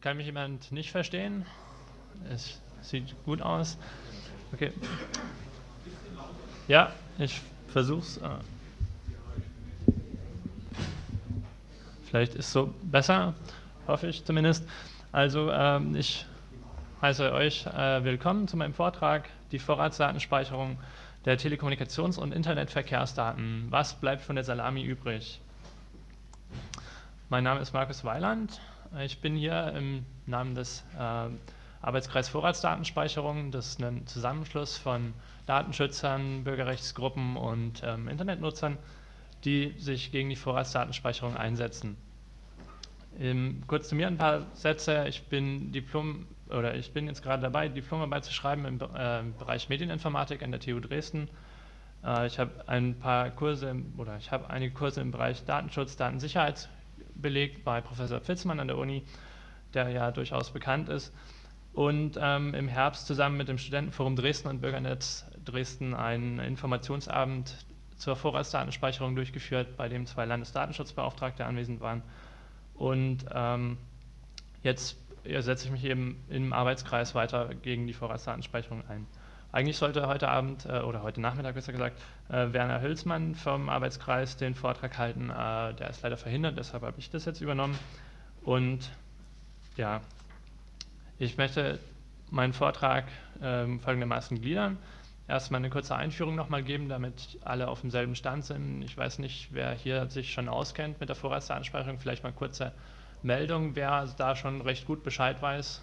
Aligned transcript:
Kann 0.00 0.16
mich 0.16 0.26
jemand 0.26 0.70
nicht 0.70 0.92
verstehen? 0.92 1.44
Es 2.30 2.60
sieht 2.82 3.16
gut 3.24 3.42
aus. 3.42 3.76
Okay. 4.52 4.72
Ja, 6.68 6.92
ich 7.18 7.40
versuch's. 7.66 8.22
Ah. 8.22 8.38
Vielleicht 12.04 12.36
ist 12.36 12.52
so 12.52 12.72
besser, 12.82 13.34
hoffe 13.88 14.06
ich 14.06 14.24
zumindest. 14.24 14.68
Also 15.10 15.50
ähm, 15.50 15.96
ich 15.96 16.26
heiße 17.02 17.32
euch 17.32 17.66
äh, 17.66 18.04
willkommen 18.04 18.46
zu 18.46 18.56
meinem 18.56 18.74
Vortrag, 18.74 19.28
die 19.50 19.58
Vorratsdatenspeicherung 19.58 20.78
der 21.24 21.40
Telekommunikations- 21.40 22.20
und 22.20 22.32
Internetverkehrsdaten. 22.32 23.66
Was 23.70 23.94
bleibt 23.94 24.22
von 24.22 24.36
der 24.36 24.44
Salami 24.44 24.84
übrig? 24.84 25.40
Mein 27.30 27.42
Name 27.42 27.60
ist 27.60 27.72
Markus 27.72 28.04
Weiland. 28.04 28.60
Ich 28.96 29.20
bin 29.20 29.36
hier 29.36 29.74
im 29.76 30.06
Namen 30.24 30.54
des 30.54 30.82
äh, 30.98 31.28
Arbeitskreis 31.82 32.28
Vorratsdatenspeicherung. 32.30 33.50
Das 33.50 33.68
ist 33.68 33.82
ein 33.82 34.06
Zusammenschluss 34.06 34.78
von 34.78 35.12
Datenschützern, 35.44 36.44
Bürgerrechtsgruppen 36.44 37.36
und 37.36 37.82
ähm, 37.84 38.08
Internetnutzern, 38.08 38.78
die 39.44 39.74
sich 39.78 40.10
gegen 40.10 40.30
die 40.30 40.36
Vorratsdatenspeicherung 40.36 41.36
einsetzen. 41.36 41.98
Ähm, 43.18 43.62
kurz 43.66 43.90
zu 43.90 43.94
mir 43.94 44.06
ein 44.06 44.16
paar 44.16 44.46
Sätze. 44.54 45.06
Ich 45.06 45.24
bin 45.24 45.70
Diplom 45.70 46.26
oder 46.48 46.74
ich 46.74 46.92
bin 46.92 47.08
jetzt 47.08 47.22
gerade 47.22 47.42
dabei, 47.42 47.68
Diplomarbeit 47.68 48.24
zu 48.24 48.32
schreiben 48.32 48.64
im 48.64 48.80
äh, 48.80 49.22
Bereich 49.38 49.68
Medieninformatik 49.68 50.42
an 50.42 50.50
der 50.50 50.60
TU 50.60 50.80
Dresden. 50.80 51.28
Äh, 52.02 52.26
ich 52.26 52.38
habe 52.38 52.66
ein 52.66 52.98
paar 52.98 53.30
Kurse 53.30 53.76
oder 53.98 54.16
ich 54.16 54.32
habe 54.32 54.48
einige 54.48 54.72
Kurse 54.72 55.02
im 55.02 55.10
Bereich 55.10 55.44
Datenschutz, 55.44 55.96
Datensicherheit 55.96 56.70
belegt 57.18 57.64
bei 57.64 57.80
Professor 57.80 58.20
Pfitzmann 58.20 58.60
an 58.60 58.68
der 58.68 58.78
Uni, 58.78 59.04
der 59.74 59.88
ja 59.90 60.10
durchaus 60.10 60.50
bekannt 60.50 60.88
ist. 60.88 61.12
Und 61.72 62.18
ähm, 62.20 62.54
im 62.54 62.68
Herbst 62.68 63.06
zusammen 63.06 63.36
mit 63.36 63.48
dem 63.48 63.58
Studentenforum 63.58 64.16
Dresden 64.16 64.48
und 64.48 64.60
Bürgernetz 64.60 65.26
Dresden 65.44 65.94
einen 65.94 66.38
Informationsabend 66.38 67.56
zur 67.96 68.16
Vorratsdatenspeicherung 68.16 69.14
durchgeführt, 69.14 69.76
bei 69.76 69.88
dem 69.88 70.06
zwei 70.06 70.24
Landesdatenschutzbeauftragte 70.24 71.44
anwesend 71.44 71.80
waren. 71.80 72.02
Und 72.74 73.26
ähm, 73.32 73.76
jetzt 74.62 74.96
setze 75.24 75.66
ich 75.66 75.70
mich 75.70 75.84
eben 75.84 76.24
im 76.28 76.52
Arbeitskreis 76.52 77.14
weiter 77.14 77.54
gegen 77.54 77.86
die 77.86 77.92
Vorratsdatenspeicherung 77.92 78.88
ein. 78.88 79.06
Eigentlich 79.50 79.78
sollte 79.78 80.06
heute 80.06 80.28
Abend 80.28 80.66
äh, 80.66 80.80
oder 80.80 81.02
heute 81.02 81.20
Nachmittag 81.20 81.54
besser 81.54 81.72
gesagt 81.72 81.98
äh, 82.28 82.52
Werner 82.52 82.82
Hülsmann 82.82 83.34
vom 83.34 83.70
Arbeitskreis 83.70 84.36
den 84.36 84.54
Vortrag 84.54 84.98
halten. 84.98 85.30
Äh, 85.30 85.74
der 85.74 85.88
ist 85.88 86.02
leider 86.02 86.18
verhindert, 86.18 86.58
deshalb 86.58 86.82
habe 86.82 86.98
ich 86.98 87.10
das 87.10 87.24
jetzt 87.24 87.40
übernommen. 87.40 87.78
Und 88.42 88.90
ja, 89.76 90.02
ich 91.18 91.38
möchte 91.38 91.78
meinen 92.30 92.52
Vortrag 92.52 93.04
ähm, 93.42 93.80
folgendermaßen 93.80 94.40
gliedern. 94.40 94.76
Erstmal 95.28 95.60
eine 95.60 95.70
kurze 95.70 95.94
Einführung 95.94 96.34
nochmal 96.34 96.62
geben, 96.62 96.88
damit 96.88 97.38
alle 97.44 97.68
auf 97.68 97.80
demselben 97.80 98.16
Stand 98.16 98.44
sind. 98.44 98.82
Ich 98.82 98.96
weiß 98.96 99.18
nicht, 99.18 99.48
wer 99.52 99.72
hier 99.72 100.08
sich 100.10 100.32
schon 100.32 100.48
auskennt 100.48 101.00
mit 101.00 101.08
der 101.08 101.16
Vorratsdatenspeicherung. 101.16 101.98
Vielleicht 101.98 102.22
mal 102.22 102.32
kurze 102.32 102.72
Meldung, 103.22 103.76
wer 103.76 104.06
da 104.16 104.36
schon 104.36 104.60
recht 104.60 104.86
gut 104.86 105.02
Bescheid 105.02 105.40
weiß. 105.40 105.82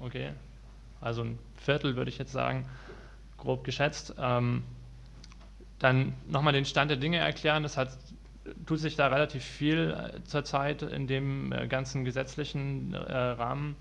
Okay, 0.00 0.32
also 1.02 1.22
ein 1.22 1.38
Viertel 1.56 1.96
würde 1.96 2.10
ich 2.10 2.18
jetzt 2.18 2.32
sagen, 2.32 2.66
grob 3.36 3.64
geschätzt. 3.64 4.14
Ähm, 4.18 4.62
dann 5.78 6.14
nochmal 6.28 6.52
den 6.52 6.64
Stand 6.64 6.90
der 6.90 6.98
Dinge 6.98 7.18
erklären. 7.18 7.64
Es 7.64 7.76
hat, 7.76 7.98
tut 8.66 8.78
sich 8.78 8.96
da 8.96 9.08
relativ 9.08 9.44
viel 9.44 9.90
äh, 9.90 10.22
zurzeit 10.24 10.82
in 10.82 11.06
dem 11.06 11.52
äh, 11.52 11.66
ganzen 11.66 12.04
gesetzlichen 12.04 12.94
äh, 12.94 12.98
Rahmen. 13.16 13.76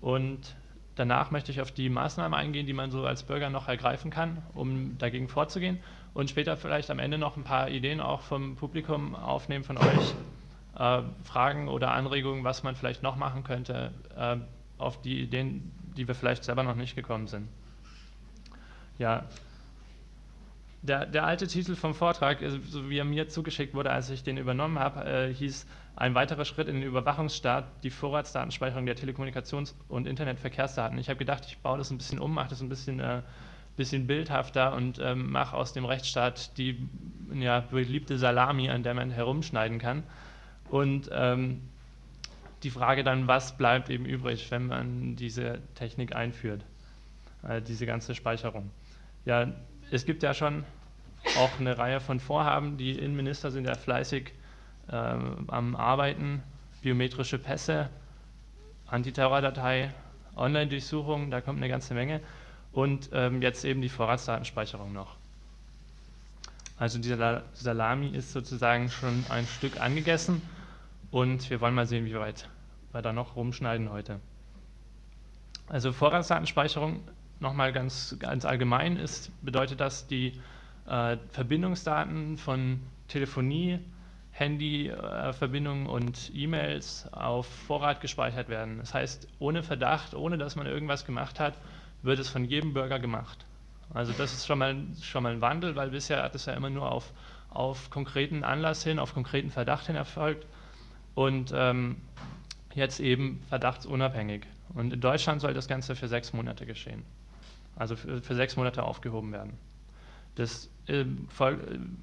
Und 0.00 0.56
danach 0.94 1.30
möchte 1.30 1.52
ich 1.52 1.60
auf 1.60 1.72
die 1.72 1.88
Maßnahmen 1.90 2.38
eingehen, 2.38 2.66
die 2.66 2.72
man 2.72 2.90
so 2.90 3.04
als 3.04 3.22
Bürger 3.22 3.50
noch 3.50 3.68
ergreifen 3.68 4.10
kann, 4.10 4.42
um 4.54 4.96
dagegen 4.98 5.28
vorzugehen. 5.28 5.78
Und 6.14 6.30
später 6.30 6.56
vielleicht 6.56 6.90
am 6.90 6.98
Ende 6.98 7.18
noch 7.18 7.36
ein 7.36 7.44
paar 7.44 7.68
Ideen 7.68 8.00
auch 8.00 8.22
vom 8.22 8.56
Publikum 8.56 9.14
aufnehmen 9.14 9.64
von 9.64 9.76
euch. 9.76 10.14
Äh, 10.78 11.02
Fragen 11.24 11.68
oder 11.68 11.92
Anregungen, 11.92 12.44
was 12.44 12.62
man 12.62 12.76
vielleicht 12.76 13.02
noch 13.02 13.16
machen 13.16 13.44
könnte, 13.44 13.92
äh, 14.16 14.36
auf 14.78 15.00
die 15.02 15.22
Ideen, 15.22 15.72
die 15.96 16.06
wir 16.06 16.14
vielleicht 16.14 16.44
selber 16.44 16.62
noch 16.62 16.76
nicht 16.76 16.94
gekommen 16.94 17.26
sind. 17.26 17.48
Ja, 18.98 19.24
der, 20.86 21.06
der 21.06 21.24
alte 21.24 21.46
Titel 21.46 21.74
vom 21.74 21.94
Vortrag, 21.94 22.40
äh, 22.42 22.60
so 22.68 22.88
wie 22.88 22.98
er 22.98 23.04
mir 23.04 23.28
zugeschickt 23.28 23.74
wurde, 23.74 23.90
als 23.90 24.08
ich 24.10 24.22
den 24.22 24.36
übernommen 24.36 24.78
habe, 24.78 25.04
äh, 25.04 25.34
hieß 25.34 25.66
ein 25.96 26.14
weiterer 26.14 26.44
Schritt 26.44 26.68
in 26.68 26.76
den 26.76 26.84
Überwachungsstaat, 26.84 27.64
die 27.82 27.90
Vorratsdatenspeicherung 27.90 28.86
der 28.86 28.96
Telekommunikations- 28.96 29.74
und 29.88 30.06
Internetverkehrsdaten. 30.06 30.98
Ich 30.98 31.08
habe 31.08 31.18
gedacht, 31.18 31.44
ich 31.46 31.58
baue 31.58 31.78
das 31.78 31.90
ein 31.90 31.98
bisschen 31.98 32.18
um, 32.18 32.34
mache 32.34 32.50
das 32.50 32.60
ein 32.60 32.68
bisschen, 32.68 33.00
äh, 33.00 33.22
bisschen 33.76 34.06
bildhafter 34.06 34.74
und 34.74 34.98
ähm, 35.02 35.30
mache 35.30 35.56
aus 35.56 35.72
dem 35.72 35.84
Rechtsstaat 35.84 36.56
die 36.58 36.86
ja, 37.32 37.60
beliebte 37.60 38.18
Salami, 38.18 38.70
an 38.70 38.82
der 38.82 38.94
man 38.94 39.10
herumschneiden 39.10 39.78
kann. 39.78 40.02
Und 40.68 41.10
ähm, 41.12 41.62
die 42.66 42.70
Frage 42.70 43.04
dann, 43.04 43.28
was 43.28 43.56
bleibt 43.56 43.90
eben 43.90 44.06
übrig, 44.06 44.50
wenn 44.50 44.66
man 44.66 45.14
diese 45.14 45.60
Technik 45.76 46.16
einführt, 46.16 46.64
äh, 47.46 47.62
diese 47.62 47.86
ganze 47.86 48.16
Speicherung. 48.16 48.72
Ja, 49.24 49.52
es 49.92 50.04
gibt 50.04 50.24
ja 50.24 50.34
schon 50.34 50.64
auch 51.38 51.60
eine 51.60 51.78
Reihe 51.78 52.00
von 52.00 52.18
Vorhaben, 52.18 52.76
die 52.76 52.98
Innenminister 52.98 53.52
sind 53.52 53.68
ja 53.68 53.76
fleißig 53.76 54.32
äh, 54.88 54.96
am 54.96 55.76
Arbeiten, 55.76 56.42
biometrische 56.82 57.38
Pässe, 57.38 57.88
Antiterrordatei, 58.88 59.94
Online-Durchsuchung, 60.34 61.30
da 61.30 61.40
kommt 61.40 61.58
eine 61.58 61.68
ganze 61.68 61.94
Menge 61.94 62.20
und 62.72 63.10
ähm, 63.12 63.42
jetzt 63.42 63.64
eben 63.64 63.80
die 63.80 63.88
Vorratsdatenspeicherung 63.88 64.92
noch. 64.92 65.14
Also 66.78 66.98
dieser 66.98 67.44
Salami 67.52 68.08
ist 68.08 68.32
sozusagen 68.32 68.90
schon 68.90 69.24
ein 69.28 69.46
Stück 69.46 69.80
angegessen 69.80 70.42
und 71.12 71.48
wir 71.48 71.60
wollen 71.60 71.76
mal 71.76 71.86
sehen, 71.86 72.06
wie 72.06 72.16
weit 72.16 72.48
wir 72.96 73.02
da 73.02 73.12
noch 73.12 73.36
rumschneiden 73.36 73.90
heute. 73.90 74.20
Also 75.68 75.92
Vorratsdatenspeicherung, 75.92 77.00
nochmal 77.40 77.72
ganz, 77.72 78.16
ganz 78.18 78.44
allgemein, 78.44 78.96
ist, 78.96 79.30
bedeutet 79.44 79.80
das, 79.80 80.06
die 80.06 80.40
äh, 80.86 81.16
Verbindungsdaten 81.30 82.38
von 82.38 82.80
Telefonie, 83.08 83.80
Handyverbindungen 84.30 85.86
äh, 85.86 85.90
und 85.90 86.30
E-Mails 86.34 87.08
auf 87.12 87.46
Vorrat 87.46 88.00
gespeichert 88.00 88.48
werden. 88.48 88.78
Das 88.78 88.94
heißt, 88.94 89.28
ohne 89.38 89.62
Verdacht, 89.62 90.14
ohne 90.14 90.38
dass 90.38 90.56
man 90.56 90.66
irgendwas 90.66 91.04
gemacht 91.04 91.40
hat, 91.40 91.54
wird 92.02 92.18
es 92.18 92.28
von 92.28 92.44
jedem 92.44 92.72
Bürger 92.72 92.98
gemacht. 92.98 93.44
Also 93.92 94.12
das 94.12 94.32
ist 94.32 94.46
schon 94.46 94.58
mal, 94.58 94.76
schon 95.00 95.22
mal 95.22 95.32
ein 95.32 95.40
Wandel, 95.40 95.76
weil 95.76 95.90
bisher 95.90 96.22
hat 96.22 96.34
es 96.34 96.46
ja 96.46 96.54
immer 96.54 96.70
nur 96.70 96.90
auf, 96.90 97.12
auf 97.50 97.90
konkreten 97.90 98.44
Anlass 98.44 98.84
hin, 98.84 98.98
auf 98.98 99.14
konkreten 99.14 99.50
Verdacht 99.50 99.86
hin 99.86 99.96
erfolgt 99.96 100.46
und 101.14 101.52
ähm, 101.56 101.96
jetzt 102.76 103.00
eben 103.00 103.42
verdachtsunabhängig. 103.48 104.46
Und 104.74 104.92
in 104.92 105.00
Deutschland 105.00 105.40
soll 105.40 105.54
das 105.54 105.68
Ganze 105.68 105.96
für 105.96 106.08
sechs 106.08 106.32
Monate 106.32 106.66
geschehen. 106.66 107.02
Also 107.74 107.96
für, 107.96 108.22
für 108.22 108.34
sechs 108.34 108.56
Monate 108.56 108.82
aufgehoben 108.82 109.32
werden. 109.32 109.54
Das 110.34 110.70
äh, 110.86 111.04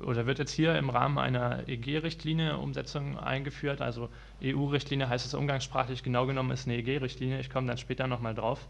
oder 0.03 0.25
wird 0.25 0.39
jetzt 0.39 0.51
hier 0.51 0.77
im 0.77 0.89
Rahmen 0.89 1.19
einer 1.19 1.67
EG-Richtlinie 1.67 2.57
Umsetzung 2.57 3.17
eingeführt. 3.17 3.81
Also 3.81 4.09
EU-Richtlinie 4.43 5.07
heißt 5.07 5.25
es 5.25 5.33
umgangssprachlich, 5.33 6.03
genau 6.03 6.25
genommen 6.25 6.51
ist 6.51 6.67
eine 6.67 6.77
EG-Richtlinie. 6.77 7.39
Ich 7.39 7.49
komme 7.49 7.67
dann 7.67 7.77
später 7.77 8.07
nochmal 8.07 8.33
drauf. 8.33 8.67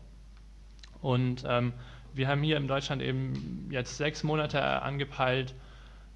Und 1.01 1.43
ähm, 1.47 1.73
wir 2.13 2.27
haben 2.27 2.43
hier 2.43 2.57
in 2.57 2.67
Deutschland 2.67 3.01
eben 3.01 3.67
jetzt 3.71 3.97
sechs 3.97 4.23
Monate 4.23 4.61
angepeilt, 4.81 5.55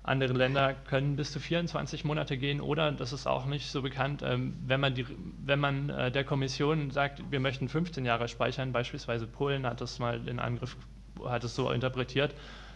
andere 0.07 0.34
Länder 0.34 0.73
können 0.73 1.16
bis 1.16 1.31
zu 1.31 1.40
24 1.40 2.06
Monate 2.06 2.38
gehen 2.38 2.62
oder, 2.62 2.91
das 2.91 3.12
ist 3.12 3.28
auch 3.28 3.45
nicht 3.45 3.69
so 3.69 3.81
bekannt, 3.81 4.23
ähm, 4.23 4.56
wenn 4.66 4.79
man, 4.79 4.95
die, 4.95 5.06
wenn 5.44 5.59
man 5.59 5.90
äh, 5.90 6.12
der 6.12 6.23
Kommission 6.23 6.92
sagt, 6.92 7.21
wir 7.30 7.39
möchten 7.39 7.68
15 7.68 8.06
Jahre 8.06 8.27
speichern, 8.27 8.71
beispielsweise 8.71 9.27
Polen 9.27 9.65
hat 9.65 9.81
das 9.81 10.00
mal 10.00 10.27
in 10.27 10.39
Angriff, 10.39 10.77
hat 11.25 11.44
es 11.44 11.56
so 11.56 11.71
interpretiert, 11.71 12.33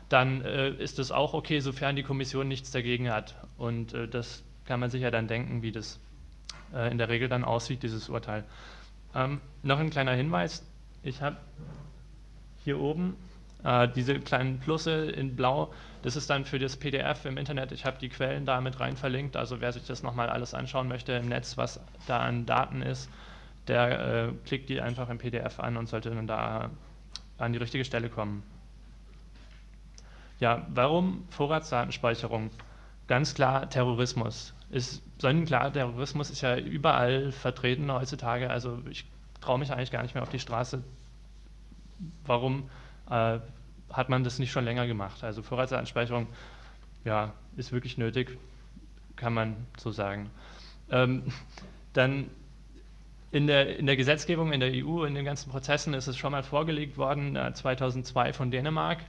dann 0.09 0.41
äh, 0.41 0.71
ist 0.71 0.99
das 0.99 1.11
auch 1.11 1.33
okay, 1.33 1.61
sofern 1.61 1.95
die 1.95 2.03
Kommission 2.03 2.47
nichts 2.47 2.71
dagegen 2.71 3.09
hat. 3.09 3.35
Und 3.57 3.93
äh, 3.93 4.07
das 4.09 4.43
kann 4.65 4.79
man 4.81 4.89
sich 4.89 5.01
ja 5.01 5.09
dann 5.09 5.27
denken, 5.27 5.61
wie 5.61 5.71
das 5.71 5.99
in 6.89 6.97
der 6.97 7.09
Regel 7.09 7.27
dann 7.27 7.43
aussieht, 7.43 7.83
dieses 7.83 8.07
Urteil. 8.07 8.45
Ähm, 9.13 9.41
noch 9.61 9.79
ein 9.79 9.89
kleiner 9.89 10.13
Hinweis, 10.13 10.65
ich 11.03 11.21
habe 11.21 11.35
hier 12.63 12.79
oben 12.79 13.17
äh, 13.63 13.87
diese 13.89 14.19
kleinen 14.19 14.59
Plusse 14.59 15.11
in 15.11 15.35
blau, 15.35 15.73
das 16.03 16.15
ist 16.15 16.29
dann 16.29 16.45
für 16.45 16.57
das 16.57 16.77
PDF 16.77 17.25
im 17.25 17.37
Internet. 17.37 17.71
Ich 17.71 17.85
habe 17.85 17.97
die 17.99 18.09
Quellen 18.09 18.45
da 18.45 18.59
mit 18.61 18.79
rein 18.79 18.97
verlinkt. 18.97 19.37
Also 19.37 19.61
wer 19.61 19.71
sich 19.71 19.85
das 19.85 20.03
nochmal 20.03 20.29
alles 20.29 20.53
anschauen 20.53 20.87
möchte 20.87 21.13
im 21.13 21.29
Netz, 21.29 21.57
was 21.57 21.79
da 22.07 22.19
an 22.19 22.45
Daten 22.45 22.81
ist, 22.81 23.09
der 23.67 24.27
äh, 24.27 24.33
klickt 24.45 24.69
die 24.69 24.81
einfach 24.81 25.09
im 25.09 25.19
PDF 25.19 25.59
an 25.59 25.77
und 25.77 25.87
sollte 25.87 26.09
dann 26.09 26.27
da 26.27 26.71
an 27.37 27.53
die 27.53 27.59
richtige 27.59 27.85
Stelle 27.85 28.09
kommen. 28.09 28.43
Ja, 30.39 30.65
warum 30.69 31.25
Vorratsdatenspeicherung? 31.29 32.49
Ganz 33.07 33.35
klar 33.35 33.69
Terrorismus. 33.69 34.53
ist 34.71 35.03
sonnenklar, 35.19 35.71
Terrorismus 35.71 36.31
ist 36.31 36.41
ja 36.41 36.57
überall 36.57 37.31
vertreten 37.31 37.91
heutzutage. 37.91 38.49
Also 38.49 38.79
ich 38.89 39.05
traue 39.39 39.59
mich 39.59 39.71
eigentlich 39.71 39.91
gar 39.91 40.01
nicht 40.01 40.15
mehr 40.15 40.23
auf 40.23 40.29
die 40.29 40.39
Straße. 40.39 40.83
Warum 42.25 42.69
äh, 43.09 43.39
hat 43.93 44.09
man 44.09 44.23
das 44.23 44.39
nicht 44.39 44.51
schon 44.51 44.65
länger 44.65 44.87
gemacht? 44.87 45.23
Also 45.23 45.41
Vorratsdatenspeicherung 45.41 46.27
ja, 47.03 47.33
ist 47.55 47.71
wirklich 47.71 47.97
nötig, 47.97 48.37
kann 49.15 49.33
man 49.33 49.55
so 49.77 49.91
sagen. 49.91 50.29
Ähm, 50.89 51.23
dann 51.93 52.29
in 53.31 53.47
der, 53.47 53.77
in 53.77 53.85
der 53.85 53.95
Gesetzgebung 53.95 54.51
in 54.51 54.59
der 54.59 54.71
EU, 54.73 55.05
in 55.05 55.15
den 55.15 55.25
ganzen 55.25 55.49
Prozessen 55.49 55.93
ist 55.93 56.07
es 56.07 56.17
schon 56.17 56.31
mal 56.31 56.43
vorgelegt 56.43 56.97
worden, 56.97 57.35
äh, 57.35 57.53
2002 57.53 58.33
von 58.33 58.51
Dänemark. 58.51 58.99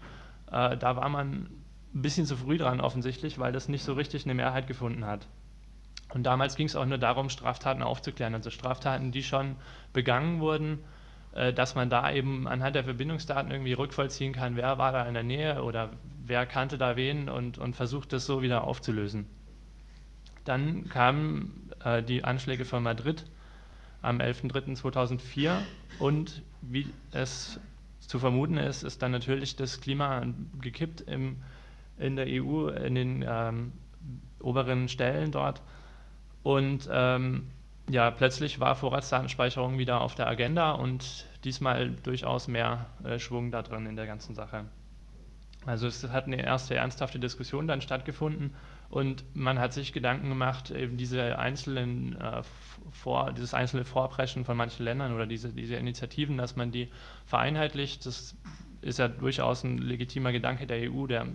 Äh, 0.51 0.77
da 0.77 0.97
war 0.97 1.09
man 1.09 1.49
ein 1.95 2.03
bisschen 2.03 2.27
zu 2.27 2.37
früh 2.37 2.57
dran 2.57 2.81
offensichtlich, 2.81 3.39
weil 3.39 3.53
das 3.53 3.69
nicht 3.69 3.85
so 3.85 3.95
richtig 3.95 4.25
eine 4.25 4.35
Mehrheit 4.35 4.67
gefunden 4.67 5.07
hat. 5.07 5.27
Und 6.15 6.25
damals 6.25 6.57
ging 6.57 6.67
es 6.67 6.77
auch 6.77 6.85
nur 6.85 6.99
darum, 6.99 7.31
Straftaten 7.31 7.83
aufzuklären, 7.83 8.35
also 8.35 8.51
Straftaten, 8.51 9.13
die 9.13 9.23
schon 9.23 9.57
begangen 9.93 10.41
wurden, 10.41 10.75
äh, 10.75 11.02
dass 11.33 11.75
man 11.75 11.89
da 11.89 12.13
eben 12.13 12.47
anhand 12.47 12.77
der 12.77 12.85
Verbindungsdaten 12.85 13.51
irgendwie 13.51 13.73
rückvollziehen 13.73 14.33
kann, 14.33 14.57
wer 14.57 14.79
war 14.79 14.93
da 14.93 15.07
in 15.07 15.15
der 15.15 15.23
Nähe 15.23 15.63
oder 15.63 15.91
wer 16.25 16.47
kannte 16.47 16.79
da 16.79 16.97
wen 16.97 17.29
und, 17.29 17.59
und 17.59 17.75
versucht 17.75 18.13
das 18.13 18.27
so 18.27 18.43
wieder 18.43 18.65
aufzulösen. 18.65 19.27
Dann 20.45 20.89
kamen 20.89 21.71
äh, 21.85 22.03
die 22.03 22.25
Anschläge 22.25 22.65
von 22.65 22.83
Madrid 22.83 23.25
am 24.03 24.19
11.03.2004 24.19 25.59
und 25.99 26.43
wie 26.61 26.87
es 27.13 27.61
zu 28.01 28.19
vermuten 28.19 28.59
ist, 28.59 28.83
ist 28.83 29.01
dann 29.03 29.13
natürlich 29.13 29.57
das 29.57 29.81
Klima 29.81 30.27
gekippt 30.61 31.03
im, 31.03 31.37
in 31.99 32.17
der 32.17 32.27
EU, 32.29 32.69
in 32.69 32.95
den 32.95 33.25
ähm, 33.27 33.73
oberen 34.41 34.89
Stellen 34.89 35.31
dort. 35.33 35.63
Und 36.43 36.89
ähm, 36.93 37.49
ja, 37.91 38.11
plötzlich 38.11 38.61
war 38.61 38.75
Vorratsdatenspeicherung 38.77 39.79
wieder 39.79 40.01
auf 40.01 40.15
der 40.15 40.29
Agenda 40.29 40.73
und 40.73 41.27
diesmal 41.45 41.91
durchaus 41.91 42.49
mehr 42.49 42.87
äh, 43.05 43.19
Schwung 43.19 43.51
da 43.51 43.63
drin 43.63 43.87
in 43.87 43.97
der 43.97 44.07
ganzen 44.07 44.35
Sache. 44.35 44.65
Also 45.67 45.87
es 45.87 46.09
hat 46.09 46.27
eine 46.27 46.43
erste 46.43 46.75
ernsthafte 46.75 47.21
Diskussion 47.21 47.69
dann 47.69 47.81
stattgefunden 47.81 48.55
und 48.89 49.25
man 49.35 49.59
hat 49.59 49.73
sich 49.73 49.93
Gedanken 49.93 50.29
gemacht, 50.29 50.71
eben 50.71 50.97
diese 50.97 51.39
einzelnen 51.39 52.21
äh, 52.21 52.43
vor, 52.91 53.33
dieses 53.33 53.55
einzelne 53.55 53.85
Vorpreschen 53.85 54.45
von 54.45 54.57
manchen 54.57 54.85
Ländern 54.85 55.15
oder 55.15 55.27
diese, 55.27 55.53
diese 55.53 55.77
Initiativen, 55.77 56.37
dass 56.37 56.57
man 56.57 56.73
die 56.73 56.89
vereinheitlicht. 57.27 58.05
Das 58.07 58.37
ist 58.81 58.99
ja 58.99 59.09
durchaus 59.09 59.63
ein 59.63 59.79
legitimer 59.79 60.33
Gedanke 60.33 60.67
der 60.67 60.91
EU, 60.91 61.07
der 61.07 61.27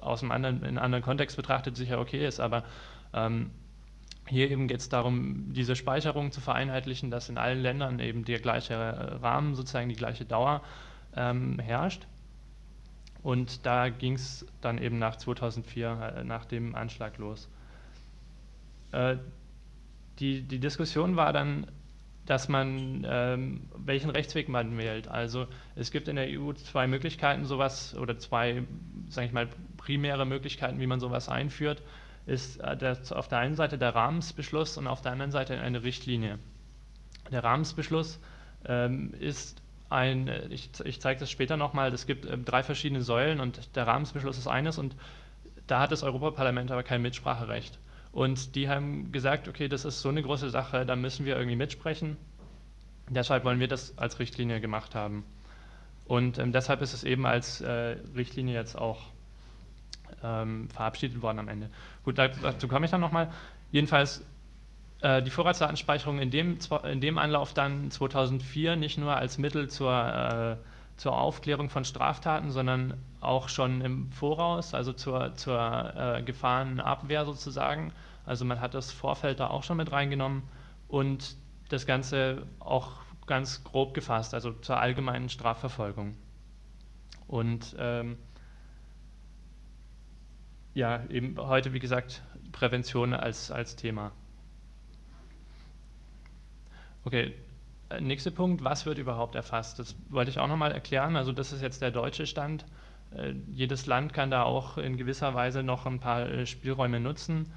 aus 0.00 0.22
einem 0.22 0.32
anderen, 0.32 0.58
in 0.58 0.64
einem 0.64 0.78
anderen 0.78 1.04
Kontext 1.04 1.36
betrachtet 1.36 1.76
sicher 1.76 1.98
okay 1.98 2.26
ist, 2.26 2.40
aber 2.40 2.64
ähm, 3.14 3.50
hier 4.32 4.50
eben 4.50 4.66
geht 4.66 4.80
es 4.80 4.88
darum, 4.88 5.52
diese 5.52 5.76
Speicherung 5.76 6.32
zu 6.32 6.40
vereinheitlichen, 6.40 7.10
dass 7.10 7.28
in 7.28 7.36
allen 7.36 7.60
Ländern 7.60 7.98
eben 7.98 8.24
der 8.24 8.40
gleiche 8.40 9.20
Rahmen, 9.22 9.54
sozusagen 9.54 9.90
die 9.90 9.94
gleiche 9.94 10.24
Dauer 10.24 10.62
ähm, 11.14 11.58
herrscht. 11.58 12.06
Und 13.22 13.66
da 13.66 13.90
ging 13.90 14.14
es 14.14 14.46
dann 14.62 14.78
eben 14.78 14.98
nach 14.98 15.16
2004, 15.16 16.14
äh, 16.16 16.24
nach 16.24 16.46
dem 16.46 16.74
Anschlag 16.74 17.18
los. 17.18 17.48
Äh, 18.92 19.18
die, 20.18 20.40
die 20.42 20.58
Diskussion 20.58 21.14
war 21.14 21.34
dann, 21.34 21.66
dass 22.24 22.48
man, 22.48 23.06
ähm, 23.06 23.68
welchen 23.76 24.08
Rechtsweg 24.08 24.48
man 24.48 24.78
wählt. 24.78 25.08
Also 25.08 25.46
es 25.76 25.90
gibt 25.90 26.08
in 26.08 26.16
der 26.16 26.28
EU 26.28 26.54
zwei 26.54 26.86
Möglichkeiten, 26.86 27.44
sowas, 27.44 27.94
oder 27.96 28.18
zwei, 28.18 28.62
sage 29.08 29.26
ich 29.26 29.32
mal, 29.32 29.48
primäre 29.76 30.24
Möglichkeiten, 30.24 30.80
wie 30.80 30.86
man 30.86 31.00
sowas 31.00 31.28
einführt 31.28 31.82
ist 32.26 32.58
äh, 32.60 32.76
das 32.76 33.12
auf 33.12 33.28
der 33.28 33.38
einen 33.38 33.54
Seite 33.54 33.78
der 33.78 33.94
Rahmensbeschluss 33.94 34.78
und 34.78 34.86
auf 34.86 35.02
der 35.02 35.12
anderen 35.12 35.32
Seite 35.32 35.60
eine 35.60 35.82
Richtlinie. 35.82 36.38
Der 37.30 37.44
Rahmensbeschluss 37.44 38.20
ähm, 38.66 39.14
ist 39.18 39.62
ein, 39.90 40.30
ich, 40.50 40.70
ich 40.84 41.00
zeige 41.00 41.20
das 41.20 41.30
später 41.30 41.56
nochmal, 41.56 41.92
es 41.92 42.06
gibt 42.06 42.26
ähm, 42.26 42.44
drei 42.44 42.62
verschiedene 42.62 43.02
Säulen 43.02 43.40
und 43.40 43.76
der 43.76 43.86
Rahmensbeschluss 43.86 44.38
ist 44.38 44.46
eines 44.46 44.78
und 44.78 44.96
da 45.66 45.80
hat 45.80 45.92
das 45.92 46.02
Europaparlament 46.02 46.70
aber 46.70 46.82
kein 46.82 47.02
Mitspracherecht. 47.02 47.78
Und 48.10 48.54
die 48.56 48.68
haben 48.68 49.10
gesagt, 49.10 49.48
okay, 49.48 49.68
das 49.68 49.84
ist 49.84 50.00
so 50.00 50.10
eine 50.10 50.22
große 50.22 50.50
Sache, 50.50 50.84
da 50.84 50.96
müssen 50.96 51.24
wir 51.24 51.36
irgendwie 51.36 51.56
mitsprechen. 51.56 52.16
Deshalb 53.08 53.44
wollen 53.44 53.60
wir 53.60 53.68
das 53.68 53.96
als 53.98 54.18
Richtlinie 54.18 54.60
gemacht 54.60 54.94
haben. 54.94 55.24
Und 56.04 56.38
ähm, 56.38 56.52
deshalb 56.52 56.82
ist 56.82 56.92
es 56.92 57.04
eben 57.04 57.26
als 57.26 57.60
äh, 57.60 57.96
Richtlinie 58.14 58.54
jetzt 58.54 58.76
auch 58.76 59.00
ähm, 60.22 60.68
verabschiedet 60.68 61.22
worden 61.22 61.38
am 61.38 61.48
Ende. 61.48 61.70
Gut, 62.04 62.18
dazu 62.18 62.68
komme 62.68 62.84
ich 62.86 62.90
dann 62.90 63.00
nochmal. 63.00 63.30
Jedenfalls 63.70 64.24
äh, 65.02 65.22
die 65.22 65.30
Vorratsdatenspeicherung 65.30 66.18
in 66.18 66.30
dem, 66.30 66.58
in 66.90 67.00
dem 67.00 67.18
Anlauf 67.18 67.54
dann 67.54 67.90
2004 67.90 68.76
nicht 68.76 68.98
nur 68.98 69.16
als 69.16 69.38
Mittel 69.38 69.68
zur, 69.68 69.92
äh, 69.92 70.56
zur 70.96 71.18
Aufklärung 71.18 71.70
von 71.70 71.84
Straftaten, 71.84 72.50
sondern 72.50 72.94
auch 73.20 73.48
schon 73.48 73.80
im 73.80 74.10
Voraus, 74.12 74.74
also 74.74 74.92
zur, 74.92 75.34
zur 75.34 75.92
äh, 75.96 76.22
Gefahrenabwehr 76.22 77.24
sozusagen. 77.24 77.92
Also 78.26 78.44
man 78.44 78.60
hat 78.60 78.74
das 78.74 78.92
Vorfeld 78.92 79.40
da 79.40 79.48
auch 79.48 79.64
schon 79.64 79.76
mit 79.76 79.90
reingenommen 79.92 80.42
und 80.88 81.36
das 81.68 81.86
Ganze 81.86 82.42
auch 82.60 82.92
ganz 83.26 83.64
grob 83.64 83.94
gefasst, 83.94 84.34
also 84.34 84.52
zur 84.52 84.78
allgemeinen 84.78 85.28
Strafverfolgung. 85.28 86.16
Und 87.26 87.74
ähm, 87.78 88.18
ja, 90.74 91.04
eben 91.10 91.36
heute, 91.38 91.72
wie 91.72 91.78
gesagt, 91.78 92.22
Prävention 92.52 93.14
als, 93.14 93.50
als 93.50 93.76
Thema. 93.76 94.12
Okay, 97.04 97.34
äh, 97.90 98.00
nächster 98.00 98.30
Punkt, 98.30 98.62
was 98.64 98.86
wird 98.86 98.98
überhaupt 98.98 99.34
erfasst? 99.34 99.78
Das 99.78 99.96
wollte 100.08 100.30
ich 100.30 100.38
auch 100.38 100.48
nochmal 100.48 100.72
erklären. 100.72 101.16
Also 101.16 101.32
das 101.32 101.52
ist 101.52 101.62
jetzt 101.62 101.82
der 101.82 101.90
deutsche 101.90 102.26
Stand. 102.26 102.64
Äh, 103.16 103.34
jedes 103.52 103.86
Land 103.86 104.12
kann 104.14 104.30
da 104.30 104.44
auch 104.44 104.78
in 104.78 104.96
gewisser 104.96 105.34
Weise 105.34 105.62
noch 105.62 105.86
ein 105.86 105.98
paar 105.98 106.28
äh, 106.28 106.46
Spielräume 106.46 107.00
nutzen. 107.00 107.52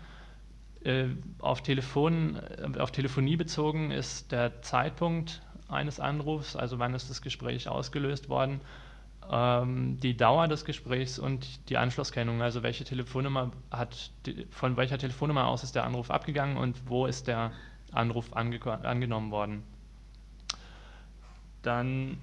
Auf, 1.40 1.64
Telefon, 1.64 2.40
auf 2.78 2.92
Telefonie 2.92 3.38
bezogen 3.38 3.90
ist 3.90 4.32
der 4.32 4.62
Zeitpunkt 4.62 5.42
eines 5.68 6.00
Anrufs, 6.00 6.56
also 6.56 6.78
wann 6.78 6.94
ist 6.94 7.10
das 7.10 7.24
Gespräch 7.24 7.68
ausgelöst 7.68 8.30
worden, 8.30 8.62
die 9.28 10.16
Dauer 10.18 10.48
des 10.48 10.66
Gesprächs 10.66 11.18
und 11.18 11.70
die 11.70 11.78
Anschlusskennung, 11.78 12.42
also 12.42 12.62
welche 12.62 12.84
Telefonnummer 12.84 13.52
hat, 13.72 14.12
von 14.52 14.78
welcher 14.78 14.98
Telefonnummer 14.98 15.48
aus 15.48 15.64
ist 15.64 15.76
der 15.76 15.84
Anruf 15.84 16.12
abgegangen 16.12 16.58
und 16.58 16.88
wo 16.88 17.08
ist 17.08 17.28
der 17.28 17.52
Anruf 17.92 18.36
ange 18.36 18.60
angenommen 18.84 19.32
worden. 19.32 19.64
Dann 21.64 22.18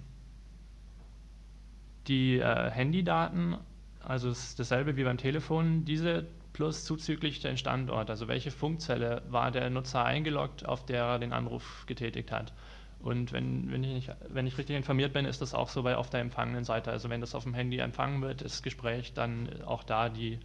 die 2.06 2.38
äh, 2.38 2.70
Handydaten, 2.70 3.56
also 4.04 4.30
ist 4.30 4.60
dasselbe 4.60 4.96
wie 4.96 5.04
beim 5.04 5.18
Telefon, 5.18 5.84
diese 5.84 6.26
plus 6.52 6.84
zuzüglich 6.84 7.40
den 7.40 7.56
Standort, 7.56 8.10
also 8.10 8.28
welche 8.28 8.50
Funkzelle 8.50 9.22
war 9.28 9.50
der 9.50 9.70
Nutzer 9.70 10.04
eingeloggt, 10.04 10.66
auf 10.66 10.84
der 10.86 11.04
er 11.04 11.18
den 11.18 11.32
Anruf 11.32 11.84
getätigt 11.86 12.30
hat. 12.30 12.52
Und 13.02 13.32
wenn, 13.32 13.70
wenn, 13.72 13.82
ich 13.82 13.92
nicht, 13.92 14.16
wenn 14.28 14.46
ich 14.46 14.56
richtig 14.56 14.76
informiert 14.76 15.12
bin, 15.12 15.24
ist 15.24 15.42
das 15.42 15.54
auch 15.54 15.68
so 15.68 15.82
bei 15.82 15.96
auf 15.96 16.08
der 16.08 16.20
empfangenen 16.20 16.62
Seite. 16.62 16.92
Also 16.92 17.10
wenn 17.10 17.20
das 17.20 17.34
auf 17.34 17.42
dem 17.42 17.52
Handy 17.52 17.78
empfangen 17.78 18.22
wird, 18.22 18.44
das 18.44 18.62
Gespräch, 18.62 19.12
dann 19.12 19.62
auch 19.64 19.82
da 19.82 20.08
die, 20.08 20.38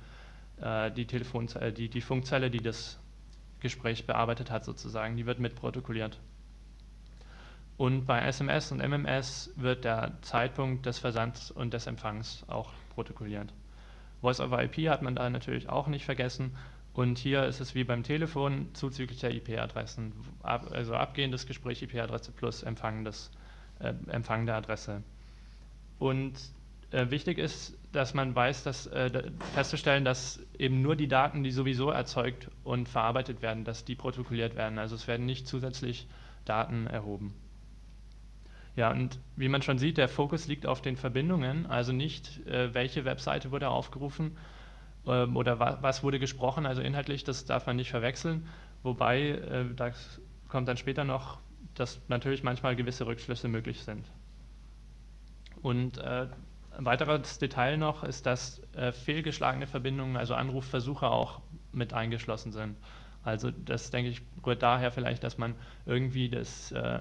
äh, 0.59 0.91
die, 0.91 1.05
Telefonzelle, 1.05 1.71
die, 1.71 1.87
die 1.87 2.01
Funkzelle, 2.01 2.49
die 2.49 2.61
das 2.61 2.99
Gespräch 3.59 4.07
bearbeitet 4.07 4.49
hat 4.49 4.65
sozusagen, 4.65 5.17
die 5.17 5.27
wird 5.27 5.39
mitprotokolliert. 5.39 6.19
Und 7.77 8.05
bei 8.07 8.21
SMS 8.21 8.71
und 8.71 8.79
MMS 8.79 9.51
wird 9.55 9.85
der 9.85 10.13
Zeitpunkt 10.21 10.87
des 10.87 10.97
Versands 10.97 11.51
und 11.51 11.75
des 11.75 11.85
Empfangs 11.85 12.43
auch 12.47 12.71
protokolliert. 12.95 13.53
Voice 14.21 14.39
over 14.39 14.63
IP 14.63 14.89
hat 14.89 15.03
man 15.03 15.13
da 15.13 15.29
natürlich 15.29 15.69
auch 15.69 15.85
nicht 15.85 16.05
vergessen. 16.05 16.57
Und 16.97 17.19
hier 17.19 17.45
ist 17.45 17.59
es 17.59 17.75
wie 17.75 17.83
beim 17.83 18.01
Telefon 18.01 18.69
zuzüglich 18.73 19.19
der 19.19 19.29
IP-Adressen, 19.29 20.13
ab, 20.41 20.71
also 20.71 20.95
abgehendes 20.95 21.45
Gespräch 21.45 21.83
IP-Adresse 21.83 22.31
plus 22.31 22.63
empfangendes, 22.63 23.29
äh, 23.77 23.93
Empfang 24.07 24.47
der 24.47 24.55
Adresse. 24.55 25.03
Und 25.99 26.33
äh, 26.89 27.11
wichtig 27.11 27.37
ist, 27.37 27.77
dass 27.91 28.15
man 28.15 28.33
weiß, 28.33 28.63
dass, 28.63 28.87
äh, 28.87 29.29
festzustellen, 29.53 30.05
dass 30.05 30.39
eben 30.57 30.81
nur 30.81 30.95
die 30.95 31.07
Daten, 31.07 31.43
die 31.43 31.51
sowieso 31.51 31.91
erzeugt 31.91 32.49
und 32.63 32.89
verarbeitet 32.89 33.43
werden, 33.43 33.63
dass 33.63 33.85
die 33.85 33.93
protokolliert 33.93 34.55
werden. 34.55 34.79
Also 34.79 34.95
es 34.95 35.07
werden 35.07 35.27
nicht 35.27 35.47
zusätzlich 35.47 36.07
Daten 36.45 36.87
erhoben. 36.87 37.35
Ja, 38.75 38.89
und 38.89 39.19
wie 39.35 39.49
man 39.49 39.61
schon 39.61 39.77
sieht, 39.77 39.99
der 39.99 40.09
Fokus 40.09 40.47
liegt 40.47 40.65
auf 40.65 40.81
den 40.81 40.97
Verbindungen, 40.97 41.67
also 41.67 41.93
nicht, 41.93 42.47
äh, 42.47 42.73
welche 42.73 43.05
Webseite 43.05 43.51
wurde 43.51 43.69
aufgerufen, 43.69 44.35
oder 45.07 45.59
wa 45.59 45.77
was 45.81 46.03
wurde 46.03 46.19
gesprochen, 46.19 46.65
also 46.65 46.81
inhaltlich, 46.81 47.23
das 47.23 47.45
darf 47.45 47.65
man 47.65 47.75
nicht 47.75 47.89
verwechseln. 47.89 48.47
Wobei, 48.83 49.29
äh, 49.29 49.65
das 49.75 50.21
kommt 50.49 50.67
dann 50.67 50.77
später 50.77 51.03
noch, 51.03 51.39
dass 51.75 52.01
natürlich 52.07 52.43
manchmal 52.43 52.75
gewisse 52.75 53.05
Rückschlüsse 53.05 53.47
möglich 53.47 53.83
sind. 53.83 54.05
Und 55.61 55.97
äh, 55.97 56.27
ein 56.77 56.85
weiteres 56.85 57.39
Detail 57.39 57.77
noch 57.77 58.03
ist, 58.03 58.25
dass 58.25 58.61
äh, 58.75 58.91
fehlgeschlagene 58.91 59.67
Verbindungen, 59.67 60.15
also 60.15 60.35
Anrufversuche 60.35 61.07
auch 61.07 61.41
mit 61.71 61.93
eingeschlossen 61.93 62.51
sind. 62.51 62.77
Also 63.23 63.51
das, 63.51 63.89
denke 63.89 64.11
ich, 64.11 64.21
rührt 64.45 64.61
daher 64.63 64.91
vielleicht, 64.91 65.23
dass 65.23 65.37
man 65.37 65.55
irgendwie 65.85 66.29
das 66.29 66.71
äh, 66.71 66.99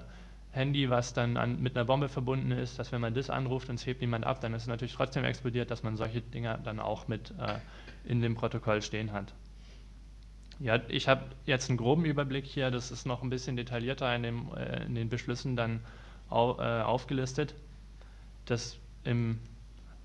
Handy, 0.51 0.89
was 0.89 1.13
dann 1.13 1.37
an, 1.37 1.61
mit 1.61 1.77
einer 1.77 1.85
Bombe 1.85 2.09
verbunden 2.09 2.51
ist, 2.51 2.79
dass 2.79 2.91
wenn 2.91 3.01
man 3.01 3.13
das 3.13 3.29
anruft 3.29 3.69
und 3.69 3.75
es 3.75 3.85
hebt 3.85 4.01
niemand 4.01 4.25
ab, 4.25 4.41
dann 4.41 4.53
ist 4.53 4.63
es 4.63 4.67
natürlich 4.67 4.95
trotzdem 4.95 5.23
explodiert, 5.23 5.69
dass 5.69 5.83
man 5.83 5.95
solche 5.95 6.21
Dinge 6.21 6.59
dann 6.63 6.79
auch 6.79 7.07
mit 7.07 7.31
äh, 7.39 7.59
in 8.07 8.21
dem 8.21 8.35
Protokoll 8.35 8.81
stehen 8.81 9.11
hat. 9.11 9.33
Ja, 10.59 10.79
ich 10.87 11.07
habe 11.07 11.23
jetzt 11.45 11.69
einen 11.69 11.77
groben 11.77 12.05
Überblick 12.05 12.45
hier, 12.45 12.71
das 12.71 12.89
ist 12.91 13.05
noch 13.05 13.21
ein 13.21 13.29
bisschen 13.29 13.55
detaillierter 13.55 14.15
in, 14.15 14.23
dem, 14.23 14.55
äh, 14.55 14.85
in 14.85 14.95
den 14.95 15.09
Beschlüssen 15.09 15.55
dann 15.55 15.81
au, 16.29 16.57
äh, 16.59 16.81
aufgelistet. 16.81 17.53
Das 18.45 18.77
im, 19.03 19.39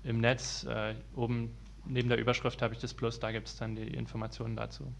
im 0.03 0.19
Netz, 0.19 0.63
äh, 0.65 0.93
oben 1.15 1.55
neben 1.85 2.09
der 2.09 2.17
Überschrift 2.17 2.61
habe 2.61 2.73
ich 2.73 2.79
das 2.79 2.93
Plus, 2.93 3.19
da 3.19 3.31
gibt 3.31 3.47
es 3.47 3.57
dann 3.57 3.75
die 3.75 3.87
Informationen 3.87 4.55
dazu. 4.55 4.91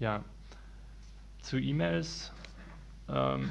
Ja, 0.00 0.24
zu 1.40 1.58
E-Mails 1.58 2.32
ähm, 3.08 3.50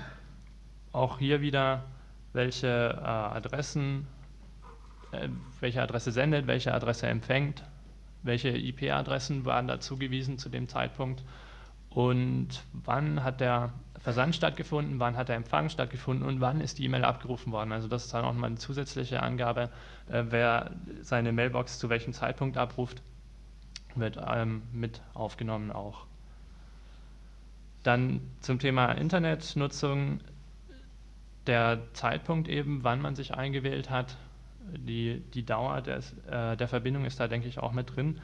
auch 0.92 1.20
hier 1.20 1.42
wieder, 1.42 1.86
welche 2.34 2.68
äh, 2.68 3.06
Adressen, 3.06 4.08
welche 5.60 5.82
Adresse 5.82 6.12
sendet, 6.12 6.48
welche 6.48 6.74
Adresse 6.74 7.08
empfängt, 7.08 7.64
welche 8.24 8.50
IP-Adressen 8.50 9.46
waren 9.46 9.68
da 9.68 9.80
zugewiesen 9.80 10.38
zu 10.38 10.50
dem 10.50 10.68
Zeitpunkt 10.68 11.24
und 11.90 12.64
wann 12.74 13.24
hat 13.24 13.42
der 13.42 13.74
Versand 14.00 14.36
stattgefunden, 14.36 15.00
wann 15.00 15.18
hat 15.18 15.30
der 15.30 15.36
Empfang 15.36 15.70
stattgefunden 15.70 16.26
und 16.28 16.40
wann 16.40 16.62
ist 16.62 16.80
die 16.80 16.86
E-Mail 16.86 17.04
abgerufen 17.04 17.52
worden. 17.52 17.72
Also 17.72 17.88
das 17.88 18.06
ist 18.06 18.14
dann 18.14 18.24
auch 18.24 18.34
mal 18.34 18.48
eine 18.48 18.56
zusätzliche 18.56 19.22
Angabe, 19.22 19.70
äh, 20.10 20.24
wer 20.30 20.72
seine 21.02 21.32
Mailbox 21.32 21.80
zu 21.80 21.90
welchem 21.90 22.14
Zeitpunkt 22.14 22.58
abruft, 22.58 23.02
wird 23.96 24.18
ähm, 24.26 24.62
mit 24.72 25.02
aufgenommen 25.14 25.72
auch. 25.72 26.06
Dann 27.84 28.22
zum 28.42 28.60
Thema 28.60 28.92
Internetnutzung, 28.92 30.22
der 31.48 31.80
Zeitpunkt 31.94 32.48
eben, 32.48 32.84
wann 32.84 33.02
man 33.02 33.16
sich 33.16 33.34
eingewählt 33.34 33.90
hat, 33.90 34.18
die, 34.78 35.22
die 35.34 35.46
Dauer 35.46 35.82
des, 35.82 36.14
äh, 36.30 36.56
der 36.58 36.68
Verbindung 36.68 37.06
ist 37.06 37.20
da, 37.20 37.28
denke 37.28 37.48
ich, 37.48 37.60
auch 37.60 37.72
mit 37.72 37.96
drin, 37.96 38.20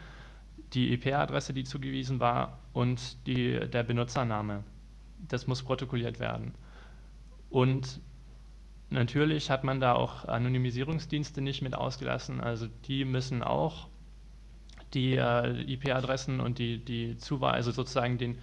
die 0.74 0.94
IP-Adresse, 0.94 1.54
die 1.54 1.64
zugewiesen 1.64 2.20
war 2.20 2.60
und 2.74 3.26
die, 3.28 3.60
der 3.60 3.84
Benutzername. 3.84 4.64
Das 5.28 5.48
muss 5.48 5.64
protokolliert 5.64 6.20
werden. 6.20 6.54
Und 7.50 8.00
natürlich 8.90 9.50
hat 9.50 9.64
man 9.64 9.80
da 9.80 9.94
auch 9.94 10.26
Anonymisierungsdienste 10.26 11.42
nicht 11.42 11.62
mit 11.62 11.76
ausgelassen, 11.76 12.42
also 12.42 12.68
die 12.88 13.06
müssen 13.06 13.44
auch 13.44 13.88
die 14.94 15.16
äh, 15.16 15.74
IP-Adressen 15.74 16.40
und 16.40 16.58
die, 16.60 16.84
die 16.84 17.18
Zuwahl, 17.18 17.54
also 17.54 17.72
sozusagen 17.72 18.18
den, 18.18 18.38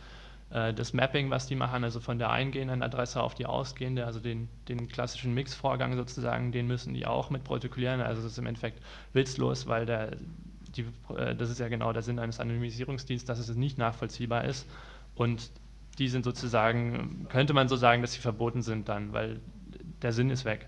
das 0.52 0.92
Mapping, 0.92 1.30
was 1.30 1.46
die 1.46 1.54
machen, 1.54 1.82
also 1.82 1.98
von 1.98 2.18
der 2.18 2.30
eingehenden 2.30 2.82
Adresse 2.82 3.22
auf 3.22 3.34
die 3.34 3.46
ausgehende, 3.46 4.04
also 4.04 4.20
den, 4.20 4.48
den 4.68 4.86
klassischen 4.86 5.32
Mix-Vorgang 5.32 5.96
sozusagen, 5.96 6.52
den 6.52 6.66
müssen 6.66 6.92
die 6.92 7.06
auch 7.06 7.30
mit 7.30 7.42
protokollieren. 7.42 8.02
Also 8.02 8.22
das 8.22 8.32
ist 8.32 8.38
im 8.38 8.44
Endeffekt 8.46 8.82
witzlos, 9.14 9.66
weil 9.66 9.86
der, 9.86 10.16
die, 10.76 10.84
äh, 11.16 11.34
das 11.34 11.48
ist 11.48 11.58
ja 11.58 11.68
genau 11.68 11.94
der 11.94 12.02
Sinn 12.02 12.18
eines 12.18 12.38
Anonymisierungsdienstes, 12.38 13.26
dass 13.26 13.38
es 13.38 13.56
nicht 13.56 13.78
nachvollziehbar 13.78 14.44
ist. 14.44 14.68
Und 15.14 15.50
die 15.98 16.08
sind 16.08 16.24
sozusagen, 16.24 17.26
könnte 17.30 17.54
man 17.54 17.68
so 17.68 17.76
sagen, 17.76 18.02
dass 18.02 18.12
sie 18.12 18.20
verboten 18.20 18.60
sind 18.60 18.90
dann, 18.90 19.14
weil 19.14 19.40
der 20.02 20.12
Sinn 20.12 20.28
ist 20.28 20.44
weg. 20.44 20.66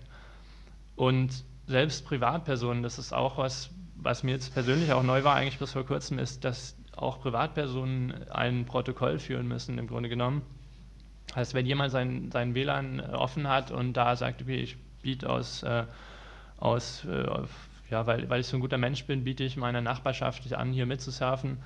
Und 0.95 1.43
selbst 1.67 2.05
Privatpersonen, 2.05 2.81
das 2.81 2.97
ist 2.97 3.13
auch 3.13 3.37
was, 3.37 3.69
was 3.95 4.23
mir 4.23 4.31
jetzt 4.31 4.53
persönlich 4.53 4.93
auch 4.93 5.03
neu 5.03 5.23
war, 5.23 5.35
eigentlich 5.35 5.59
bis 5.59 5.73
vor 5.73 5.85
kurzem, 5.85 6.17
ist, 6.17 6.43
dass 6.43 6.75
auch 6.97 7.21
Privatpersonen 7.21 8.29
ein 8.31 8.65
Protokoll 8.65 9.19
führen 9.19 9.47
müssen, 9.47 9.77
im 9.77 9.87
Grunde 9.87 10.09
genommen. 10.09 10.41
Heißt, 11.35 11.53
wenn 11.53 11.65
jemand 11.65 11.91
sein, 11.91 12.31
sein 12.31 12.55
WLAN 12.55 12.99
offen 12.99 13.47
hat 13.47 13.71
und 13.71 13.93
da 13.93 14.15
sagt, 14.15 14.41
okay, 14.41 14.61
ich 14.61 14.77
biete 15.01 15.29
aus, 15.29 15.63
äh, 15.63 15.83
aus 16.57 17.05
äh, 17.05 17.25
ja, 17.89 18.07
weil, 18.07 18.29
weil 18.29 18.41
ich 18.41 18.47
so 18.47 18.57
ein 18.57 18.61
guter 18.61 18.77
Mensch 18.77 19.05
bin, 19.05 19.23
biete 19.23 19.43
ich 19.43 19.57
meiner 19.57 19.81
Nachbarschaft 19.81 20.51
an, 20.53 20.71
hier 20.71 20.85
mitzusurfen, 20.85 21.57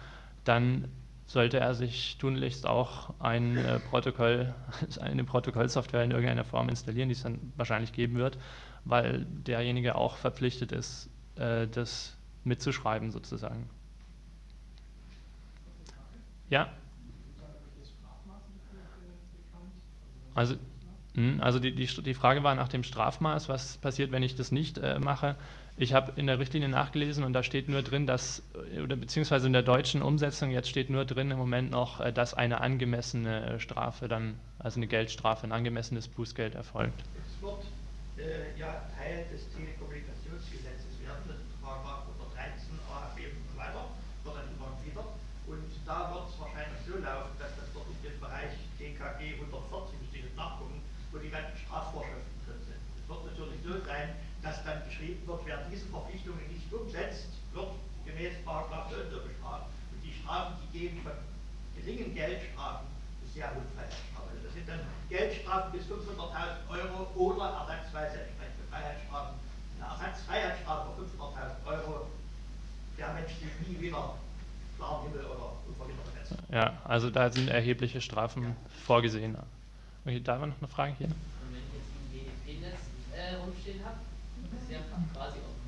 dann 0.43 0.87
sollte 1.25 1.59
er 1.59 1.75
sich 1.75 2.17
tunlichst 2.17 2.65
auch 2.65 3.13
ein 3.19 3.57
äh, 3.57 3.79
Protokoll, 3.79 4.53
eine 4.99 5.23
Protokollsoftware 5.23 6.03
in 6.03 6.11
irgendeiner 6.11 6.43
Form 6.43 6.69
installieren, 6.69 7.09
die 7.09 7.13
es 7.13 7.21
dann 7.23 7.53
wahrscheinlich 7.55 7.93
geben 7.93 8.15
wird, 8.15 8.37
weil 8.83 9.25
derjenige 9.29 9.95
auch 9.95 10.17
verpflichtet 10.17 10.71
ist, 10.71 11.09
äh, 11.35 11.67
das 11.67 12.17
mitzuschreiben 12.43 13.11
sozusagen. 13.11 13.69
Ja. 16.49 16.69
Also, 20.33 20.55
hm, 21.15 21.41
also 21.41 21.59
die, 21.59 21.73
die, 21.75 21.85
die 21.85 22.13
Frage 22.13 22.43
war 22.43 22.55
nach 22.55 22.69
dem 22.69 22.83
Strafmaß, 22.83 23.49
was 23.49 23.77
passiert, 23.77 24.11
wenn 24.11 24.23
ich 24.23 24.35
das 24.35 24.51
nicht 24.51 24.77
äh, 24.77 24.99
mache. 24.99 25.35
Ich 25.75 25.93
habe 25.93 26.13
in 26.15 26.27
der 26.27 26.39
Richtlinie 26.39 26.69
nachgelesen 26.69 27.23
und 27.23 27.33
da 27.33 27.43
steht 27.43 27.69
nur 27.69 27.81
drin, 27.81 28.07
dass, 28.07 28.43
äh, 28.73 28.81
oder 28.81 28.95
beziehungsweise 28.95 29.47
in 29.47 29.53
der 29.53 29.63
deutschen 29.63 30.01
Umsetzung 30.01 30.51
jetzt 30.51 30.69
steht 30.69 30.89
nur 30.89 31.05
drin 31.05 31.31
im 31.31 31.37
Moment 31.37 31.71
noch, 31.71 31.99
äh, 31.99 32.13
dass 32.13 32.33
eine 32.33 32.61
angemessene 32.61 33.55
äh, 33.55 33.59
Strafe 33.59 34.07
dann, 34.07 34.39
also 34.59 34.79
eine 34.79 34.87
Geldstrafe, 34.87 35.45
ein 35.45 35.51
angemessenes 35.51 36.07
Bußgeld 36.07 36.55
erfolgt. 36.55 37.03
Es 37.17 37.41
wird 37.41 37.65
äh, 38.17 38.57
ja 38.59 38.83
Teil 38.97 39.25
des 39.31 39.49
Telekommunikationsgesetzes 39.53 41.03
werden, 41.03 41.23
das 41.27 41.37
Paragraph 41.61 42.05
113a 42.37 43.19
eben 43.19 43.37
weiter, 43.57 43.85
wird 44.23 44.35
dann 44.35 44.47
immer 44.55 44.71
wieder. 44.85 45.03
Und 45.47 45.67
da 45.85 46.13
wird 46.13 46.29
so 46.89 46.97
laufen, 46.97 47.37
dass 47.37 47.53
das 47.53 47.69
dort 47.69 47.85
in 47.93 48.01
dem 48.01 48.17
Bereich 48.17 48.49
TKG 48.81 49.37
140 49.37 49.93
bestimmte 50.01 50.33
nachgucken, 50.33 50.81
wo 51.13 51.21
die 51.21 51.29
ganzen 51.29 51.53
Strafvorschriften 51.53 52.33
drin 52.49 52.61
sind. 52.65 52.81
Es 52.81 53.05
wird 53.05 53.21
natürlich 53.29 53.61
so 53.61 53.73
sein, 53.85 54.17
dass 54.41 54.65
dann 54.65 54.81
geschrieben 54.89 55.21
wird, 55.29 55.45
wer 55.45 55.69
diese 55.69 55.85
Verpflichtungen 55.93 56.41
nicht 56.49 56.65
umsetzt, 56.73 57.29
wird 57.53 57.77
gemäß 58.09 58.41
Paragraph 58.41 58.89
so 58.89 59.21
bestraft. 59.21 59.69
Und 59.93 60.01
die 60.01 60.17
Strafen, 60.29 60.53
die 60.61 60.77
geben 60.77 61.01
von 61.01 61.11
gelingen 61.73 62.13
Geldstrafen, 62.13 62.85
ist 63.25 63.33
sehr 63.33 63.49
Unfallstrafe. 63.49 64.29
Also 64.29 64.45
das 64.45 64.53
sind 64.53 64.69
dann 64.69 64.81
Geldstrafen 65.09 65.71
bis 65.73 65.89
500.000 65.89 66.69
Euro 66.69 67.09
oder 67.17 67.65
ersatzweise 67.65 68.29
entsprechende 68.29 68.61
Freiheitsstrafen. 68.69 69.41
Eine 69.81 69.89
Ersatzfreiheitsstrafe 69.89 70.93
von 70.93 71.33
500.000 71.33 71.65
Euro, 71.65 72.07
der 72.95 73.13
Mensch 73.13 73.31
steht 73.41 73.57
nie 73.67 73.81
wieder 73.81 74.13
klaren 74.77 75.09
Himmel 75.09 75.25
oder 75.25 75.49
ja, 76.51 76.77
also 76.83 77.09
da 77.09 77.29
sind 77.31 77.47
erhebliche 77.47 78.01
Strafen 78.01 78.55
vorgesehen. 78.85 79.37
Okay, 80.03 80.19
da 80.19 80.39
war 80.39 80.47
noch 80.47 80.57
eine 80.59 80.67
Frage 80.67 80.95
hier. 80.97 81.07
Und 81.07 81.15
wenn 81.51 81.59
ich 81.59 81.73
jetzt 81.73 81.89
ein 81.93 82.45
GDP-Netz 82.45 82.81
äh, 83.15 83.35
rumstehen 83.35 83.85
habe, 83.85 83.97
ist 84.57 84.71
ja 84.71 84.79
quasi 85.13 85.37
offen. 85.37 85.59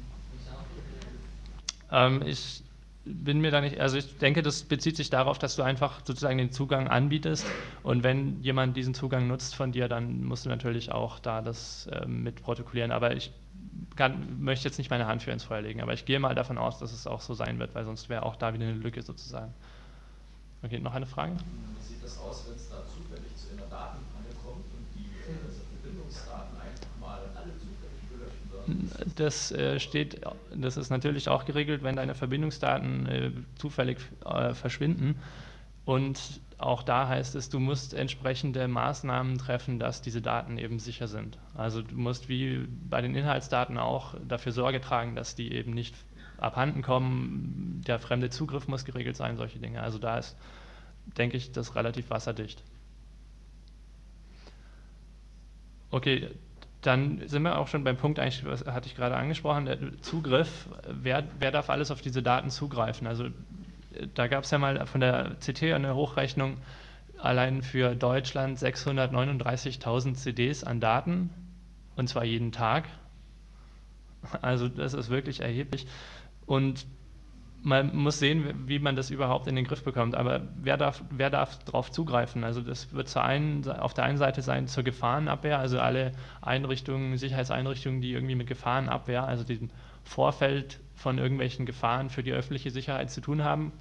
Ähm, 1.91 2.21
ich 2.25 2.63
bin 3.03 3.41
mir 3.41 3.49
da 3.49 3.61
nicht, 3.61 3.79
also 3.79 3.97
ich 3.97 4.17
denke, 4.19 4.43
das 4.43 4.63
bezieht 4.63 4.95
sich 4.95 5.09
darauf, 5.09 5.39
dass 5.39 5.55
du 5.55 5.63
einfach 5.63 6.01
sozusagen 6.05 6.37
den 6.37 6.51
Zugang 6.51 6.87
anbietest 6.87 7.45
und 7.81 8.03
wenn 8.03 8.41
jemand 8.41 8.77
diesen 8.77 8.93
Zugang 8.93 9.27
nutzt 9.27 9.55
von 9.55 9.71
dir, 9.71 9.87
dann 9.87 10.23
musst 10.23 10.45
du 10.45 10.49
natürlich 10.49 10.91
auch 10.91 11.19
da 11.19 11.41
das 11.41 11.87
äh, 11.87 12.05
mit 12.05 12.43
protokollieren. 12.43 12.91
Aber 12.91 13.15
ich 13.15 13.31
kann, 13.95 14.41
möchte 14.43 14.67
jetzt 14.67 14.77
nicht 14.77 14.91
meine 14.91 15.07
Hand 15.07 15.23
für 15.23 15.31
ins 15.31 15.43
Feuer 15.43 15.61
legen, 15.61 15.81
aber 15.81 15.93
ich 15.93 16.05
gehe 16.05 16.19
mal 16.19 16.35
davon 16.35 16.57
aus, 16.57 16.77
dass 16.77 16.93
es 16.93 17.07
auch 17.07 17.21
so 17.21 17.33
sein 17.33 17.57
wird, 17.57 17.73
weil 17.73 17.85
sonst 17.85 18.07
wäre 18.09 18.23
auch 18.23 18.35
da 18.35 18.53
wieder 18.53 18.65
eine 18.65 18.75
Lücke 18.75 19.01
sozusagen. 19.01 19.53
Okay, 20.63 20.79
noch 20.79 20.93
eine 20.93 21.07
Frage? 21.07 21.33
Wie 21.33 21.83
sieht 21.83 22.03
das 22.03 22.19
aus, 22.19 22.45
wenn 22.47 22.55
es 22.55 22.69
da 22.69 22.85
zufällig 22.85 23.35
zu 23.35 23.49
einer 23.53 23.65
Datenpanne 23.65 24.29
kommt 24.45 24.65
und 24.77 24.85
die 24.93 25.09
äh, 25.25 25.33
Verbindungsdaten 25.81 26.55
einfach 26.55 26.99
mal 26.99 27.19
alle 27.33 27.57
zufällig 27.57 27.97
gelöscht 28.11 28.45
werden? 28.51 28.60
Das 29.15 29.51
äh, 29.51 29.79
steht, 29.79 30.21
das 30.55 30.77
ist 30.77 30.89
natürlich 30.89 31.29
auch 31.29 31.45
geregelt, 31.45 31.83
wenn 31.83 31.95
deine 31.95 32.15
Verbindungsdaten 32.15 33.05
äh, 33.07 33.31
zufällig 33.55 33.97
äh, 34.25 34.53
verschwinden. 34.53 35.19
Und 35.85 36.41
auch 36.57 36.83
da 36.83 37.07
heißt 37.07 37.35
es, 37.35 37.49
du 37.49 37.59
musst 37.59 37.93
entsprechende 37.93 38.67
Maßnahmen 38.67 39.37
treffen, 39.37 39.79
dass 39.79 40.01
diese 40.01 40.21
Daten 40.21 40.57
eben 40.57 40.77
sicher 40.77 41.07
sind. 41.07 41.39
Also 41.55 41.81
du 41.81 41.95
musst 41.95 42.29
wie 42.29 42.67
bei 42.87 43.01
den 43.01 43.15
Inhaltsdaten 43.15 43.77
auch 43.77 44.15
dafür 44.27 44.51
Sorge 44.51 44.79
tragen, 44.79 45.15
dass 45.15 45.33
die 45.33 45.51
eben 45.51 45.73
nicht 45.73 45.95
abhanden 46.37 46.83
kommen. 46.83 47.81
Der 47.87 47.99
fremde 47.99 48.29
Zugriff 48.29 48.67
muss 48.67 48.85
geregelt 48.85 49.17
sein, 49.17 49.37
solche 49.37 49.59
Dinge. 49.59 49.81
Also 49.81 49.97
da 49.97 50.19
ist, 50.19 50.37
denke 51.17 51.37
ich, 51.37 51.51
das 51.51 51.75
relativ 51.75 52.09
wasserdicht. 52.11 52.63
Okay, 55.89 56.29
dann 56.81 57.27
sind 57.27 57.43
wir 57.43 57.57
auch 57.59 57.67
schon 57.67 57.83
beim 57.83 57.97
Punkt, 57.97 58.19
eigentlich, 58.19 58.43
was 58.45 58.65
hatte 58.65 58.87
ich 58.87 58.95
gerade 58.95 59.15
angesprochen, 59.15 59.65
der 59.65 59.77
Zugriff. 60.01 60.67
Wer, 60.87 61.23
wer 61.39 61.51
darf 61.51 61.69
alles 61.69 61.91
auf 61.91 62.01
diese 62.01 62.23
Daten 62.23 62.49
zugreifen? 62.49 63.07
Also 63.07 63.29
da 64.15 64.27
gab 64.27 64.43
es 64.43 64.51
ja 64.51 64.57
mal 64.57 64.85
von 64.87 65.01
der 65.01 65.35
CT 65.39 65.63
eine 65.73 65.95
Hochrechnung, 65.95 66.57
allein 67.19 67.61
für 67.61 67.95
Deutschland 67.95 68.57
639.000 68.57 70.15
CDs 70.15 70.63
an 70.63 70.79
Daten, 70.79 71.29
und 71.95 72.07
zwar 72.07 72.23
jeden 72.23 72.51
Tag. 72.51 72.85
Also 74.41 74.67
das 74.67 74.93
ist 74.93 75.09
wirklich 75.09 75.41
erheblich. 75.41 75.87
Und 76.45 76.85
man 77.63 77.95
muss 77.95 78.19
sehen, 78.19 78.67
wie 78.67 78.79
man 78.79 78.95
das 78.95 79.11
überhaupt 79.11 79.47
in 79.47 79.55
den 79.55 79.65
Griff 79.65 79.83
bekommt. 79.83 80.15
Aber 80.15 80.41
wer 80.55 80.77
darf, 80.77 81.03
wer 81.11 81.29
darf 81.29 81.63
darauf 81.63 81.91
zugreifen? 81.91 82.43
Also 82.43 82.61
das 82.61 82.93
wird 82.93 83.07
zur 83.07 83.23
einen, 83.23 83.67
auf 83.69 83.93
der 83.93 84.03
einen 84.05 84.17
Seite 84.17 84.41
sein 84.41 84.67
zur 84.67 84.83
Gefahrenabwehr, 84.83 85.59
also 85.59 85.79
alle 85.79 86.11
Einrichtungen, 86.41 87.17
Sicherheitseinrichtungen, 87.17 88.01
die 88.01 88.13
irgendwie 88.13 88.35
mit 88.35 88.47
Gefahrenabwehr, 88.47 89.27
also 89.27 89.43
diesem 89.43 89.69
Vorfeld 90.03 90.79
von 90.95 91.17
irgendwelchen 91.17 91.65
Gefahren 91.65 92.09
für 92.09 92.23
die 92.23 92.31
öffentliche 92.31 92.71
Sicherheit 92.71 93.11
zu 93.11 93.21
tun 93.21 93.43
haben, 93.43 93.71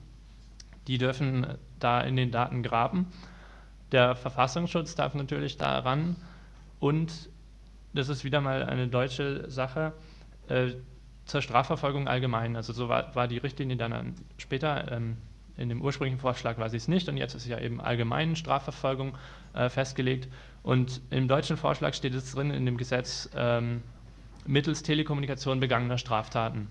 die 0.86 0.98
dürfen 0.98 1.46
da 1.78 2.00
in 2.00 2.16
den 2.16 2.30
Daten 2.30 2.62
graben. 2.62 3.06
Der 3.92 4.14
Verfassungsschutz 4.14 4.94
darf 4.94 5.14
natürlich 5.14 5.56
da 5.56 5.78
ran 5.78 6.16
und 6.78 7.30
das 7.92 8.08
ist 8.08 8.24
wieder 8.24 8.40
mal 8.40 8.62
eine 8.64 8.88
deutsche 8.88 9.50
Sache. 9.50 9.92
Zur 11.30 11.42
Strafverfolgung 11.42 12.08
allgemein. 12.08 12.56
Also 12.56 12.72
so 12.72 12.88
war, 12.88 13.14
war 13.14 13.28
die 13.28 13.38
Richtlinie 13.38 13.76
dann 13.76 14.16
später, 14.36 14.90
ähm, 14.90 15.16
in 15.56 15.68
dem 15.68 15.80
ursprünglichen 15.80 16.18
Vorschlag 16.18 16.58
war 16.58 16.68
sie 16.68 16.76
es 16.76 16.88
nicht 16.88 17.08
und 17.08 17.16
jetzt 17.16 17.34
ist 17.34 17.46
ja 17.46 17.60
eben 17.60 17.80
allgemein 17.80 18.34
Strafverfolgung 18.34 19.16
äh, 19.52 19.68
festgelegt. 19.68 20.26
Und 20.64 21.00
im 21.10 21.28
deutschen 21.28 21.56
Vorschlag 21.56 21.94
steht 21.94 22.14
es 22.14 22.32
drin 22.32 22.50
in 22.50 22.66
dem 22.66 22.76
Gesetz 22.76 23.30
ähm, 23.36 23.84
mittels 24.44 24.82
Telekommunikation 24.82 25.60
begangener 25.60 25.98
Straftaten. 25.98 26.66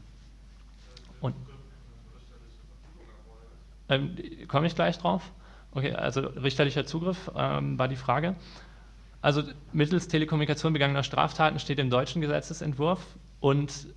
Und 1.21 1.35
ähm, 3.87 4.17
komme 4.49 4.67
ich 4.67 4.75
gleich 4.75 4.97
drauf? 4.97 5.31
Okay, 5.71 5.93
also 5.93 6.19
richterlicher 6.19 6.85
Zugriff 6.85 7.31
ähm, 7.33 7.79
war 7.79 7.87
die 7.87 7.95
Frage. 7.95 8.35
Also 9.21 9.43
mittels 9.71 10.09
Telekommunikation 10.09 10.73
begangener 10.73 11.03
Straftaten 11.03 11.59
steht 11.59 11.79
im 11.79 11.89
deutschen 11.89 12.21
Gesetzesentwurf 12.21 13.05
und 13.39 13.87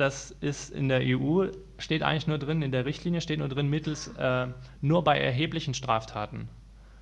das 0.00 0.30
ist 0.40 0.70
in 0.70 0.88
der 0.88 1.00
EU, 1.02 1.48
steht 1.78 2.02
eigentlich 2.02 2.26
nur 2.26 2.38
drin, 2.38 2.62
in 2.62 2.72
der 2.72 2.86
Richtlinie 2.86 3.20
steht 3.20 3.38
nur 3.38 3.48
drin, 3.48 3.68
mittels 3.68 4.08
äh, 4.16 4.46
nur 4.80 5.04
bei 5.04 5.18
erheblichen 5.18 5.74
Straftaten. 5.74 6.48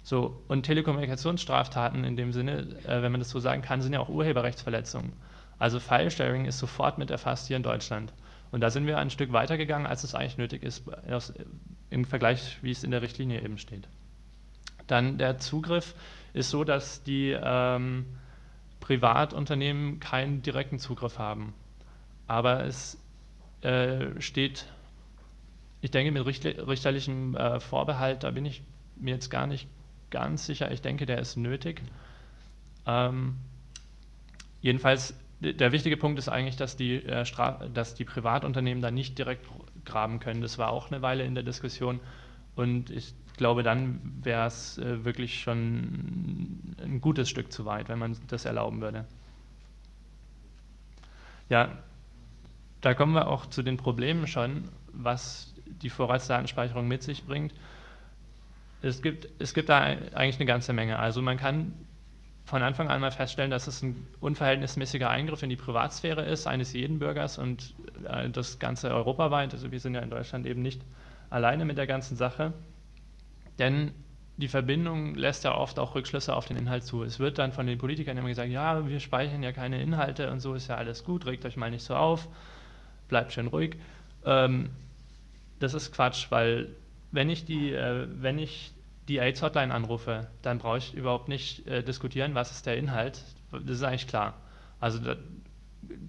So, 0.02 0.42
und 0.48 0.64
Telekommunikationsstraftaten 0.64 2.02
in 2.02 2.16
dem 2.16 2.32
Sinne, 2.32 2.66
äh, 2.84 3.02
wenn 3.02 3.12
man 3.12 3.20
das 3.20 3.30
so 3.30 3.40
sagen 3.40 3.62
kann, 3.62 3.82
sind 3.82 3.92
ja 3.92 4.00
auch 4.00 4.08
Urheberrechtsverletzungen. 4.08 5.12
Also 5.58 5.80
File-Sharing 5.80 6.46
ist 6.46 6.58
sofort 6.58 6.98
mit 6.98 7.10
erfasst 7.10 7.46
hier 7.46 7.56
in 7.56 7.62
Deutschland. 7.62 8.12
Und 8.50 8.62
da 8.62 8.70
sind 8.70 8.86
wir 8.86 8.98
ein 8.98 9.10
Stück 9.10 9.32
weiter 9.32 9.58
gegangen, 9.58 9.86
als 9.86 10.04
es 10.04 10.14
eigentlich 10.14 10.38
nötig 10.38 10.62
ist, 10.62 10.84
aus, 11.10 11.32
im 11.90 12.04
Vergleich, 12.04 12.58
wie 12.62 12.70
es 12.70 12.84
in 12.84 12.90
der 12.90 13.02
Richtlinie 13.02 13.42
eben 13.42 13.58
steht. 13.58 13.86
Dann 14.86 15.18
der 15.18 15.38
Zugriff 15.38 15.94
ist 16.32 16.50
so, 16.50 16.64
dass 16.64 17.02
die 17.02 17.36
ähm, 17.40 18.06
Privatunternehmen 18.80 20.00
keinen 20.00 20.42
direkten 20.42 20.78
Zugriff 20.78 21.18
haben. 21.18 21.54
Aber 22.28 22.64
es 22.64 22.99
äh, 23.62 24.20
steht, 24.20 24.66
ich 25.80 25.90
denke 25.90 26.12
mit 26.12 26.25
richterlichem 26.26 27.35
äh, 27.35 27.58
Vorbehalt, 27.58 28.23
da 28.23 28.30
bin 28.30 28.44
ich 28.44 28.62
mir 28.97 29.14
jetzt 29.14 29.30
gar 29.30 29.47
nicht 29.47 29.66
ganz 30.11 30.47
sicher, 30.47 30.70
ich 30.70 30.82
denke, 30.82 31.06
der 31.06 31.18
ist 31.18 31.37
nötig. 31.37 31.82
Ähm, 32.87 33.37
jedenfalls, 34.61 35.14
der 35.40 35.73
wichtige 35.73 35.97
Punkt 35.97 36.18
ist 36.18 36.28
eigentlich, 36.28 36.56
dass 36.56 36.76
die, 36.76 36.97
äh, 36.97 37.25
dass 37.73 37.94
die 37.94 38.04
Privatunternehmen 38.04 38.82
da 38.82 38.90
nicht 38.90 39.18
direkt 39.18 39.47
graben 39.85 40.20
können. 40.20 40.42
Das 40.42 40.58
war 40.58 40.70
auch 40.70 40.90
eine 40.90 41.02
Weile 41.02 41.25
in 41.25 41.35
der 41.35 41.44
Diskussion 41.44 42.00
und 42.56 42.90
ich 42.90 43.14
glaube, 43.37 43.62
dann 43.62 44.00
wäre 44.23 44.47
es 44.47 44.76
äh, 44.78 45.04
wirklich 45.04 45.40
schon 45.40 46.75
ein 46.82 47.00
gutes 47.00 47.30
Stück 47.30 47.52
zu 47.52 47.64
weit, 47.64 47.88
wenn 47.88 47.99
man 47.99 48.16
das 48.26 48.44
erlauben 48.44 48.82
würde. 48.82 49.06
Ja, 51.49 51.78
da 52.80 52.94
kommen 52.94 53.14
wir 53.14 53.28
auch 53.28 53.47
zu 53.47 53.62
den 53.62 53.76
Problemen 53.76 54.26
schon, 54.26 54.68
was 54.92 55.54
die 55.66 55.90
Vorratsdatenspeicherung 55.90 56.87
mit 56.87 57.02
sich 57.02 57.25
bringt. 57.25 57.52
Es 58.82 59.02
gibt, 59.02 59.28
es 59.40 59.54
gibt 59.54 59.68
da 59.68 59.78
eigentlich 59.80 60.37
eine 60.37 60.47
ganze 60.47 60.73
Menge. 60.73 60.99
Also 60.99 61.20
man 61.20 61.37
kann 61.37 61.73
von 62.44 62.62
Anfang 62.62 62.88
an 62.88 63.00
mal 63.00 63.11
feststellen, 63.11 63.50
dass 63.50 63.66
es 63.66 63.82
ein 63.82 64.06
unverhältnismäßiger 64.20 65.11
Eingriff 65.11 65.42
in 65.42 65.50
die 65.50 65.56
Privatsphäre 65.56 66.22
ist, 66.24 66.46
eines 66.46 66.72
jeden 66.72 66.98
Bürgers 66.98 67.37
und 67.37 67.74
äh, 68.09 68.31
das 68.31 68.59
Ganze 68.59 68.90
europaweit. 68.90 69.52
Also 69.52 69.70
wir 69.70 69.81
sind 69.81 69.94
ja 69.94 70.00
in 70.00 70.11
Deutschland 70.11 70.46
eben 70.46 70.62
nicht 70.62 70.81
alleine 71.29 71.64
mit 71.64 71.76
der 71.76 71.87
ganzen 71.87 72.16
Sache. 72.16 72.55
Denn 73.59 73.92
die 74.37 74.48
Verbindung 74.48 75.16
lässt 75.16 75.44
ja 75.44 75.57
oft 75.57 75.81
auch 75.81 75.96
Rückschlüsse 75.96 76.35
auf 76.35 76.46
den 76.46 76.57
Inhalt 76.57 76.85
zu. 76.85 77.02
Es 77.02 77.18
wird 77.18 77.38
dann 77.38 77.52
von 77.52 77.66
den 77.66 77.76
Politikern 77.76 78.16
immer 78.16 78.29
gesagt, 78.29 78.48
ja, 78.48 78.87
wir 78.87 79.00
speichern 79.00 79.42
ja 79.42 79.50
keine 79.52 79.83
Inhalte 79.83 80.31
und 80.31 80.38
so 80.38 80.55
ist 80.55 80.68
ja 80.68 80.76
alles 80.76 81.05
gut, 81.05 81.26
regt 81.26 81.44
euch 81.44 81.57
mal 81.57 81.70
nicht 81.70 81.83
so 81.83 81.96
auf 81.96 82.29
bleibt 83.09 83.33
schön 83.33 83.47
ruhig. 83.47 83.77
Ähm, 84.25 84.71
das 85.59 85.75
ist 85.75 85.92
Quatsch, 85.92 86.31
weil 86.31 86.68
wenn 87.11 87.31
ich 87.31 87.44
die, 87.44 87.73
äh, 87.73 88.07
wenn 88.11 88.38
ich 88.38 88.73
die 89.09 89.21
AIDS-Hotline 89.21 89.73
anrufe, 89.73 90.29
dann 90.42 90.59
brauche 90.59 90.79
ich 90.79 90.94
überhaupt 90.94 91.29
nicht 91.29 91.66
äh, 91.66 91.83
diskutieren, 91.83 92.35
was 92.35 92.51
ist 92.51 92.66
der 92.66 92.77
Inhalt. 92.77 93.23
Das 93.51 93.77
ist 93.77 93.83
eigentlich 93.83 94.07
klar. 94.07 94.35
Also 94.81 94.99
da, 94.99 95.16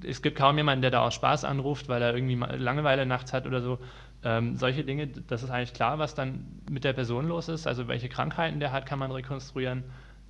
es 0.06 0.22
gibt 0.22 0.38
kaum 0.38 0.58
jemanden, 0.58 0.82
der 0.82 0.92
da 0.92 1.02
aus 1.02 1.14
Spaß 1.14 1.46
anruft, 1.46 1.88
weil 1.88 2.02
er 2.02 2.14
irgendwie 2.14 2.36
Langeweile 2.36 3.06
nachts 3.06 3.34
hat 3.34 3.48
oder 3.48 3.62
so. 3.62 3.80
Ähm, 4.24 4.58
solche 4.58 4.84
Dinge, 4.84 5.08
das 5.08 5.44
ist 5.44 5.50
eigentlich 5.50 5.74
klar, 5.74 5.98
was 5.98 6.14
dann 6.14 6.46
mit 6.70 6.84
der 6.84 6.94
Person 6.94 7.28
los 7.28 7.48
ist. 7.48 7.68
Also 7.68 7.88
welche 7.88 8.10
Krankheiten 8.10 8.60
der 8.60 8.74
hat, 8.74 8.86
kann 8.86 9.00
man 9.00 9.12
rekonstruieren. 9.12 9.84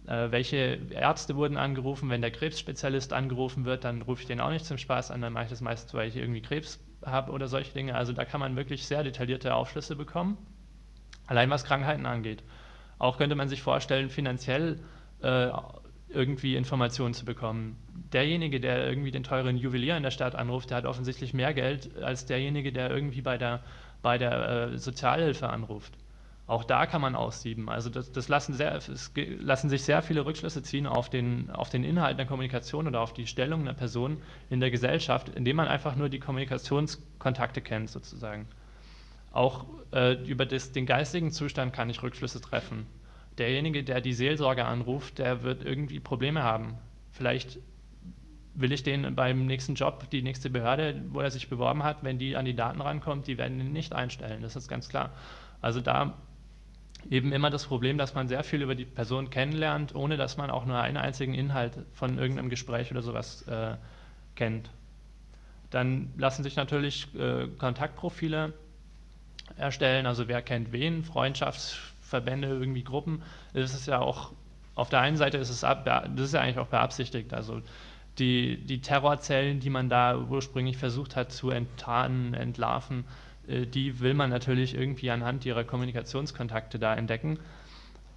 Äh, 0.09 0.31
welche 0.31 0.79
Ärzte 0.89 1.35
wurden 1.35 1.55
angerufen? 1.55 2.09
Wenn 2.09 2.21
der 2.21 2.31
Krebsspezialist 2.31 3.13
angerufen 3.13 3.65
wird, 3.65 3.83
dann 3.83 4.01
rufe 4.01 4.21
ich 4.21 4.27
den 4.27 4.41
auch 4.41 4.49
nicht 4.49 4.65
zum 4.65 4.79
Spaß 4.79 5.11
an, 5.11 5.21
dann 5.21 5.33
mache 5.33 5.43
ich 5.43 5.49
das 5.51 5.61
meistens, 5.61 5.93
weil 5.93 6.09
ich 6.09 6.15
irgendwie 6.15 6.41
Krebs 6.41 6.79
habe 7.05 7.31
oder 7.31 7.47
solche 7.47 7.73
Dinge. 7.73 7.93
Also 7.93 8.11
da 8.11 8.25
kann 8.25 8.39
man 8.39 8.55
wirklich 8.55 8.87
sehr 8.87 9.03
detaillierte 9.03 9.53
Aufschlüsse 9.53 9.95
bekommen, 9.95 10.37
allein 11.27 11.51
was 11.51 11.63
Krankheiten 11.63 12.07
angeht. 12.07 12.41
Auch 12.97 13.19
könnte 13.19 13.35
man 13.35 13.49
sich 13.49 13.61
vorstellen, 13.61 14.09
finanziell 14.09 14.79
äh, 15.21 15.51
irgendwie 16.09 16.55
Informationen 16.55 17.13
zu 17.13 17.23
bekommen. 17.23 17.77
Derjenige, 18.11 18.59
der 18.59 18.87
irgendwie 18.87 19.11
den 19.11 19.23
teuren 19.23 19.57
Juwelier 19.57 19.95
in 19.95 20.01
der 20.01 20.09
Stadt 20.09 20.33
anruft, 20.33 20.71
der 20.71 20.77
hat 20.77 20.85
offensichtlich 20.87 21.35
mehr 21.35 21.53
Geld 21.53 22.01
als 22.01 22.25
derjenige, 22.25 22.73
der 22.73 22.89
irgendwie 22.89 23.21
bei 23.21 23.37
der, 23.37 23.61
bei 24.01 24.17
der 24.17 24.71
äh, 24.71 24.77
Sozialhilfe 24.79 25.49
anruft. 25.49 25.98
Auch 26.49 26.63
da 26.63 26.87
kann 26.87 26.99
man 26.99 27.15
aussieben. 27.15 27.69
Also 27.69 27.91
das, 27.91 28.11
das 28.11 28.27
lassen, 28.27 28.55
sehr, 28.55 28.73
es 28.73 29.11
lassen 29.39 29.69
sich 29.69 29.83
sehr 29.83 30.01
viele 30.01 30.25
Rückschlüsse 30.25 30.63
ziehen 30.63 30.87
auf 30.87 31.07
den, 31.07 31.51
auf 31.51 31.69
den 31.69 31.83
Inhalt 31.83 32.17
der 32.17 32.25
Kommunikation 32.25 32.87
oder 32.87 33.01
auf 33.01 33.13
die 33.13 33.27
Stellung 33.27 33.61
einer 33.61 33.75
Person 33.75 34.17
in 34.49 34.59
der 34.59 34.71
Gesellschaft, 34.71 35.29
indem 35.29 35.57
man 35.57 35.67
einfach 35.67 35.95
nur 35.95 36.09
die 36.09 36.17
Kommunikationskontakte 36.17 37.61
kennt 37.61 37.91
sozusagen. 37.91 38.47
Auch 39.31 39.67
äh, 39.93 40.13
über 40.23 40.47
das, 40.47 40.71
den 40.71 40.87
geistigen 40.87 41.29
Zustand 41.29 41.71
kann 41.71 41.87
ich 41.87 42.01
Rückschlüsse 42.01 42.41
treffen. 42.41 42.87
Derjenige, 43.37 43.83
der 43.83 44.01
die 44.01 44.13
Seelsorge 44.13 44.65
anruft, 44.65 45.19
der 45.19 45.43
wird 45.43 45.63
irgendwie 45.63 45.99
Probleme 45.99 46.41
haben. 46.41 46.79
Vielleicht 47.11 47.59
will 48.55 48.71
ich 48.71 48.81
den 48.81 49.13
beim 49.13 49.45
nächsten 49.45 49.75
Job, 49.75 50.09
die 50.09 50.23
nächste 50.23 50.49
Behörde, 50.49 50.99
wo 51.09 51.19
er 51.19 51.29
sich 51.29 51.47
beworben 51.47 51.83
hat, 51.83 52.03
wenn 52.03 52.17
die 52.17 52.35
an 52.35 52.45
die 52.45 52.55
Daten 52.55 52.81
rankommt, 52.81 53.27
die 53.27 53.37
werden 53.37 53.59
ihn 53.59 53.71
nicht 53.71 53.93
einstellen. 53.93 54.41
Das 54.41 54.55
ist 54.55 54.67
ganz 54.67 54.89
klar. 54.89 55.11
Also 55.61 55.79
da 55.79 56.17
eben 57.09 57.31
immer 57.31 57.49
das 57.49 57.65
Problem, 57.65 57.97
dass 57.97 58.13
man 58.13 58.27
sehr 58.27 58.43
viel 58.43 58.61
über 58.61 58.75
die 58.75 58.85
Person 58.85 59.29
kennenlernt, 59.29 59.95
ohne 59.95 60.17
dass 60.17 60.37
man 60.37 60.49
auch 60.49 60.65
nur 60.65 60.79
einen 60.79 60.97
einzigen 60.97 61.33
Inhalt 61.33 61.77
von 61.93 62.17
irgendeinem 62.17 62.49
Gespräch 62.49 62.91
oder 62.91 63.01
sowas 63.01 63.43
äh, 63.43 63.75
kennt. 64.35 64.69
Dann 65.69 66.13
lassen 66.17 66.43
sich 66.43 66.55
natürlich 66.55 67.13
äh, 67.15 67.47
Kontaktprofile 67.57 68.53
erstellen, 69.55 70.05
also 70.05 70.27
wer 70.27 70.41
kennt 70.41 70.71
wen, 70.71 71.03
Freundschaftsverbände, 71.03 72.47
irgendwie 72.47 72.83
Gruppen. 72.83 73.21
Das 73.53 73.73
ist 73.73 73.87
ja 73.87 73.99
auch, 73.99 74.33
auf 74.75 74.89
der 74.89 74.99
einen 75.01 75.17
Seite 75.17 75.37
ist 75.37 75.49
es 75.49 75.63
ab, 75.63 75.85
das 75.85 76.25
ist 76.25 76.33
ja 76.33 76.41
eigentlich 76.41 76.59
auch 76.59 76.67
beabsichtigt, 76.67 77.33
also 77.33 77.61
die, 78.17 78.57
die 78.57 78.81
Terrorzellen, 78.81 79.59
die 79.59 79.69
man 79.69 79.89
da 79.89 80.17
ursprünglich 80.17 80.77
versucht 80.77 81.15
hat 81.15 81.31
zu 81.31 81.51
enttarnen, 81.51 82.33
entlarven, 82.33 83.05
die 83.65 83.99
will 83.99 84.13
man 84.13 84.29
natürlich 84.29 84.75
irgendwie 84.75 85.11
anhand 85.11 85.45
ihrer 85.45 85.63
Kommunikationskontakte 85.63 86.79
da 86.79 86.95
entdecken. 86.95 87.39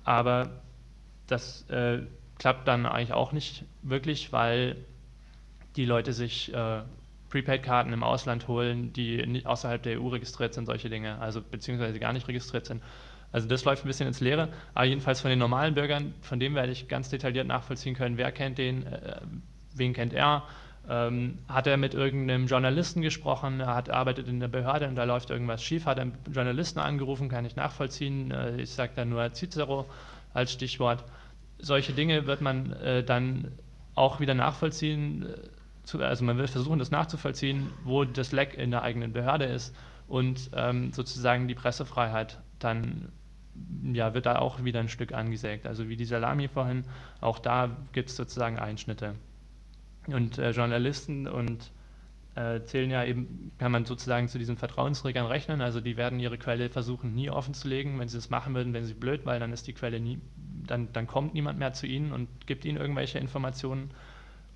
Aber 0.04 0.62
das 1.26 1.68
äh, 1.70 2.00
klappt 2.38 2.68
dann 2.68 2.86
eigentlich 2.86 3.12
auch 3.12 3.32
nicht 3.32 3.64
wirklich, 3.82 4.32
weil 4.32 4.76
die 5.76 5.84
Leute 5.84 6.12
sich 6.12 6.52
äh, 6.52 6.82
Prepaid-Karten 7.30 7.92
im 7.92 8.02
Ausland 8.02 8.46
holen, 8.46 8.92
die 8.92 9.42
außerhalb 9.44 9.82
der 9.82 10.00
EU 10.00 10.08
registriert 10.08 10.52
sind, 10.52 10.66
solche 10.66 10.90
Dinge, 10.90 11.18
also 11.18 11.40
beziehungsweise 11.40 11.98
gar 11.98 12.12
nicht 12.12 12.28
registriert 12.28 12.66
sind. 12.66 12.82
Also 13.32 13.48
das 13.48 13.64
läuft 13.64 13.84
ein 13.84 13.88
bisschen 13.88 14.06
ins 14.06 14.20
Leere, 14.20 14.50
aber 14.74 14.84
jedenfalls 14.84 15.22
von 15.22 15.30
den 15.30 15.38
normalen 15.38 15.74
Bürgern, 15.74 16.12
von 16.20 16.38
dem 16.38 16.54
werde 16.54 16.72
ich 16.72 16.88
ganz 16.88 17.08
detailliert 17.08 17.46
nachvollziehen 17.46 17.94
können, 17.94 18.18
wer 18.18 18.30
kennt 18.32 18.58
den, 18.58 18.86
äh, 18.86 19.20
wen 19.74 19.94
kennt 19.94 20.12
er, 20.12 20.44
ähm, 20.88 21.38
hat 21.48 21.66
er 21.66 21.76
mit 21.76 21.94
irgendeinem 21.94 22.46
Journalisten 22.46 23.02
gesprochen, 23.02 23.60
er 23.60 23.74
hat, 23.74 23.90
arbeitet 23.90 24.28
in 24.28 24.40
der 24.40 24.48
Behörde 24.48 24.88
und 24.88 24.96
da 24.96 25.04
läuft 25.04 25.30
irgendwas 25.30 25.62
schief, 25.62 25.86
hat 25.86 25.98
er 25.98 26.02
einen 26.02 26.18
Journalisten 26.30 26.80
angerufen, 26.80 27.28
kann 27.28 27.44
ich 27.44 27.56
nachvollziehen. 27.56 28.30
Äh, 28.30 28.60
ich 28.60 28.70
sage 28.70 28.92
da 28.96 29.04
nur 29.04 29.32
Cicero 29.32 29.86
als 30.34 30.52
Stichwort. 30.52 31.04
Solche 31.58 31.92
Dinge 31.92 32.26
wird 32.26 32.40
man 32.40 32.72
äh, 32.72 33.04
dann 33.04 33.52
auch 33.94 34.20
wieder 34.20 34.34
nachvollziehen, 34.34 35.26
äh, 35.26 35.36
zu, 35.84 36.00
also 36.00 36.24
man 36.24 36.38
will 36.38 36.48
versuchen, 36.48 36.78
das 36.78 36.90
nachzuvollziehen, 36.90 37.70
wo 37.84 38.04
das 38.04 38.32
Leck 38.32 38.54
in 38.54 38.70
der 38.70 38.82
eigenen 38.82 39.12
Behörde 39.12 39.44
ist 39.44 39.74
und 40.08 40.50
ähm, 40.54 40.92
sozusagen 40.92 41.48
die 41.48 41.54
Pressefreiheit 41.54 42.40
dann 42.58 43.10
ja, 43.92 44.14
wird 44.14 44.26
da 44.26 44.38
auch 44.38 44.64
wieder 44.64 44.80
ein 44.80 44.88
Stück 44.88 45.12
angesägt. 45.12 45.66
Also 45.66 45.88
wie 45.88 45.96
die 45.96 46.04
Salami 46.04 46.48
vorhin, 46.48 46.84
auch 47.20 47.38
da 47.38 47.70
gibt 47.92 48.10
es 48.10 48.16
sozusagen 48.16 48.58
Einschnitte. 48.58 49.14
Und 50.06 50.38
äh, 50.38 50.50
Journalisten 50.50 51.28
und 51.28 51.70
äh, 52.34 52.62
zählen 52.64 52.90
ja 52.90 53.04
eben, 53.04 53.52
kann 53.58 53.72
man 53.72 53.84
sozusagen 53.84 54.28
zu 54.28 54.38
diesen 54.38 54.56
Vertrauensträgern 54.56 55.26
rechnen. 55.26 55.60
Also 55.60 55.80
die 55.80 55.96
werden 55.96 56.18
ihre 56.18 56.38
Quelle 56.38 56.70
versuchen 56.70 57.14
nie 57.14 57.30
offen 57.30 57.54
zu 57.54 57.68
legen. 57.68 57.98
Wenn 57.98 58.08
sie 58.08 58.16
das 58.16 58.30
machen 58.30 58.54
würden, 58.54 58.72
wären 58.72 58.84
sie 58.84 58.94
blöd, 58.94 59.26
weil 59.26 59.38
dann 59.38 59.52
ist 59.52 59.66
die 59.66 59.74
Quelle 59.74 60.00
nie, 60.00 60.18
dann, 60.66 60.92
dann 60.92 61.06
kommt 61.06 61.34
niemand 61.34 61.58
mehr 61.58 61.72
zu 61.72 61.86
ihnen 61.86 62.12
und 62.12 62.28
gibt 62.46 62.64
ihnen 62.64 62.78
irgendwelche 62.78 63.18
Informationen. 63.18 63.90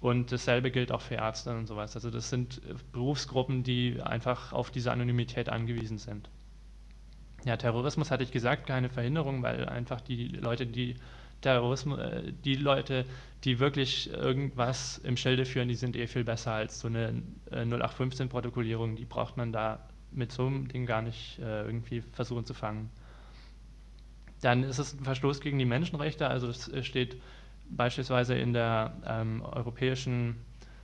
Und 0.01 0.33
dasselbe 0.33 0.71
gilt 0.71 0.93
auch 0.93 1.01
für 1.01 1.17
Ärzte 1.17 1.57
und 1.57 1.67
sowas. 1.67 1.95
Also 1.95 2.11
das 2.11 2.31
sind 2.31 2.59
äh, 2.59 2.75
Berufsgruppen, 2.93 3.63
die 3.63 4.01
einfach 4.03 4.53
auf 4.53 4.71
diese 4.71 4.91
Anonymität 4.91 5.49
angewiesen 5.49 5.99
sind. 5.99 6.31
Ja, 7.45 7.57
Terrorismus 7.57 8.11
hatte 8.11 8.25
ich 8.25 8.33
gesagt, 8.33 8.67
keine 8.67 8.89
Verhinderung, 8.89 9.43
weil 9.43 9.69
einfach 9.69 10.01
die 10.01 10.29
Leute, 10.29 10.67
die 10.67 10.97
Terrorismus, 11.47 11.99
äh, 12.01 12.33
die 12.45 12.57
Leute, 12.57 13.05
die 13.45 13.61
wirklich 13.61 14.11
irgendwas 14.13 14.99
im 14.99 15.17
Schilde 15.17 15.45
führen, 15.45 15.69
die 15.69 15.77
sind 15.77 15.95
eh 15.95 16.09
viel 16.09 16.25
besser 16.25 16.53
als 16.53 16.81
so 16.81 16.89
eine 16.89 17.23
0815-Protokollierung. 17.53 18.95
Äh, 18.95 18.97
die 18.97 19.05
braucht 19.05 19.37
man 19.37 19.53
da 19.53 19.79
mit 20.11 20.33
so 20.33 20.47
einem 20.47 20.67
Ding 20.67 20.87
gar 20.87 21.03
nicht 21.03 21.39
äh, 21.39 21.63
irgendwie 21.63 22.01
versuchen 22.01 22.45
zu 22.45 22.55
fangen. 22.55 22.91
Dann 24.41 24.65
ist 24.65 24.79
es 24.79 24.95
ein 24.95 25.05
Verstoß 25.05 25.41
gegen 25.41 25.59
die 25.59 25.65
Menschenrechte, 25.65 26.27
also 26.29 26.49
es 26.49 26.71
steht 26.85 27.17
beispielsweise 27.71 28.35
in 28.35 28.53
der 28.53 28.93
ähm, 29.07 29.43
Europäischen 29.43 30.37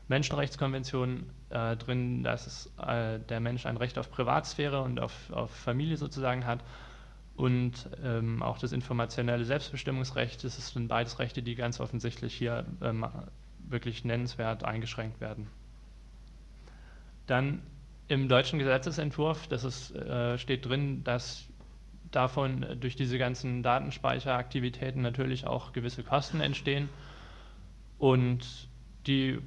Menschenrechtskonvention 0.09 1.27
äh, 1.51 1.77
drin, 1.77 2.23
dass 2.23 2.47
es, 2.47 2.73
äh, 2.79 3.19
der 3.19 3.41
Mensch 3.41 3.67
ein 3.67 3.77
Recht 3.77 3.99
auf 3.99 4.11
Privatsphäre 4.11 4.81
und 4.83 5.01
auf, 5.01 5.13
auf 5.33 5.51
Familie 5.51 5.97
sozusagen 5.97 6.47
hat 6.47 6.61
und 7.37 7.89
ähm, 8.05 8.43
auch 8.43 8.59
das 8.59 8.73
informationelle 8.73 9.45
Selbstbestimmungsrecht. 9.45 10.45
Das 10.45 10.73
sind 10.73 10.89
beides 10.89 11.19
Rechte, 11.19 11.43
die 11.43 11.55
ganz 11.55 11.81
offensichtlich 11.81 12.35
hier 12.35 12.67
ähm, 12.83 13.07
wirklich 13.69 14.05
nennenswert 14.05 14.65
eingeschränkt 14.65 15.21
werden. 15.21 15.49
Dann 17.27 17.63
im 18.09 18.29
deutschen 18.29 18.59
Gesetzesentwurf, 18.59 19.47
das 19.47 19.65
ist, 19.65 19.95
äh, 19.95 20.37
steht 20.37 20.67
drin, 20.67 21.03
dass 21.05 21.49
davon 22.11 22.67
durch 22.79 22.95
diese 22.95 23.17
ganzen 23.17 23.63
Datenspeicheraktivitäten 23.63 25.01
natürlich 25.01 25.47
auch 25.47 25.73
gewisse 25.73 26.03
Kosten 26.03 26.41
entstehen 26.41 26.91
und 27.99 28.69
die 29.07 29.39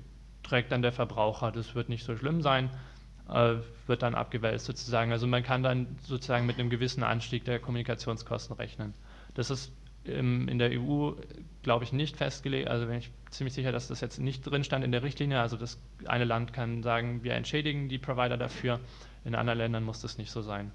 trägt 0.41 0.71
dann 0.71 0.81
der 0.81 0.91
Verbraucher. 0.91 1.51
Das 1.51 1.75
wird 1.75 1.89
nicht 1.89 2.03
so 2.03 2.17
schlimm 2.17 2.41
sein, 2.41 2.69
wird 3.27 4.01
dann 4.03 4.15
abgewälzt 4.15 4.65
sozusagen. 4.65 5.11
Also 5.11 5.27
man 5.27 5.43
kann 5.43 5.63
dann 5.63 5.87
sozusagen 6.03 6.45
mit 6.45 6.59
einem 6.59 6.69
gewissen 6.69 7.03
Anstieg 7.03 7.43
der 7.45 7.59
Kommunikationskosten 7.59 8.55
rechnen. 8.55 8.93
Das 9.33 9.49
ist 9.49 9.71
in 10.03 10.59
der 10.59 10.69
EU, 10.79 11.13
glaube 11.63 11.83
ich, 11.83 11.91
nicht 11.91 12.15
festgelegt. 12.17 12.67
Also 12.67 12.85
bin 12.85 12.97
ich 12.97 13.09
ziemlich 13.31 13.53
sicher, 13.53 13.71
dass 13.71 13.87
das 13.87 14.01
jetzt 14.01 14.19
nicht 14.19 14.41
drin 14.43 14.63
stand 14.63 14.85
in 14.85 14.91
der 14.91 15.01
Richtlinie. 15.01 15.39
Also 15.39 15.57
das 15.57 15.79
eine 16.05 16.25
Land 16.25 16.53
kann 16.53 16.83
sagen, 16.83 17.23
wir 17.23 17.33
entschädigen 17.33 17.89
die 17.89 17.97
Provider 17.97 18.37
dafür. 18.37 18.79
In 19.23 19.33
anderen 19.33 19.57
Ländern 19.57 19.83
muss 19.83 20.01
das 20.01 20.19
nicht 20.19 20.29
so 20.31 20.41
sein. 20.41 20.71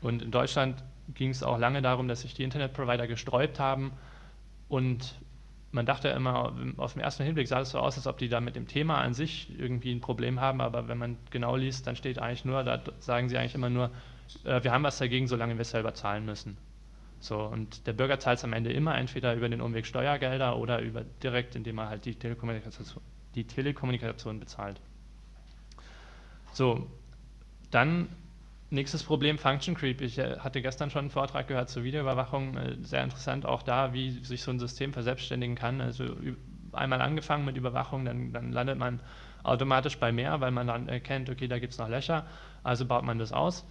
Und 0.00 0.20
in 0.22 0.32
Deutschland 0.32 0.82
ging 1.14 1.30
es 1.30 1.44
auch 1.44 1.58
lange 1.58 1.80
darum, 1.80 2.08
dass 2.08 2.22
sich 2.22 2.34
die 2.34 2.42
Internetprovider 2.42 3.06
gesträubt 3.06 3.60
haben 3.60 3.92
und 4.68 5.14
man 5.72 5.86
dachte 5.86 6.08
immer, 6.08 6.54
auf 6.76 6.92
den 6.92 7.02
ersten 7.02 7.24
Hinblick 7.24 7.48
sah 7.48 7.60
es 7.60 7.70
so 7.70 7.78
aus, 7.78 7.96
als 7.96 8.06
ob 8.06 8.18
die 8.18 8.28
da 8.28 8.40
mit 8.40 8.56
dem 8.56 8.68
Thema 8.68 8.98
an 8.98 9.14
sich 9.14 9.48
irgendwie 9.58 9.92
ein 9.92 10.00
Problem 10.00 10.40
haben, 10.40 10.60
aber 10.60 10.86
wenn 10.86 10.98
man 10.98 11.16
genau 11.30 11.56
liest, 11.56 11.86
dann 11.86 11.96
steht 11.96 12.18
eigentlich 12.18 12.44
nur, 12.44 12.62
da 12.62 12.80
sagen 13.00 13.28
sie 13.28 13.38
eigentlich 13.38 13.54
immer 13.54 13.70
nur, 13.70 13.90
äh, 14.44 14.62
wir 14.62 14.72
haben 14.72 14.84
was 14.84 14.98
dagegen, 14.98 15.26
solange 15.26 15.54
wir 15.54 15.62
es 15.62 15.70
selber 15.70 15.94
zahlen 15.94 16.26
müssen. 16.26 16.58
So, 17.20 17.40
und 17.40 17.86
der 17.86 17.94
Bürger 17.94 18.18
zahlt 18.18 18.38
es 18.38 18.44
am 18.44 18.52
Ende 18.52 18.72
immer 18.72 18.98
entweder 18.98 19.34
über 19.34 19.48
den 19.48 19.60
Umweg 19.60 19.86
Steuergelder 19.86 20.58
oder 20.58 20.80
über 20.80 21.04
direkt, 21.22 21.54
indem 21.54 21.78
er 21.78 21.88
halt 21.88 22.04
die 22.04 22.16
Telekommunikation, 22.16 23.02
die 23.34 23.44
Telekommunikation 23.44 24.40
bezahlt. 24.40 24.80
So, 26.52 26.86
dann 27.70 28.08
Nächstes 28.72 29.02
Problem, 29.02 29.36
Function 29.36 29.74
Creep. 29.74 30.00
Ich 30.00 30.16
äh, 30.16 30.38
hatte 30.38 30.62
gestern 30.62 30.88
schon 30.88 31.00
einen 31.00 31.10
Vortrag 31.10 31.46
gehört 31.46 31.68
zur 31.68 31.84
Videoüberwachung. 31.84 32.56
Äh, 32.56 32.76
sehr 32.80 33.04
interessant 33.04 33.44
auch 33.44 33.62
da, 33.62 33.92
wie 33.92 34.24
sich 34.24 34.42
so 34.42 34.50
ein 34.50 34.58
System 34.58 34.94
verselbstständigen 34.94 35.56
kann. 35.56 35.82
Also 35.82 36.16
einmal 36.72 37.02
angefangen 37.02 37.44
mit 37.44 37.58
Überwachung, 37.58 38.06
dann, 38.06 38.32
dann 38.32 38.50
landet 38.50 38.78
man 38.78 39.00
automatisch 39.42 39.98
bei 39.98 40.10
mehr, 40.10 40.40
weil 40.40 40.52
man 40.52 40.68
dann 40.68 40.88
erkennt, 40.88 41.28
okay, 41.28 41.48
da 41.48 41.58
gibt 41.58 41.74
es 41.74 41.78
noch 41.78 41.90
Löcher, 41.90 42.24
also 42.62 42.86
baut 42.86 43.04
man 43.04 43.18
das 43.18 43.30
aus. 43.30 43.66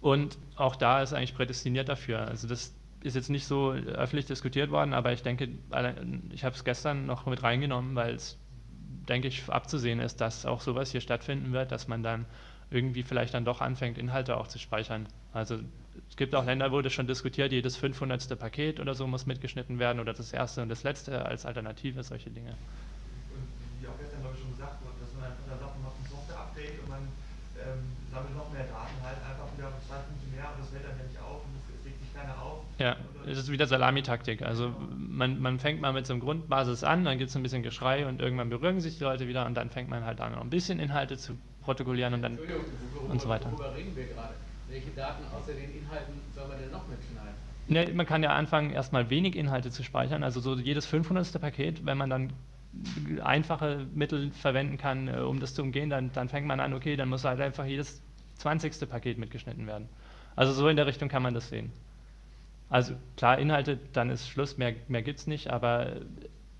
Und 0.00 0.36
auch 0.56 0.74
da 0.74 1.00
ist 1.00 1.12
eigentlich 1.12 1.36
prädestiniert 1.36 1.88
dafür. 1.88 2.26
Also 2.26 2.48
das 2.48 2.74
ist 3.04 3.14
jetzt 3.14 3.30
nicht 3.30 3.46
so 3.46 3.70
öffentlich 3.70 4.26
diskutiert 4.26 4.72
worden, 4.72 4.94
aber 4.94 5.12
ich 5.12 5.22
denke, 5.22 5.48
ich 6.32 6.44
habe 6.44 6.56
es 6.56 6.64
gestern 6.64 7.06
noch 7.06 7.24
mit 7.26 7.44
reingenommen, 7.44 7.94
weil 7.94 8.16
es, 8.16 8.36
denke 9.08 9.28
ich, 9.28 9.48
abzusehen 9.48 10.00
ist, 10.00 10.20
dass 10.20 10.44
auch 10.44 10.60
sowas 10.60 10.90
hier 10.90 11.00
stattfinden 11.00 11.52
wird, 11.52 11.70
dass 11.70 11.86
man 11.86 12.02
dann 12.02 12.26
irgendwie 12.74 13.04
vielleicht 13.04 13.32
dann 13.34 13.44
doch 13.44 13.60
anfängt, 13.60 13.96
Inhalte 13.96 14.36
auch 14.36 14.48
zu 14.48 14.58
speichern. 14.58 15.06
Also 15.32 15.60
es 16.08 16.16
gibt 16.16 16.34
auch 16.34 16.44
Länder, 16.44 16.72
wo 16.72 16.82
das 16.82 16.92
schon 16.92 17.06
diskutiert, 17.06 17.52
jedes 17.52 17.76
500. 17.76 18.38
Paket 18.38 18.80
oder 18.80 18.94
so 18.94 19.06
muss 19.06 19.26
mitgeschnitten 19.26 19.78
werden 19.78 20.00
oder 20.00 20.12
das 20.12 20.32
erste 20.32 20.62
und 20.62 20.68
das 20.68 20.82
letzte 20.82 21.24
als 21.24 21.46
Alternative, 21.46 22.02
solche 22.02 22.30
Dinge. 22.30 22.50
Und 22.50 23.46
wie 23.80 23.86
auch 23.86 23.98
gestern, 23.98 24.20
glaube 24.20 24.34
ich, 24.34 24.42
schon 24.42 24.50
gesagt 24.50 24.82
wurde, 24.84 24.94
dass 25.00 25.14
man 25.14 25.24
einfach 25.30 25.44
da 25.48 25.56
sagt, 25.56 25.74
man 25.76 25.84
macht 25.84 25.98
ein 26.02 26.10
Software-Update 26.10 26.80
und 26.82 26.88
man 26.88 27.02
ähm, 27.62 27.82
sammelt 28.10 28.36
noch 28.36 28.52
mehr 28.52 28.64
Daten, 28.64 28.98
halt 29.02 29.18
einfach 29.22 29.48
wieder 29.56 29.70
zwei 29.86 30.02
Punkte 30.02 30.26
mehr 30.34 30.50
und 30.50 30.58
das 30.60 30.68
fällt 30.70 30.84
dann 30.84 30.98
ja 30.98 31.04
nicht 31.06 31.20
auf 31.22 31.46
und 31.46 31.54
es 31.54 31.86
regt 31.86 32.00
sich 32.02 32.10
keiner 32.14 32.34
auf. 32.42 32.66
Ja, 32.78 32.96
es 33.26 33.38
ist 33.38 33.50
wieder 33.50 33.66
Salamitaktik. 33.66 34.42
Also 34.42 34.74
man, 34.98 35.40
man 35.40 35.58
fängt 35.58 35.80
mal 35.80 35.92
mit 35.92 36.06
so 36.06 36.12
einem 36.12 36.22
Grundbasis 36.22 36.82
an, 36.82 37.04
dann 37.04 37.18
gibt 37.18 37.30
es 37.30 37.36
ein 37.36 37.42
bisschen 37.42 37.62
Geschrei 37.62 38.06
und 38.06 38.20
irgendwann 38.20 38.50
berühren 38.50 38.80
sich 38.80 38.98
die 38.98 39.04
Leute 39.04 39.28
wieder 39.28 39.46
und 39.46 39.54
dann 39.54 39.70
fängt 39.70 39.88
man 39.88 40.04
halt 40.04 40.20
an, 40.20 40.32
noch 40.32 40.42
ein 40.42 40.50
bisschen 40.50 40.80
Inhalte 40.80 41.16
zu 41.18 41.38
protokollieren 41.64 42.14
und 42.14 42.22
dann 42.22 42.38
und 43.08 43.20
so 43.20 43.28
weiter. 43.28 43.50
Worüber 43.52 43.74
reden 43.74 43.96
wir 43.96 44.04
gerade? 44.04 44.34
Welche 44.68 44.90
Daten 44.90 45.24
außer 45.36 45.52
den 45.52 45.76
Inhalten 45.76 46.14
soll 46.34 46.48
man 46.48 46.58
denn 46.58 46.70
noch 46.70 46.86
mitschneiden? 46.88 47.34
Ne, 47.66 47.94
man 47.94 48.06
kann 48.06 48.22
ja 48.22 48.34
anfangen, 48.34 48.70
erstmal 48.70 49.08
wenig 49.10 49.36
Inhalte 49.36 49.70
zu 49.70 49.82
speichern, 49.82 50.22
also 50.22 50.40
so 50.40 50.54
jedes 50.56 50.86
500. 50.86 51.40
Paket, 51.40 51.86
wenn 51.86 51.96
man 51.96 52.10
dann 52.10 52.32
einfache 53.22 53.86
Mittel 53.94 54.30
verwenden 54.32 54.78
kann, 54.78 55.08
äh, 55.08 55.18
um 55.18 55.40
das 55.40 55.54
zu 55.54 55.62
umgehen, 55.62 55.90
dann, 55.90 56.12
dann 56.12 56.28
fängt 56.28 56.46
man 56.46 56.60
an, 56.60 56.74
okay, 56.74 56.96
dann 56.96 57.08
muss 57.08 57.24
halt 57.24 57.40
einfach 57.40 57.64
jedes 57.64 58.02
20. 58.36 58.88
Paket 58.88 59.18
mitgeschnitten 59.18 59.66
werden. 59.66 59.88
Also 60.36 60.52
so 60.52 60.68
in 60.68 60.76
der 60.76 60.86
Richtung 60.86 61.08
kann 61.08 61.22
man 61.22 61.34
das 61.34 61.48
sehen. 61.48 61.72
Also 62.68 62.94
klar, 63.16 63.38
Inhalte, 63.38 63.78
dann 63.92 64.10
ist 64.10 64.28
Schluss, 64.28 64.58
mehr, 64.58 64.74
mehr 64.88 65.02
gibt 65.02 65.20
es 65.20 65.26
nicht, 65.26 65.50
aber 65.50 65.92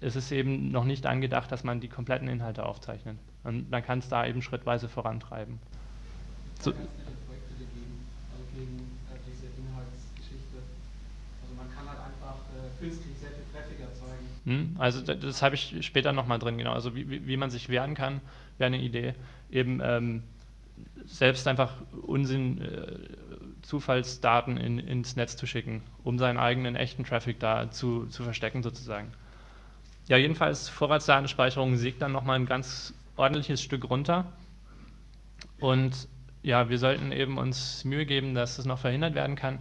es 0.01 0.17
ist 0.17 0.31
eben 0.31 0.71
noch 0.71 0.85
nicht 0.85 1.07
angedacht, 1.07 1.51
dass 1.51 1.65
man 1.65 1.81
die 1.81 1.89
kompletten 1.89 2.29
Inhalte 2.29 2.65
aufzeichnet. 2.65 3.17
Und 3.45 3.71
man 3.71 3.85
kann 3.85 3.99
es 3.99 4.09
da 4.09 4.27
eben 4.27 4.43
schrittweise 4.43 4.89
vorantreiben. 4.89 5.59
So, 6.61 6.71
also 6.71 6.81
halt 6.81 6.89
hm, 14.45 14.77
also 14.79 15.01
das, 15.01 15.19
das 15.21 15.43
habe 15.43 15.55
ich 15.55 15.85
später 15.87 16.13
nochmal 16.13 16.39
drin, 16.39 16.59
genau. 16.59 16.73
Also 16.73 16.95
wie, 16.95 17.27
wie 17.27 17.37
man 17.37 17.51
sich 17.51 17.69
wehren 17.69 17.95
kann, 17.95 18.21
wäre 18.59 18.67
eine 18.67 18.81
Idee. 18.81 19.15
Eben 19.51 19.81
ähm, 19.83 20.23
selbst 21.07 21.47
einfach 21.49 21.73
Unsinn, 22.03 22.61
äh, 22.61 22.99
Zufallsdaten 23.63 24.59
in, 24.59 24.79
ins 24.79 25.17
Netz 25.17 25.37
zu 25.37 25.47
schicken, 25.47 25.83
um 26.03 26.19
seinen 26.19 26.39
eigenen 26.39 26.77
echten 26.77 27.05
Traffic 27.05 27.41
da 27.41 27.71
zu, 27.71 28.07
zu 28.07 28.23
verstecken 28.23 28.63
sozusagen. 28.63 29.13
Ja, 30.09 30.19
jedenfalls 30.19 30.69
Vorratsdatenspeicherung 30.69 31.77
sägt 31.77 32.03
dann 32.03 32.13
nochmal 32.13 32.39
ein 32.39 32.47
ganz 32.47 32.93
ordentliches 33.17 33.63
Stück 33.63 33.89
runter. 33.89 34.33
Und 35.61 36.09
ja, 36.43 36.69
wir 36.69 36.79
sollten 36.79 37.13
eben 37.13 37.39
uns 37.39 37.85
Mühe 37.85 38.07
geben, 38.07 38.35
dass 38.35 38.59
es 38.59 38.67
noch 38.67 38.79
verhindert 38.79 39.15
werden 39.15 39.37
kann, 39.37 39.59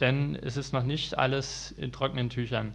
denn 0.00 0.36
es 0.36 0.56
ist 0.56 0.72
noch 0.72 0.84
nicht 0.84 1.18
alles 1.18 1.72
in 1.72 1.92
trockenen 1.92 2.30
Tüchern. 2.30 2.74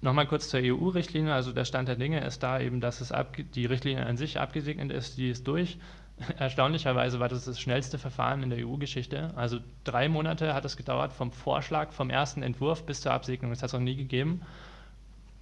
Nochmal 0.00 0.26
kurz 0.26 0.50
zur 0.50 0.60
EU-Richtlinie, 0.62 1.32
also 1.32 1.52
der 1.52 1.64
Stand 1.64 1.88
der 1.88 1.96
Dinge 1.96 2.22
ist 2.24 2.42
da 2.42 2.60
eben, 2.60 2.80
dass 2.80 3.00
es 3.00 3.12
die 3.54 3.66
Richtlinie 3.66 4.04
an 4.04 4.16
sich 4.16 4.38
abgesegnet 4.38 4.92
ist, 4.92 5.16
die 5.16 5.30
ist 5.30 5.46
durch. 5.48 5.78
Erstaunlicherweise 6.38 7.18
war 7.20 7.28
das 7.28 7.44
das 7.44 7.58
schnellste 7.58 7.98
Verfahren 7.98 8.42
in 8.42 8.50
der 8.50 8.66
EU-Geschichte. 8.66 9.32
Also 9.34 9.58
drei 9.82 10.08
Monate 10.08 10.54
hat 10.54 10.64
es 10.64 10.76
gedauert 10.76 11.12
vom 11.12 11.32
Vorschlag, 11.32 11.92
vom 11.92 12.10
ersten 12.10 12.42
Entwurf 12.42 12.84
bis 12.84 13.00
zur 13.00 13.12
Absegnung. 13.12 13.50
Das 13.50 13.62
hat 13.62 13.68
es 13.68 13.72
noch 13.72 13.80
nie 13.80 13.96
gegeben. 13.96 14.42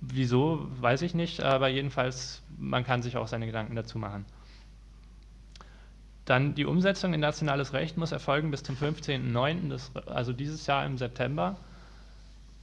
Wieso, 0.04 0.66
weiß 0.80 1.02
ich 1.02 1.14
nicht, 1.14 1.40
aber 1.42 1.68
jedenfalls, 1.68 2.42
man 2.58 2.84
kann 2.84 3.02
sich 3.02 3.16
auch 3.16 3.28
seine 3.28 3.46
Gedanken 3.46 3.76
dazu 3.76 3.98
machen. 3.98 4.24
Dann 6.24 6.56
die 6.56 6.66
Umsetzung 6.66 7.14
in 7.14 7.20
nationales 7.20 7.72
Recht 7.72 7.96
muss 7.96 8.10
erfolgen 8.10 8.50
bis 8.50 8.64
zum 8.64 8.74
15.09., 8.74 10.06
also 10.08 10.32
dieses 10.32 10.66
Jahr 10.66 10.84
im 10.84 10.98
September. 10.98 11.56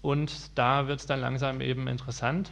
Und 0.01 0.57
da 0.57 0.87
wird 0.87 0.99
es 0.99 1.05
dann 1.05 1.21
langsam 1.21 1.61
eben 1.61 1.87
interessant, 1.87 2.51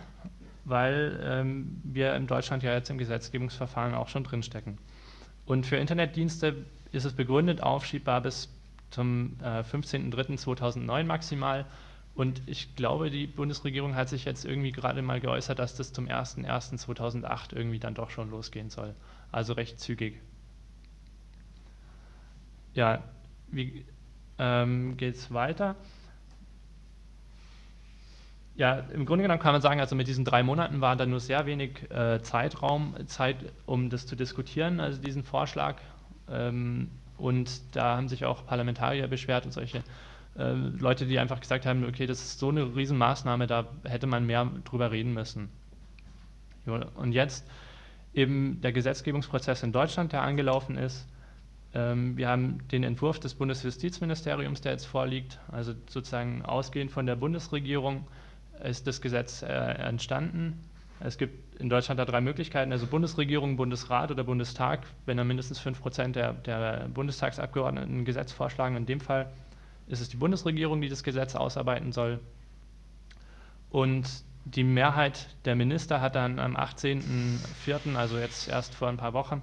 weil 0.63 1.19
ähm, 1.21 1.81
wir 1.83 2.15
in 2.15 2.27
Deutschland 2.27 2.63
ja 2.63 2.73
jetzt 2.73 2.89
im 2.89 2.97
Gesetzgebungsverfahren 2.97 3.93
auch 3.93 4.07
schon 4.07 4.23
drinstecken. 4.23 4.77
Und 5.45 5.65
für 5.65 5.75
Internetdienste 5.75 6.65
ist 6.93 7.03
es 7.03 7.13
begründet 7.13 7.61
aufschiebbar 7.61 8.21
bis 8.21 8.49
zum 8.89 9.37
äh, 9.41 9.63
15.03.2009 9.63 11.03
maximal. 11.03 11.65
Und 12.17 12.41
ich 12.47 12.75
glaube, 12.75 13.11
die 13.11 13.27
Bundesregierung 13.27 13.93
hat 13.93 14.09
sich 14.09 14.25
jetzt 14.25 14.43
irgendwie 14.43 14.71
gerade 14.71 15.03
mal 15.03 15.19
geäußert, 15.19 15.59
dass 15.59 15.75
das 15.75 15.93
zum 15.93 16.07
01.01.2008 16.07 17.55
irgendwie 17.55 17.77
dann 17.77 17.93
doch 17.93 18.09
schon 18.09 18.31
losgehen 18.31 18.71
soll. 18.71 18.95
Also 19.31 19.53
recht 19.53 19.79
zügig. 19.79 20.19
Ja, 22.73 23.03
wie 23.49 23.85
ähm, 24.39 24.97
geht 24.97 25.13
es 25.13 25.31
weiter? 25.31 25.75
Ja, 28.55 28.79
im 28.91 29.05
Grunde 29.05 29.21
genommen 29.21 29.39
kann 29.39 29.53
man 29.53 29.61
sagen, 29.61 29.79
also 29.79 29.95
mit 29.95 30.07
diesen 30.07 30.25
drei 30.25 30.41
Monaten 30.41 30.81
war 30.81 30.95
da 30.95 31.05
nur 31.05 31.19
sehr 31.19 31.45
wenig 31.45 31.91
äh, 31.91 32.23
Zeitraum, 32.23 32.95
Zeit, 33.05 33.37
um 33.67 33.91
das 33.91 34.07
zu 34.07 34.15
diskutieren, 34.15 34.79
also 34.79 34.99
diesen 34.99 35.23
Vorschlag. 35.23 35.75
Ähm, 36.31 36.89
und 37.15 37.75
da 37.75 37.95
haben 37.95 38.07
sich 38.07 38.25
auch 38.25 38.47
Parlamentarier 38.47 39.07
beschwert 39.07 39.45
und 39.45 39.51
solche 39.51 39.83
äh, 40.37 40.53
Leute, 40.53 41.05
die 41.05 41.19
einfach 41.19 41.39
gesagt 41.39 41.65
haben, 41.65 41.85
okay, 41.85 42.05
das 42.05 42.21
ist 42.21 42.39
so 42.39 42.49
eine 42.49 42.75
Riesenmaßnahme, 42.75 43.47
da 43.47 43.65
hätte 43.83 44.07
man 44.07 44.25
mehr 44.25 44.49
drüber 44.65 44.91
reden 44.91 45.13
müssen. 45.13 45.49
Und 46.65 47.13
jetzt 47.13 47.47
eben 48.13 48.59
der 48.61 48.73
Gesetzgebungsprozess 48.73 49.63
in 49.63 49.71
Deutschland, 49.71 50.11
der 50.11 50.21
angelaufen 50.23 50.77
ist. 50.77 51.07
Ähm, 51.73 52.17
wir 52.17 52.27
haben 52.27 52.67
den 52.69 52.83
Entwurf 52.83 53.19
des 53.19 53.35
Bundesjustizministeriums, 53.35 54.61
der 54.61 54.73
jetzt 54.73 54.85
vorliegt, 54.85 55.39
also 55.51 55.73
sozusagen 55.87 56.43
ausgehend 56.43 56.91
von 56.91 57.05
der 57.05 57.15
Bundesregierung 57.15 58.07
ist 58.63 58.87
das 58.87 59.01
Gesetz 59.01 59.43
äh, 59.43 59.47
entstanden. 59.47 60.59
Es 60.99 61.17
gibt 61.17 61.59
in 61.59 61.69
Deutschland 61.69 61.99
da 61.99 62.05
drei 62.05 62.21
Möglichkeiten, 62.21 62.71
also 62.71 62.87
Bundesregierung, 62.87 63.55
Bundesrat 63.55 64.09
oder 64.09 64.23
Bundestag, 64.23 64.87
wenn 65.05 65.17
da 65.17 65.23
mindestens 65.23 65.59
5 65.59 65.79
Prozent 65.79 66.15
der, 66.15 66.33
der 66.33 66.89
Bundestagsabgeordneten 66.91 67.99
ein 67.99 68.05
Gesetz 68.05 68.31
vorschlagen. 68.31 68.75
In 68.75 68.87
dem 68.87 68.99
Fall 68.99 69.29
ist 69.87 70.01
es 70.01 70.09
die 70.09 70.17
Bundesregierung, 70.17 70.81
die 70.81 70.89
das 70.89 71.03
Gesetz 71.03 71.35
ausarbeiten 71.35 71.91
soll. 71.91 72.19
Und 73.69 74.23
die 74.45 74.63
Mehrheit 74.63 75.35
der 75.45 75.55
Minister 75.55 75.99
hat 76.01 76.15
dann 76.15 76.39
am 76.39 76.55
18.04., 76.55 77.95
also 77.95 78.17
jetzt 78.17 78.47
erst 78.47 78.73
vor 78.73 78.87
ein 78.87 78.97
paar 78.97 79.13
Wochen, 79.13 79.41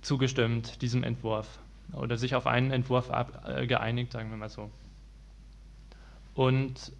zugestimmt 0.00 0.82
diesem 0.82 1.04
Entwurf 1.04 1.58
oder 1.92 2.16
sich 2.16 2.34
auf 2.34 2.46
einen 2.46 2.70
Entwurf 2.70 3.10
ab, 3.10 3.44
äh, 3.46 3.66
geeinigt, 3.66 4.12
sagen 4.12 4.30
wir 4.30 4.36
mal 4.36 4.48
so. 4.48 4.70
Und 6.34 6.92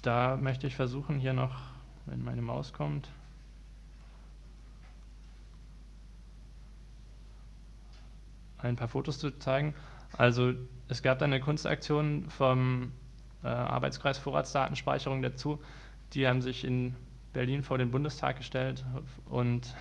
da 0.00 0.36
möchte 0.36 0.66
ich 0.66 0.74
versuchen, 0.74 1.18
hier 1.18 1.34
noch, 1.34 1.54
wenn 2.06 2.24
meine 2.24 2.42
Maus 2.42 2.72
kommt, 2.72 3.10
ein 8.58 8.76
paar 8.76 8.88
Fotos 8.88 9.18
zu 9.18 9.30
zeigen. 9.38 9.74
Also 10.16 10.52
es 10.88 11.02
gab 11.02 11.18
dann 11.18 11.32
eine 11.32 11.42
Kunstaktion 11.42 12.28
vom 12.28 12.92
äh, 13.42 13.48
Arbeitskreis 13.48 14.18
Vorratsdatenspeicherung 14.18 15.22
dazu. 15.22 15.60
Die 16.12 16.26
haben 16.26 16.42
sich 16.42 16.64
in 16.64 16.94
Berlin 17.32 17.62
vor 17.62 17.78
den 17.78 17.90
Bundestag 17.90 18.36
gestellt 18.36 18.84
und 19.24 19.74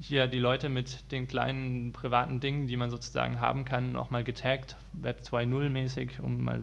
hier 0.00 0.26
die 0.26 0.38
Leute 0.38 0.68
mit 0.68 1.12
den 1.12 1.28
kleinen 1.28 1.92
privaten 1.92 2.40
Dingen, 2.40 2.66
die 2.66 2.76
man 2.76 2.90
sozusagen 2.90 3.40
haben 3.40 3.64
kann, 3.64 3.96
auch 3.96 4.10
mal 4.10 4.24
getaggt, 4.24 4.76
Web 4.94 5.20
2.0 5.22 5.68
mäßig, 5.68 6.20
um 6.20 6.42
mal 6.42 6.62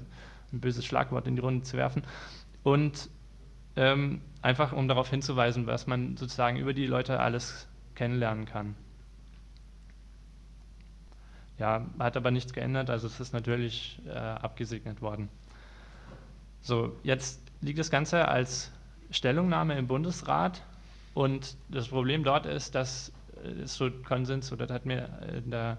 ein 0.51 0.59
böses 0.59 0.85
Schlagwort 0.85 1.27
in 1.27 1.35
die 1.35 1.41
Runde 1.41 1.63
zu 1.63 1.77
werfen. 1.77 2.03
Und 2.63 3.09
ähm, 3.75 4.21
einfach 4.41 4.73
um 4.73 4.87
darauf 4.87 5.09
hinzuweisen, 5.09 5.67
was 5.67 5.87
man 5.87 6.17
sozusagen 6.17 6.57
über 6.57 6.73
die 6.73 6.87
Leute 6.87 7.19
alles 7.19 7.67
kennenlernen 7.95 8.45
kann. 8.45 8.75
Ja, 11.59 11.85
hat 11.97 12.15
aber 12.17 12.31
nichts 12.31 12.53
geändert, 12.53 12.89
also 12.89 13.07
es 13.07 13.19
ist 13.19 13.33
natürlich 13.33 13.99
äh, 14.07 14.11
abgesegnet 14.11 15.01
worden. 15.01 15.29
So, 16.61 16.95
jetzt 17.03 17.41
liegt 17.61 17.79
das 17.79 17.89
Ganze 17.89 18.27
als 18.27 18.71
Stellungnahme 19.09 19.77
im 19.77 19.87
Bundesrat 19.87 20.61
und 21.13 21.55
das 21.69 21.87
Problem 21.87 22.23
dort 22.23 22.45
ist, 22.45 22.75
dass 22.75 23.11
ist 23.63 23.75
so 23.75 23.89
Konsens, 23.89 24.51
oder 24.51 24.67
das 24.67 24.75
hat 24.75 24.85
mir 24.85 25.09
äh, 25.21 25.41
der 25.41 25.77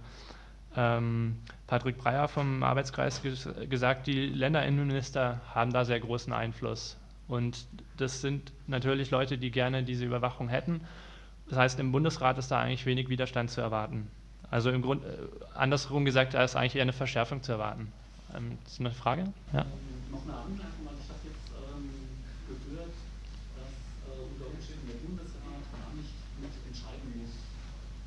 ähm, 0.76 1.38
Patrick 1.66 1.98
Breyer 1.98 2.28
vom 2.28 2.62
Arbeitskreis 2.62 3.22
ges 3.22 3.48
gesagt, 3.68 4.06
die 4.06 4.26
Länderinnenminister 4.26 5.40
haben 5.54 5.72
da 5.72 5.84
sehr 5.84 6.00
großen 6.00 6.32
Einfluss. 6.32 6.96
Und 7.26 7.66
das 7.96 8.20
sind 8.20 8.52
natürlich 8.66 9.10
Leute, 9.10 9.38
die 9.38 9.50
gerne 9.50 9.82
diese 9.82 10.04
Überwachung 10.04 10.48
hätten. 10.48 10.82
Das 11.48 11.58
heißt, 11.58 11.80
im 11.80 11.92
Bundesrat 11.92 12.38
ist 12.38 12.50
da 12.50 12.60
eigentlich 12.60 12.86
wenig 12.86 13.08
Widerstand 13.08 13.50
zu 13.50 13.60
erwarten. 13.60 14.10
Also 14.50 14.70
im 14.70 14.80
Grunde, 14.80 15.06
äh, 15.06 15.44
andersrum 15.54 16.04
gesagt, 16.04 16.34
da 16.34 16.42
ist 16.42 16.56
eigentlich 16.56 16.76
eher 16.76 16.82
eine 16.82 16.94
Verschärfung 16.94 17.42
zu 17.42 17.52
erwarten. 17.52 17.92
Ähm, 18.34 18.58
ist 18.64 18.80
eine 18.80 18.92
Frage? 18.92 19.24
Ja. 19.52 19.64
Noch 20.10 20.24
eine 20.24 20.36
Anmerkung, 20.40 20.88
also 20.88 21.00
ich 21.04 21.10
habe 21.12 21.24
jetzt 21.28 21.48
ähm, 21.52 21.92
gehört, 22.48 22.96
dass 23.56 23.72
äh, 24.08 24.24
unter 24.24 24.46
Umständen 24.48 24.88
der 24.88 25.00
Bundesrat 25.04 25.64
gar 25.68 25.92
nicht 25.92 26.12
mit 26.40 26.52
entscheiden 26.64 27.08
muss. 27.20 27.32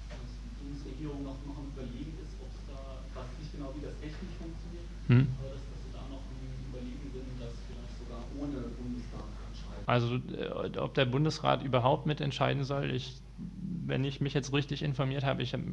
Dass 0.10 0.34
die 0.42 0.54
Bundesregierung 0.58 1.22
noch, 1.22 1.38
noch 1.46 1.58
am 1.62 1.70
Überlegen 1.78 2.18
ist, 2.18 2.34
ob 2.42 2.50
es 2.50 2.62
da, 2.74 3.06
weiß 3.14 3.30
nicht 3.38 3.54
genau, 3.54 3.70
wie 3.78 3.86
das 3.86 3.94
technisch 4.02 4.36
funktioniert, 4.42 4.90
hm. 5.14 5.30
aber 5.38 5.54
dass, 5.54 5.62
dass 5.62 5.80
sie 5.86 5.94
da 5.94 6.02
noch 6.10 6.26
Überlegen 6.74 7.06
sind, 7.06 7.38
das 7.38 7.54
vielleicht 7.70 7.96
sogar 8.02 8.22
ohne 8.34 8.66
Bundestag 8.82 9.30
entscheiden. 9.46 9.86
Also 9.86 10.18
äh, 10.18 10.82
ob 10.82 10.98
der 10.98 11.06
Bundesrat 11.06 11.62
überhaupt 11.62 12.10
mitentscheiden 12.10 12.66
soll, 12.66 12.90
ich 12.90 13.22
wenn 13.86 14.04
ich 14.04 14.22
mich 14.22 14.34
jetzt 14.34 14.54
richtig 14.54 14.84
informiert 14.84 15.24
habe, 15.24 15.42
ich 15.42 15.54
habe 15.54 15.64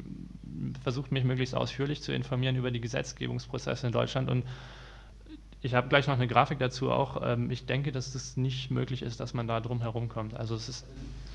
versucht, 0.83 1.11
mich 1.11 1.23
möglichst 1.23 1.55
ausführlich 1.55 2.01
zu 2.01 2.11
informieren 2.11 2.55
über 2.55 2.71
die 2.71 2.81
Gesetzgebungsprozesse 2.81 3.87
in 3.87 3.93
Deutschland 3.93 4.29
und 4.29 4.43
ich 5.61 5.73
habe 5.73 5.89
gleich 5.89 6.07
noch 6.07 6.15
eine 6.15 6.27
Grafik 6.27 6.59
dazu 6.59 6.89
auch. 6.89 7.21
Ähm, 7.21 7.51
ich 7.51 7.65
denke, 7.65 7.91
dass 7.91 8.13
das 8.13 8.37
nicht 8.37 8.71
möglich 8.71 9.01
ist, 9.01 9.19
dass 9.19 9.33
man 9.33 9.47
da 9.47 9.59
drum 9.59 9.81
herum 9.81 10.07
kommt. 10.07 10.33
Also 10.33 10.55
es 10.55 10.69
ist 10.69 10.85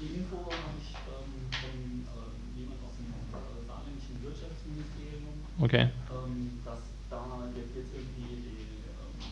die 0.01 0.17
Info 0.17 0.37
habe 0.37 0.55
ich 0.81 0.91
ähm, 0.91 2.05
von 2.05 2.59
jemand 2.59 2.81
aus 2.83 2.97
dem 2.97 3.09
äh, 3.09 3.67
saarländischen 3.67 4.23
Wirtschaftsministerium, 4.23 5.35
okay. 5.61 5.89
ähm, 6.11 6.59
dass 6.65 6.81
da 7.11 7.23
jetzt, 7.55 7.77
jetzt 7.77 7.93
irgendwie 7.95 8.37
die 8.43 8.81
ähm, 9.01 9.23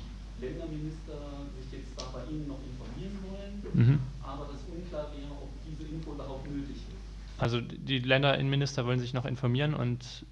Länderminister 0.43 1.47
sich 1.57 1.79
jetzt 1.79 1.95
da 1.97 2.05
bei 2.13 2.27
Ihnen 2.31 2.49
noch 2.49 2.59
informieren 2.67 3.17
wollen, 3.31 3.55
mhm. 3.73 4.01
aber 4.23 4.51
dass 4.51 4.61
unklar 4.67 5.09
wäre, 5.15 5.31
ob 5.41 5.51
diese 5.65 5.89
Info 5.89 6.13
überhaupt 6.13 6.51
nötig 6.51 6.77
ist. 6.77 7.03
Also 7.39 7.61
die 7.61 7.99
Länderinnenminister 8.01 8.85
wollen 8.87 9.01
sich 9.01 9.15
noch 9.15 9.25
informieren 9.25 9.75
und 9.75 10.27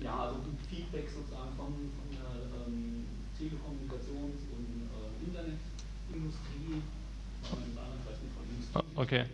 ja, 0.00 0.16
also 0.16 0.36
Feedback 0.68 1.08
sozusagen 1.10 1.52
von, 1.56 1.72
von 1.96 2.06
der 2.12 2.28
ähm, 2.68 3.04
Telekommunikations- 3.36 4.48
und 4.52 4.88
äh, 4.88 5.26
Internetindustrie, 5.26 6.80
Okay. 9.00 9.24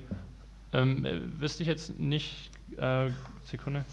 Ähm, 0.72 1.04
äh, 1.04 1.40
wüsste 1.40 1.62
ich 1.62 1.68
jetzt 1.68 1.98
nicht, 1.98 2.50
äh, 2.76 3.10
Sekunde. 3.44 3.84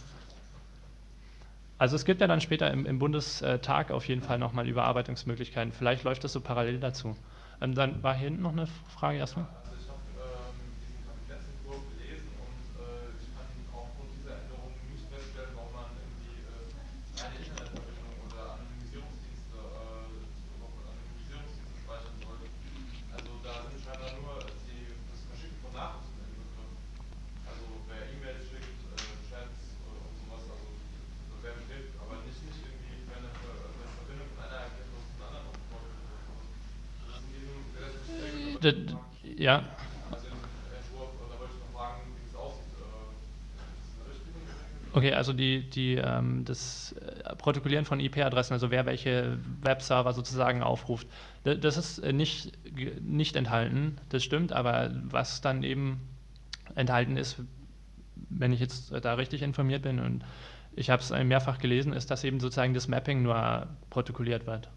Also 1.84 1.98
es 1.98 2.06
gibt 2.06 2.22
ja 2.22 2.28
dann 2.28 2.40
später 2.40 2.72
im, 2.72 2.86
im 2.86 2.98
Bundestag 2.98 3.92
auf 3.92 4.08
jeden 4.08 4.22
Fall 4.22 4.40
nochmal 4.40 4.70
Überarbeitungsmöglichkeiten. 4.70 5.74
Vielleicht 5.74 6.06
läuft 6.06 6.24
das 6.24 6.32
so 6.32 6.40
parallel 6.40 6.80
dazu. 6.80 7.18
Ähm, 7.60 7.76
dann 7.76 8.02
war 8.02 8.16
hier 8.16 8.30
hinten 8.30 8.42
noch 8.42 8.54
eine 8.54 8.68
Frage 8.68 9.18
erstmal. 9.18 9.48
Also 45.14 45.34
die, 45.34 45.70
die, 45.70 45.96
ähm, 45.96 46.46
das 46.46 46.94
äh, 46.94 47.36
Protokollieren 47.36 47.86
von 47.86 48.00
IP-Adressen, 48.00 48.54
also 48.54 48.72
wer 48.72 48.86
welche 48.86 49.38
Webserver 49.62 50.14
sozusagen 50.14 50.64
aufruft, 50.64 51.08
das 51.44 51.78
ist 51.78 52.00
äh, 52.00 52.14
nicht, 52.14 52.52
nicht 53.02 53.36
enthalten, 53.36 53.98
das 54.10 54.24
stimmt, 54.24 54.54
aber 54.54 54.92
was 55.04 55.42
dann 55.42 55.64
eben 55.64 56.02
enthalten 56.76 57.18
ist, 57.18 57.38
wenn 58.30 58.54
ich 58.54 58.60
jetzt 58.60 58.92
da 58.92 59.14
richtig 59.16 59.42
informiert 59.42 59.84
bin 59.84 60.00
und 60.00 60.24
ich 60.76 60.90
habe 60.90 61.02
es 61.02 61.12
mehrfach 61.12 61.60
gelesen, 61.60 61.94
ist, 61.94 62.10
dass 62.10 62.24
eben 62.24 62.40
sozusagen 62.40 62.74
das 62.74 62.88
Mapping 62.88 63.22
nur 63.22 63.68
protokolliert 63.92 64.48
wird. 64.48 64.70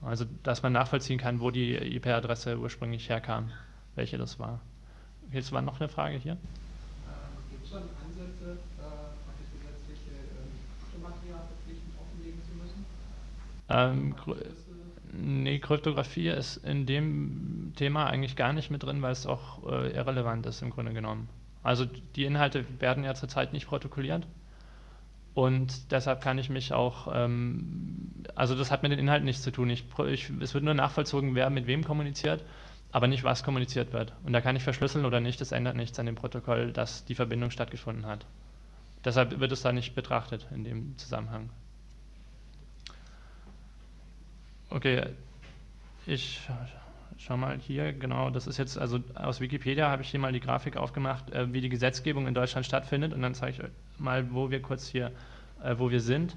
Also 0.00 0.26
dass 0.42 0.62
man 0.62 0.72
nachvollziehen 0.72 1.18
kann, 1.18 1.40
wo 1.40 1.50
die 1.50 1.74
IP-Adresse 1.74 2.58
ursprünglich 2.58 3.08
herkam 3.08 3.50
welche 3.94 4.18
das 4.18 4.38
war. 4.38 4.60
Jetzt 5.32 5.52
war 5.52 5.62
noch 5.62 5.80
eine 5.80 5.88
Frage 5.88 6.16
hier. 6.16 6.36
Gibt 7.50 7.64
es 7.64 7.70
schon 7.70 7.82
Ansätze, 7.82 8.58
äh, 8.78 9.14
gesetzliche 9.58 10.98
Material 11.02 11.40
verpflichtend 11.46 11.94
offenlegen 11.98 12.40
zu 12.42 12.54
müssen? 12.54 12.84
Ähm, 13.68 14.14
nee, 15.12 15.58
Kryptographie 15.58 16.28
ist 16.28 16.58
in 16.58 16.86
dem 16.86 17.72
Thema 17.76 18.06
eigentlich 18.06 18.36
gar 18.36 18.52
nicht 18.52 18.70
mit 18.70 18.82
drin, 18.82 19.02
weil 19.02 19.12
es 19.12 19.26
auch 19.26 19.64
äh, 19.70 19.90
irrelevant 19.92 20.46
ist 20.46 20.62
im 20.62 20.70
Grunde 20.70 20.92
genommen. 20.92 21.28
Also 21.62 21.86
die 22.16 22.24
Inhalte 22.24 22.64
werden 22.78 23.04
ja 23.04 23.14
zurzeit 23.14 23.52
nicht 23.52 23.66
protokolliert 23.66 24.26
und 25.34 25.90
deshalb 25.90 26.20
kann 26.20 26.38
ich 26.38 26.48
mich 26.48 26.72
auch, 26.72 27.08
ähm, 27.12 28.12
also 28.36 28.54
das 28.54 28.70
hat 28.70 28.82
mit 28.82 28.92
den 28.92 29.00
Inhalten 29.00 29.24
nichts 29.24 29.42
zu 29.42 29.50
tun. 29.50 29.68
Ich, 29.68 29.84
ich, 30.06 30.30
es 30.40 30.54
wird 30.54 30.62
nur 30.62 30.74
nachvollzogen, 30.74 31.34
wer 31.34 31.50
mit 31.50 31.66
wem 31.66 31.82
kommuniziert, 31.82 32.44
aber 32.92 33.08
nicht, 33.08 33.24
was 33.24 33.42
kommuniziert 33.42 33.92
wird. 33.92 34.12
Und 34.22 34.32
da 34.32 34.40
kann 34.40 34.54
ich 34.54 34.62
verschlüsseln 34.62 35.04
oder 35.04 35.20
nicht, 35.20 35.40
das 35.40 35.50
ändert 35.50 35.74
nichts 35.74 35.98
an 35.98 36.06
dem 36.06 36.14
Protokoll, 36.14 36.72
dass 36.72 37.04
die 37.04 37.16
Verbindung 37.16 37.50
stattgefunden 37.50 38.06
hat. 38.06 38.24
Deshalb 39.04 39.40
wird 39.40 39.50
es 39.50 39.62
da 39.62 39.72
nicht 39.72 39.96
betrachtet 39.96 40.46
in 40.54 40.62
dem 40.62 40.96
Zusammenhang. 40.98 41.50
Okay, 44.70 45.06
ich 46.06 46.40
schau 47.18 47.36
mal 47.36 47.58
hier, 47.58 47.92
genau, 47.92 48.30
das 48.30 48.46
ist 48.46 48.58
jetzt, 48.58 48.78
also 48.78 49.00
aus 49.14 49.40
Wikipedia 49.40 49.88
habe 49.88 50.02
ich 50.02 50.10
hier 50.10 50.20
mal 50.20 50.32
die 50.32 50.40
Grafik 50.40 50.76
aufgemacht, 50.76 51.30
äh, 51.30 51.52
wie 51.52 51.60
die 51.60 51.68
Gesetzgebung 51.68 52.26
in 52.26 52.34
Deutschland 52.34 52.66
stattfindet 52.66 53.12
und 53.12 53.22
dann 53.22 53.34
zeige 53.34 53.52
ich 53.52 53.62
euch 53.62 53.70
mal, 53.98 54.32
wo 54.32 54.50
wir 54.50 54.60
kurz 54.60 54.88
hier, 54.88 55.12
äh, 55.62 55.76
wo 55.78 55.90
wir 55.90 56.00
sind. 56.00 56.36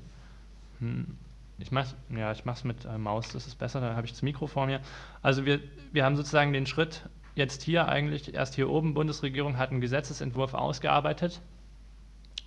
Hm. 0.79 1.17
Ich 1.59 1.71
mache 1.71 1.95
ja, 2.15 2.31
es 2.31 2.63
mit 2.63 2.85
äh, 2.85 2.97
Maus, 2.99 3.29
das 3.29 3.47
ist 3.47 3.55
besser, 3.55 3.81
da 3.81 3.95
habe 3.95 4.05
ich 4.05 4.11
das 4.11 4.21
Mikro 4.21 4.45
vor 4.45 4.67
mir. 4.67 4.79
Also 5.23 5.45
wir, 5.45 5.59
wir 5.91 6.05
haben 6.05 6.15
sozusagen 6.15 6.53
den 6.53 6.67
Schritt 6.67 7.09
jetzt 7.33 7.63
hier 7.63 7.87
eigentlich, 7.87 8.33
erst 8.33 8.55
hier 8.55 8.69
oben, 8.69 8.93
Bundesregierung 8.93 9.57
hat 9.57 9.71
einen 9.71 9.81
Gesetzesentwurf 9.81 10.53
ausgearbeitet 10.53 11.41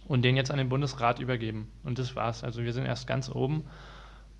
und 0.06 0.22
den 0.22 0.36
jetzt 0.36 0.50
an 0.50 0.58
den 0.58 0.68
Bundesrat 0.68 1.18
übergeben. 1.18 1.68
Und 1.82 1.98
das 1.98 2.14
war's. 2.14 2.44
Also 2.44 2.62
wir 2.62 2.72
sind 2.72 2.86
erst 2.86 3.08
ganz 3.08 3.28
oben 3.28 3.64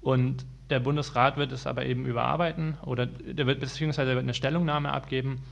und 0.01 0.47
der 0.71 0.81
Bundesrat 0.81 1.37
wird 1.37 1.53
es 1.53 1.67
aber 1.67 1.85
eben 1.85 2.07
überarbeiten 2.07 2.79
oder 2.83 3.07
der 3.07 3.47
wird 3.47 3.61
beziehungsweise 3.61 4.11
wird 4.15 4.23
eine 4.23 4.35
Stellungnahme 4.35 4.93
abgeben 4.93 5.43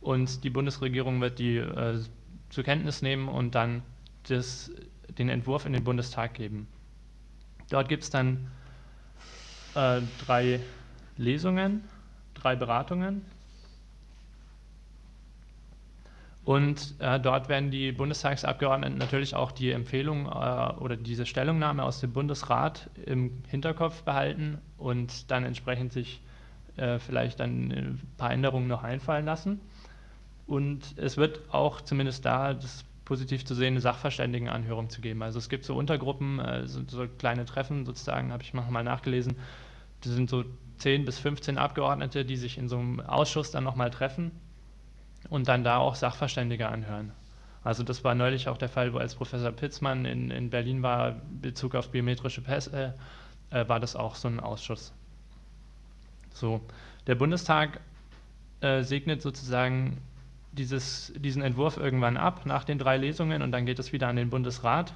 und 0.00 0.44
die 0.44 0.50
Bundesregierung 0.50 1.20
wird 1.20 1.38
die 1.38 1.56
äh, 1.56 2.00
zur 2.50 2.64
Kenntnis 2.64 3.02
nehmen 3.02 3.28
und 3.28 3.54
dann 3.54 3.82
das, 4.28 4.70
den 5.18 5.28
Entwurf 5.28 5.66
in 5.66 5.72
den 5.72 5.84
Bundestag 5.84 6.34
geben. 6.34 6.68
Dort 7.70 7.88
gibt 7.88 8.04
es 8.04 8.10
dann 8.10 8.46
äh, 9.74 10.00
drei 10.24 10.60
Lesungen, 11.16 11.84
drei 12.34 12.56
Beratungen 12.56 13.22
Und 16.48 16.94
äh, 17.00 17.20
dort 17.20 17.50
werden 17.50 17.70
die 17.70 17.92
Bundestagsabgeordneten 17.92 18.96
natürlich 18.96 19.34
auch 19.34 19.52
die 19.52 19.70
Empfehlung 19.70 20.24
äh, 20.24 20.28
oder 20.80 20.96
diese 20.96 21.26
Stellungnahme 21.26 21.82
aus 21.82 22.00
dem 22.00 22.14
Bundesrat 22.14 22.88
im 23.04 23.42
Hinterkopf 23.48 24.02
behalten 24.04 24.56
und 24.78 25.30
dann 25.30 25.44
entsprechend 25.44 25.92
sich 25.92 26.22
äh, 26.78 26.98
vielleicht 27.00 27.40
dann 27.40 27.70
ein 27.70 28.00
paar 28.16 28.32
Änderungen 28.32 28.66
noch 28.66 28.82
einfallen 28.82 29.26
lassen. 29.26 29.60
Und 30.46 30.96
es 30.96 31.18
wird 31.18 31.42
auch 31.52 31.82
zumindest 31.82 32.24
da, 32.24 32.54
das 32.54 32.86
positiv 33.04 33.44
zu 33.44 33.54
sehen, 33.54 33.74
eine 33.74 33.82
Sachverständigenanhörung 33.82 34.88
zu 34.88 35.02
geben. 35.02 35.22
Also 35.22 35.38
es 35.38 35.50
gibt 35.50 35.66
so 35.66 35.76
Untergruppen, 35.76 36.38
äh, 36.38 36.66
so, 36.66 36.80
so, 36.86 37.06
kleine 37.18 37.44
Treffen 37.44 37.84
sozusagen, 37.84 38.32
habe 38.32 38.42
ich 38.42 38.54
mal 38.54 38.82
nachgelesen. 38.82 39.36
Das 40.00 40.14
sind 40.14 40.30
so 40.30 40.46
10 40.78 41.04
bis 41.04 41.18
15 41.18 41.58
Abgeordnete, 41.58 42.24
die 42.24 42.36
sich 42.36 42.56
in 42.56 42.70
so 42.70 42.78
einem 42.78 43.00
Ausschuss 43.00 43.50
dann 43.50 43.64
nochmal 43.64 43.90
treffen 43.90 44.30
und 45.30 45.48
dann 45.48 45.64
da 45.64 45.78
auch 45.78 45.94
Sachverständige 45.94 46.68
anhören. 46.68 47.12
Also 47.64 47.82
das 47.82 48.04
war 48.04 48.14
neulich 48.14 48.48
auch 48.48 48.56
der 48.56 48.68
Fall, 48.68 48.92
wo 48.92 48.98
als 48.98 49.14
Professor 49.14 49.50
Pitzmann 49.52 50.04
in, 50.04 50.30
in 50.30 50.50
Berlin 50.50 50.82
war, 50.82 51.16
Bezug 51.40 51.74
auf 51.74 51.90
biometrische 51.90 52.40
Pässe, 52.40 52.94
äh, 53.50 53.68
war 53.68 53.80
das 53.80 53.96
auch 53.96 54.14
so 54.14 54.28
ein 54.28 54.40
Ausschuss. 54.40 54.92
So, 56.32 56.60
der 57.06 57.14
Bundestag 57.14 57.80
äh, 58.60 58.82
segnet 58.82 59.22
sozusagen 59.22 59.98
dieses, 60.52 61.12
diesen 61.16 61.42
Entwurf 61.42 61.76
irgendwann 61.76 62.16
ab 62.16 62.46
nach 62.46 62.64
den 62.64 62.78
drei 62.78 62.96
Lesungen 62.96 63.42
und 63.42 63.52
dann 63.52 63.66
geht 63.66 63.78
es 63.78 63.92
wieder 63.92 64.08
an 64.08 64.16
den 64.16 64.30
Bundesrat. 64.30 64.94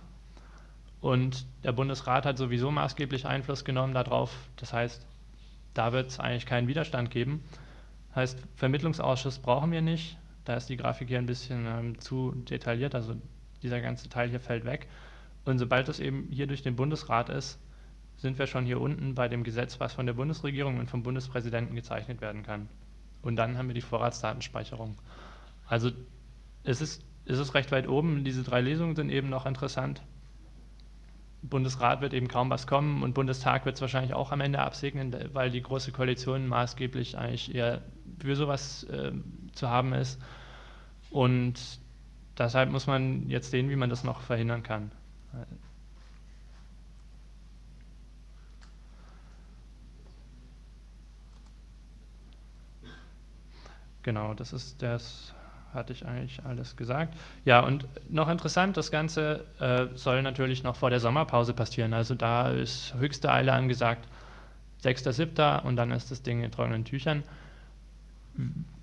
Und 1.00 1.46
der 1.64 1.72
Bundesrat 1.72 2.26
hat 2.26 2.38
sowieso 2.38 2.70
maßgeblich 2.70 3.26
Einfluss 3.26 3.64
genommen 3.64 3.92
darauf. 3.92 4.32
Das 4.56 4.72
heißt, 4.72 5.04
da 5.74 5.92
wird 5.92 6.08
es 6.08 6.20
eigentlich 6.20 6.46
keinen 6.46 6.68
Widerstand 6.68 7.10
geben. 7.10 7.42
Heißt, 8.14 8.38
Vermittlungsausschuss 8.56 9.38
brauchen 9.40 9.72
wir 9.72 9.82
nicht. 9.82 10.16
Da 10.44 10.56
ist 10.56 10.68
die 10.68 10.76
Grafik 10.76 11.08
hier 11.08 11.18
ein 11.18 11.26
bisschen 11.26 11.66
ähm, 11.66 11.98
zu 12.00 12.32
detailliert, 12.32 12.94
also 12.94 13.14
dieser 13.62 13.80
ganze 13.80 14.08
Teil 14.08 14.28
hier 14.28 14.40
fällt 14.40 14.64
weg. 14.64 14.88
Und 15.44 15.58
sobald 15.58 15.88
es 15.88 16.00
eben 16.00 16.28
hier 16.30 16.46
durch 16.46 16.62
den 16.62 16.76
Bundesrat 16.76 17.28
ist, 17.28 17.58
sind 18.16 18.38
wir 18.38 18.46
schon 18.46 18.64
hier 18.64 18.80
unten 18.80 19.14
bei 19.14 19.28
dem 19.28 19.42
Gesetz, 19.44 19.80
was 19.80 19.94
von 19.94 20.06
der 20.06 20.12
Bundesregierung 20.12 20.78
und 20.78 20.88
vom 20.88 21.02
Bundespräsidenten 21.02 21.74
gezeichnet 21.74 22.20
werden 22.20 22.42
kann. 22.42 22.68
Und 23.22 23.36
dann 23.36 23.56
haben 23.58 23.68
wir 23.68 23.74
die 23.74 23.80
Vorratsdatenspeicherung. 23.80 24.96
Also 25.66 25.90
es 26.64 26.80
ist, 26.80 27.04
es 27.24 27.38
ist 27.38 27.54
recht 27.54 27.72
weit 27.72 27.88
oben. 27.88 28.24
Diese 28.24 28.42
drei 28.42 28.60
Lesungen 28.60 28.96
sind 28.96 29.10
eben 29.10 29.28
noch 29.28 29.46
interessant. 29.46 30.02
Bundesrat 31.42 32.00
wird 32.00 32.14
eben 32.14 32.28
kaum 32.28 32.50
was 32.50 32.68
kommen 32.68 33.02
und 33.02 33.14
Bundestag 33.14 33.64
wird 33.64 33.74
es 33.74 33.80
wahrscheinlich 33.80 34.14
auch 34.14 34.30
am 34.30 34.40
Ende 34.40 34.60
absegnen, 34.60 35.14
weil 35.32 35.50
die 35.50 35.62
Große 35.62 35.90
Koalition 35.90 36.46
maßgeblich 36.46 37.18
eigentlich 37.18 37.52
eher 37.52 37.82
für 38.20 38.36
sowas 38.36 38.84
äh, 38.84 39.12
zu 39.52 39.68
haben 39.68 39.92
ist. 39.92 40.20
Und 41.10 41.54
deshalb 42.38 42.70
muss 42.70 42.86
man 42.86 43.28
jetzt 43.28 43.50
sehen, 43.50 43.70
wie 43.70 43.76
man 43.76 43.90
das 43.90 44.04
noch 44.04 44.20
verhindern 44.20 44.62
kann. 44.62 44.90
Genau, 54.02 54.34
das 54.34 54.52
ist 54.52 54.82
das, 54.82 55.32
hatte 55.72 55.92
ich 55.92 56.04
eigentlich 56.04 56.44
alles 56.44 56.76
gesagt. 56.76 57.16
Ja, 57.44 57.60
und 57.60 57.86
noch 58.10 58.28
interessant, 58.28 58.76
das 58.76 58.90
Ganze 58.90 59.44
äh, 59.60 59.96
soll 59.96 60.22
natürlich 60.22 60.64
noch 60.64 60.74
vor 60.76 60.90
der 60.90 60.98
Sommerpause 60.98 61.54
passieren. 61.54 61.94
Also 61.94 62.14
da 62.14 62.50
ist 62.50 62.94
höchste 62.94 63.30
Eile 63.30 63.52
angesagt, 63.52 64.08
6.7. 64.82 65.62
und 65.62 65.76
dann 65.76 65.92
ist 65.92 66.10
das 66.10 66.22
Ding 66.22 66.42
in 66.42 66.50
trockenen 66.50 66.84
Tüchern 66.84 67.22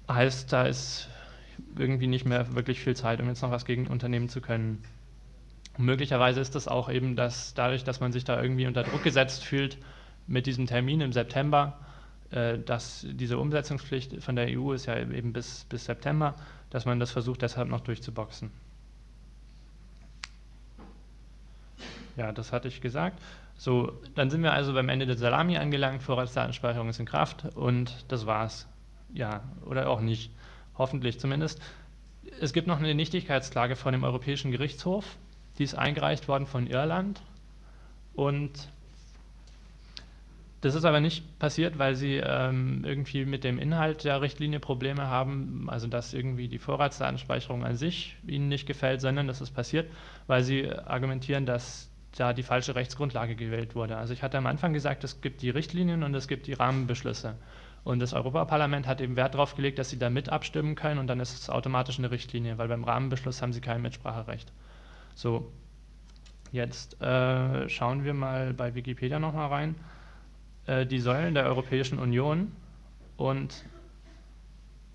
heißt, 0.09 0.51
da 0.51 0.63
ist 0.63 1.07
irgendwie 1.77 2.07
nicht 2.07 2.25
mehr 2.25 2.53
wirklich 2.55 2.79
viel 2.79 2.95
Zeit, 2.95 3.21
um 3.21 3.27
jetzt 3.27 3.41
noch 3.41 3.51
was 3.51 3.65
gegen 3.65 3.87
unternehmen 3.87 4.29
zu 4.29 4.41
können. 4.41 4.83
Und 5.77 5.85
möglicherweise 5.85 6.41
ist 6.41 6.55
das 6.55 6.67
auch 6.67 6.89
eben, 6.89 7.15
dass 7.15 7.53
dadurch, 7.53 7.83
dass 7.83 7.99
man 7.99 8.11
sich 8.11 8.23
da 8.23 8.41
irgendwie 8.41 8.67
unter 8.67 8.83
Druck 8.83 9.03
gesetzt 9.03 9.43
fühlt 9.45 9.77
mit 10.27 10.45
diesem 10.45 10.67
Termin 10.67 11.01
im 11.01 11.13
September, 11.13 11.79
äh, 12.31 12.59
dass 12.59 13.05
diese 13.09 13.37
Umsetzungspflicht 13.37 14.21
von 14.21 14.35
der 14.35 14.47
EU 14.49 14.73
ist 14.73 14.85
ja 14.85 14.97
eben 14.97 15.33
bis, 15.33 15.65
bis 15.69 15.85
September, 15.85 16.35
dass 16.69 16.85
man 16.85 16.99
das 16.99 17.11
versucht 17.11 17.41
deshalb 17.41 17.69
noch 17.69 17.81
durchzuboxen. 17.81 18.51
Ja, 22.17 22.31
das 22.31 22.51
hatte 22.51 22.67
ich 22.67 22.81
gesagt. 22.81 23.21
So, 23.55 23.93
dann 24.15 24.29
sind 24.29 24.43
wir 24.43 24.53
also 24.53 24.73
beim 24.73 24.89
Ende 24.89 25.05
der 25.05 25.17
Salami 25.17 25.57
angelangt, 25.57 26.03
Vorratsdatenspeicherung 26.03 26.89
ist 26.89 26.99
in 26.99 27.05
Kraft 27.05 27.45
und 27.55 28.05
das 28.09 28.25
war's 28.25 28.67
ja, 29.13 29.43
oder 29.65 29.89
auch 29.89 30.01
nicht, 30.01 30.31
hoffentlich 30.77 31.19
zumindest. 31.19 31.61
Es 32.39 32.53
gibt 32.53 32.67
noch 32.67 32.79
eine 32.79 32.93
Nichtigkeitsklage 32.95 33.75
von 33.75 33.91
dem 33.91 34.03
Europäischen 34.03 34.51
Gerichtshof, 34.51 35.17
die 35.57 35.63
ist 35.63 35.75
eingereicht 35.75 36.27
worden 36.27 36.45
von 36.45 36.67
Irland 36.67 37.21
und 38.13 38.69
das 40.61 40.75
ist 40.75 40.83
aber 40.83 40.99
nicht 40.99 41.39
passiert, 41.39 41.79
weil 41.79 41.95
sie 41.95 42.15
ähm, 42.17 42.83
irgendwie 42.85 43.23
mit 43.25 43.45
dem 43.45 43.59
Inhalt 43.59 44.03
der 44.03 44.21
Richtlinie 44.21 44.59
Probleme 44.59 45.07
haben, 45.07 45.69
also 45.69 45.87
dass 45.87 46.13
irgendwie 46.13 46.49
die 46.49 46.59
Vorratsdatenspeicherung 46.59 47.63
an 47.63 47.77
sich 47.77 48.17
ihnen 48.27 48.49
nicht 48.49 48.65
gefällt, 48.65 48.99
sondern 48.99 49.27
das 49.27 49.39
ist 49.39 49.51
passiert, 49.51 49.89
weil 50.27 50.43
sie 50.43 50.69
argumentieren, 50.69 51.45
dass 51.45 51.89
da 52.17 52.33
die 52.33 52.43
falsche 52.43 52.75
Rechtsgrundlage 52.75 53.35
gewählt 53.35 53.75
wurde. 53.75 53.95
Also 53.97 54.13
ich 54.13 54.21
hatte 54.21 54.37
am 54.37 54.47
Anfang 54.47 54.73
gesagt, 54.73 55.03
es 55.05 55.21
gibt 55.21 55.41
die 55.41 55.49
Richtlinien 55.49 56.03
und 56.03 56.13
es 56.13 56.27
gibt 56.27 56.47
die 56.47 56.53
Rahmenbeschlüsse. 56.53 57.35
Und 57.83 57.99
das 57.99 58.13
Europaparlament 58.13 58.87
hat 58.87 59.01
eben 59.01 59.15
Wert 59.15 59.33
darauf 59.33 59.55
gelegt, 59.55 59.79
dass 59.79 59.89
sie 59.89 59.99
da 59.99 60.09
mit 60.09 60.29
abstimmen 60.29 60.75
können 60.75 60.99
und 60.99 61.07
dann 61.07 61.19
ist 61.19 61.33
es 61.33 61.49
automatisch 61.49 61.97
eine 61.97 62.11
Richtlinie, 62.11 62.57
weil 62.57 62.67
beim 62.67 62.83
Rahmenbeschluss 62.83 63.41
haben 63.41 63.53
sie 63.53 63.61
kein 63.61 63.81
Mitspracherecht. 63.81 64.51
So, 65.15 65.51
jetzt 66.51 67.01
äh, 67.01 67.69
schauen 67.69 68.03
wir 68.03 68.13
mal 68.13 68.53
bei 68.53 68.75
Wikipedia 68.75 69.19
nochmal 69.19 69.47
rein. 69.47 69.75
Äh, 70.65 70.85
die 70.85 70.99
Säulen 70.99 71.33
der 71.33 71.45
Europäischen 71.45 71.99
Union 71.99 72.51
und 73.17 73.65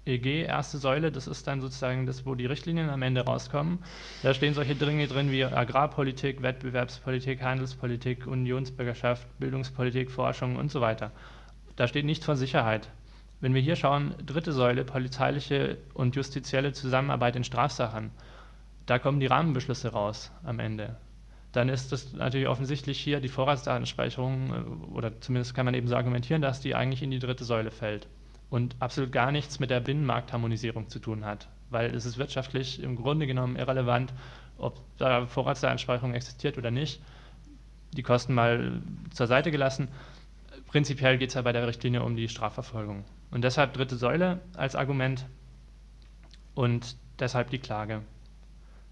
EG, 0.06 0.42
erste 0.42 0.76
Säule, 0.76 1.10
das 1.10 1.26
ist 1.26 1.46
dann 1.46 1.62
sozusagen 1.62 2.04
das, 2.04 2.26
wo 2.26 2.34
die 2.34 2.44
Richtlinien 2.44 2.90
am 2.90 3.00
Ende 3.00 3.22
rauskommen. 3.22 3.78
Da 4.22 4.34
stehen 4.34 4.52
solche 4.52 4.74
Dinge 4.74 5.06
drin 5.06 5.30
wie 5.30 5.44
Agrarpolitik, 5.44 6.42
Wettbewerbspolitik, 6.42 7.42
Handelspolitik, 7.42 8.26
Unionsbürgerschaft, 8.26 9.26
Bildungspolitik, 9.38 10.10
Forschung 10.10 10.56
und 10.56 10.70
so 10.70 10.82
weiter. 10.82 11.10
Da 11.76 11.88
steht 11.88 12.04
nichts 12.04 12.24
von 12.24 12.36
Sicherheit. 12.36 12.90
Wenn 13.40 13.54
wir 13.54 13.60
hier 13.60 13.76
schauen, 13.76 14.14
dritte 14.24 14.52
Säule, 14.52 14.84
polizeiliche 14.84 15.78
und 15.92 16.16
justizielle 16.16 16.72
Zusammenarbeit 16.72 17.36
in 17.36 17.44
Strafsachen, 17.44 18.10
da 18.86 18.98
kommen 18.98 19.20
die 19.20 19.26
Rahmenbeschlüsse 19.26 19.92
raus 19.92 20.30
am 20.44 20.60
Ende. 20.60 20.96
dann 21.54 21.68
ist 21.68 21.92
das 21.92 22.12
natürlich 22.12 22.48
offensichtlich 22.48 22.98
hier 22.98 23.20
die 23.20 23.28
Vorratsdatenspeicherung, 23.28 24.50
äh, 24.50 24.92
oder 24.92 25.20
zumindest 25.20 25.54
kann 25.54 25.64
man 25.64 25.74
eben 25.74 25.86
so 25.88 25.96
argumentieren, 25.96 26.42
dass 26.42 26.60
die 26.60 26.74
eigentlich 26.74 27.02
in 27.02 27.10
die 27.10 27.20
dritte 27.20 27.44
Säule 27.44 27.70
fällt 27.70 28.08
und 28.50 28.76
absolut 28.80 29.12
gar 29.12 29.30
nichts 29.30 29.60
mit 29.60 29.70
der 29.70 29.80
Binnenmarktharmonisierung 29.80 30.88
zu 30.88 30.98
tun 30.98 31.24
hat, 31.24 31.48
weil 31.70 31.94
es 31.94 32.06
ist 32.06 32.18
wirtschaftlich 32.18 32.82
im 32.82 32.96
Grunde 32.96 33.26
genommen 33.26 33.56
irrelevant, 33.56 34.12
ob 34.58 34.80
da 34.98 35.26
Vorratsdatenspeicherung 35.26 36.14
existiert 36.14 36.58
oder 36.58 36.70
nicht. 36.70 37.00
Die 37.96 38.02
Kosten 38.02 38.34
mal 38.34 38.82
zur 39.12 39.28
Seite 39.28 39.52
gelassen. 39.52 39.88
Prinzipiell 40.74 41.18
geht 41.18 41.28
es 41.28 41.34
ja 41.36 41.42
bei 41.42 41.52
der 41.52 41.68
Richtlinie 41.68 42.02
um 42.02 42.16
die 42.16 42.28
Strafverfolgung. 42.28 43.04
Und 43.30 43.44
deshalb 43.44 43.74
dritte 43.74 43.94
Säule 43.94 44.40
als 44.56 44.74
Argument 44.74 45.24
und 46.56 46.96
deshalb 47.20 47.50
die 47.50 47.60
Klage. 47.60 48.02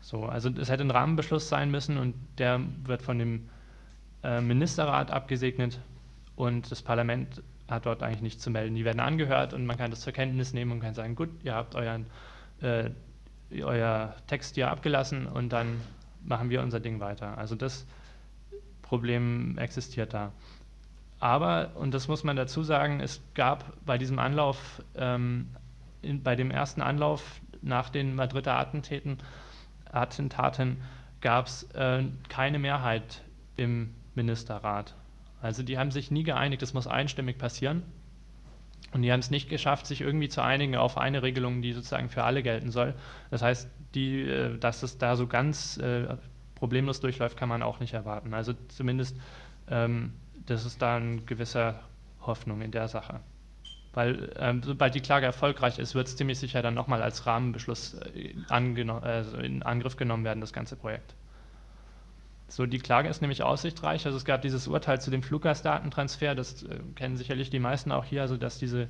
So, 0.00 0.26
also 0.26 0.48
es 0.50 0.70
hätte 0.70 0.84
ein 0.84 0.92
Rahmenbeschluss 0.92 1.48
sein 1.48 1.72
müssen 1.72 1.98
und 1.98 2.14
der 2.38 2.60
wird 2.84 3.02
von 3.02 3.18
dem 3.18 3.48
äh, 4.22 4.40
Ministerrat 4.40 5.10
abgesegnet 5.10 5.80
und 6.36 6.70
das 6.70 6.82
Parlament 6.82 7.42
hat 7.66 7.84
dort 7.84 8.04
eigentlich 8.04 8.22
nichts 8.22 8.44
zu 8.44 8.50
melden. 8.50 8.76
Die 8.76 8.84
werden 8.84 9.00
angehört 9.00 9.52
und 9.52 9.66
man 9.66 9.76
kann 9.76 9.90
das 9.90 10.02
zur 10.02 10.12
Kenntnis 10.12 10.52
nehmen 10.52 10.70
und 10.70 10.78
kann 10.78 10.94
sagen, 10.94 11.16
gut, 11.16 11.30
ihr 11.42 11.56
habt 11.56 11.74
euren, 11.74 12.06
äh, 12.60 12.90
euer 13.60 14.14
Text 14.28 14.54
hier 14.54 14.70
abgelassen 14.70 15.26
und 15.26 15.52
dann 15.52 15.80
machen 16.24 16.48
wir 16.48 16.62
unser 16.62 16.78
Ding 16.78 17.00
weiter. 17.00 17.36
Also 17.38 17.56
das 17.56 17.84
Problem 18.82 19.58
existiert 19.58 20.14
da. 20.14 20.30
Aber, 21.22 21.70
und 21.76 21.94
das 21.94 22.08
muss 22.08 22.24
man 22.24 22.34
dazu 22.34 22.64
sagen, 22.64 22.98
es 22.98 23.22
gab 23.34 23.64
bei 23.86 23.96
diesem 23.96 24.18
Anlauf, 24.18 24.82
ähm, 24.96 25.50
in, 26.02 26.20
bei 26.24 26.34
dem 26.34 26.50
ersten 26.50 26.82
Anlauf 26.82 27.40
nach 27.60 27.90
den 27.90 28.16
Madrider 28.16 28.58
Attentäten, 28.58 29.18
Attentaten 29.92 30.78
gab 31.20 31.46
es 31.46 31.62
äh, 31.74 32.02
keine 32.28 32.58
Mehrheit 32.58 33.22
im 33.56 33.94
Ministerrat. 34.16 34.96
Also 35.40 35.62
die 35.62 35.78
haben 35.78 35.92
sich 35.92 36.10
nie 36.10 36.24
geeinigt, 36.24 36.60
das 36.60 36.74
muss 36.74 36.88
einstimmig 36.88 37.38
passieren. 37.38 37.84
Und 38.90 39.02
die 39.02 39.12
haben 39.12 39.20
es 39.20 39.30
nicht 39.30 39.48
geschafft, 39.48 39.86
sich 39.86 40.00
irgendwie 40.00 40.28
zu 40.28 40.42
einigen 40.42 40.74
auf 40.74 40.98
eine 40.98 41.22
Regelung, 41.22 41.62
die 41.62 41.72
sozusagen 41.72 42.08
für 42.08 42.24
alle 42.24 42.42
gelten 42.42 42.72
soll. 42.72 42.94
Das 43.30 43.42
heißt, 43.42 43.70
die, 43.94 44.22
äh, 44.22 44.58
dass 44.58 44.82
es 44.82 44.98
da 44.98 45.14
so 45.14 45.28
ganz 45.28 45.76
äh, 45.76 46.16
problemlos 46.56 46.98
durchläuft, 46.98 47.36
kann 47.36 47.48
man 47.48 47.62
auch 47.62 47.78
nicht 47.78 47.94
erwarten. 47.94 48.34
Also 48.34 48.54
zumindest, 48.66 49.16
ähm, 49.70 50.14
das 50.46 50.64
ist 50.64 50.82
da 50.82 50.96
eine 50.96 51.22
gewisse 51.22 51.74
Hoffnung 52.20 52.62
in 52.62 52.70
der 52.70 52.88
Sache. 52.88 53.20
Weil 53.94 54.32
ähm, 54.38 54.62
sobald 54.62 54.94
die 54.94 55.00
Klage 55.00 55.26
erfolgreich 55.26 55.78
ist, 55.78 55.94
wird 55.94 56.08
es 56.08 56.16
ziemlich 56.16 56.38
sicher 56.38 56.62
dann 56.62 56.74
nochmal 56.74 57.02
als 57.02 57.26
Rahmenbeschluss 57.26 57.94
äh, 58.14 58.34
also 58.48 59.36
in 59.36 59.62
Angriff 59.62 59.96
genommen 59.96 60.24
werden, 60.24 60.40
das 60.40 60.52
ganze 60.52 60.76
Projekt. 60.76 61.14
So, 62.48 62.66
die 62.66 62.78
Klage 62.78 63.08
ist 63.08 63.20
nämlich 63.20 63.42
aussichtsreich. 63.42 64.04
Also 64.06 64.16
es 64.16 64.24
gab 64.24 64.42
dieses 64.42 64.68
Urteil 64.68 65.00
zu 65.00 65.10
dem 65.10 65.22
Fluggastdatentransfer, 65.22 66.34
das 66.34 66.62
äh, 66.62 66.78
kennen 66.94 67.16
sicherlich 67.16 67.50
die 67.50 67.58
meisten 67.58 67.92
auch 67.92 68.04
hier, 68.04 68.22
also 68.22 68.36
dass 68.36 68.58
diese 68.58 68.88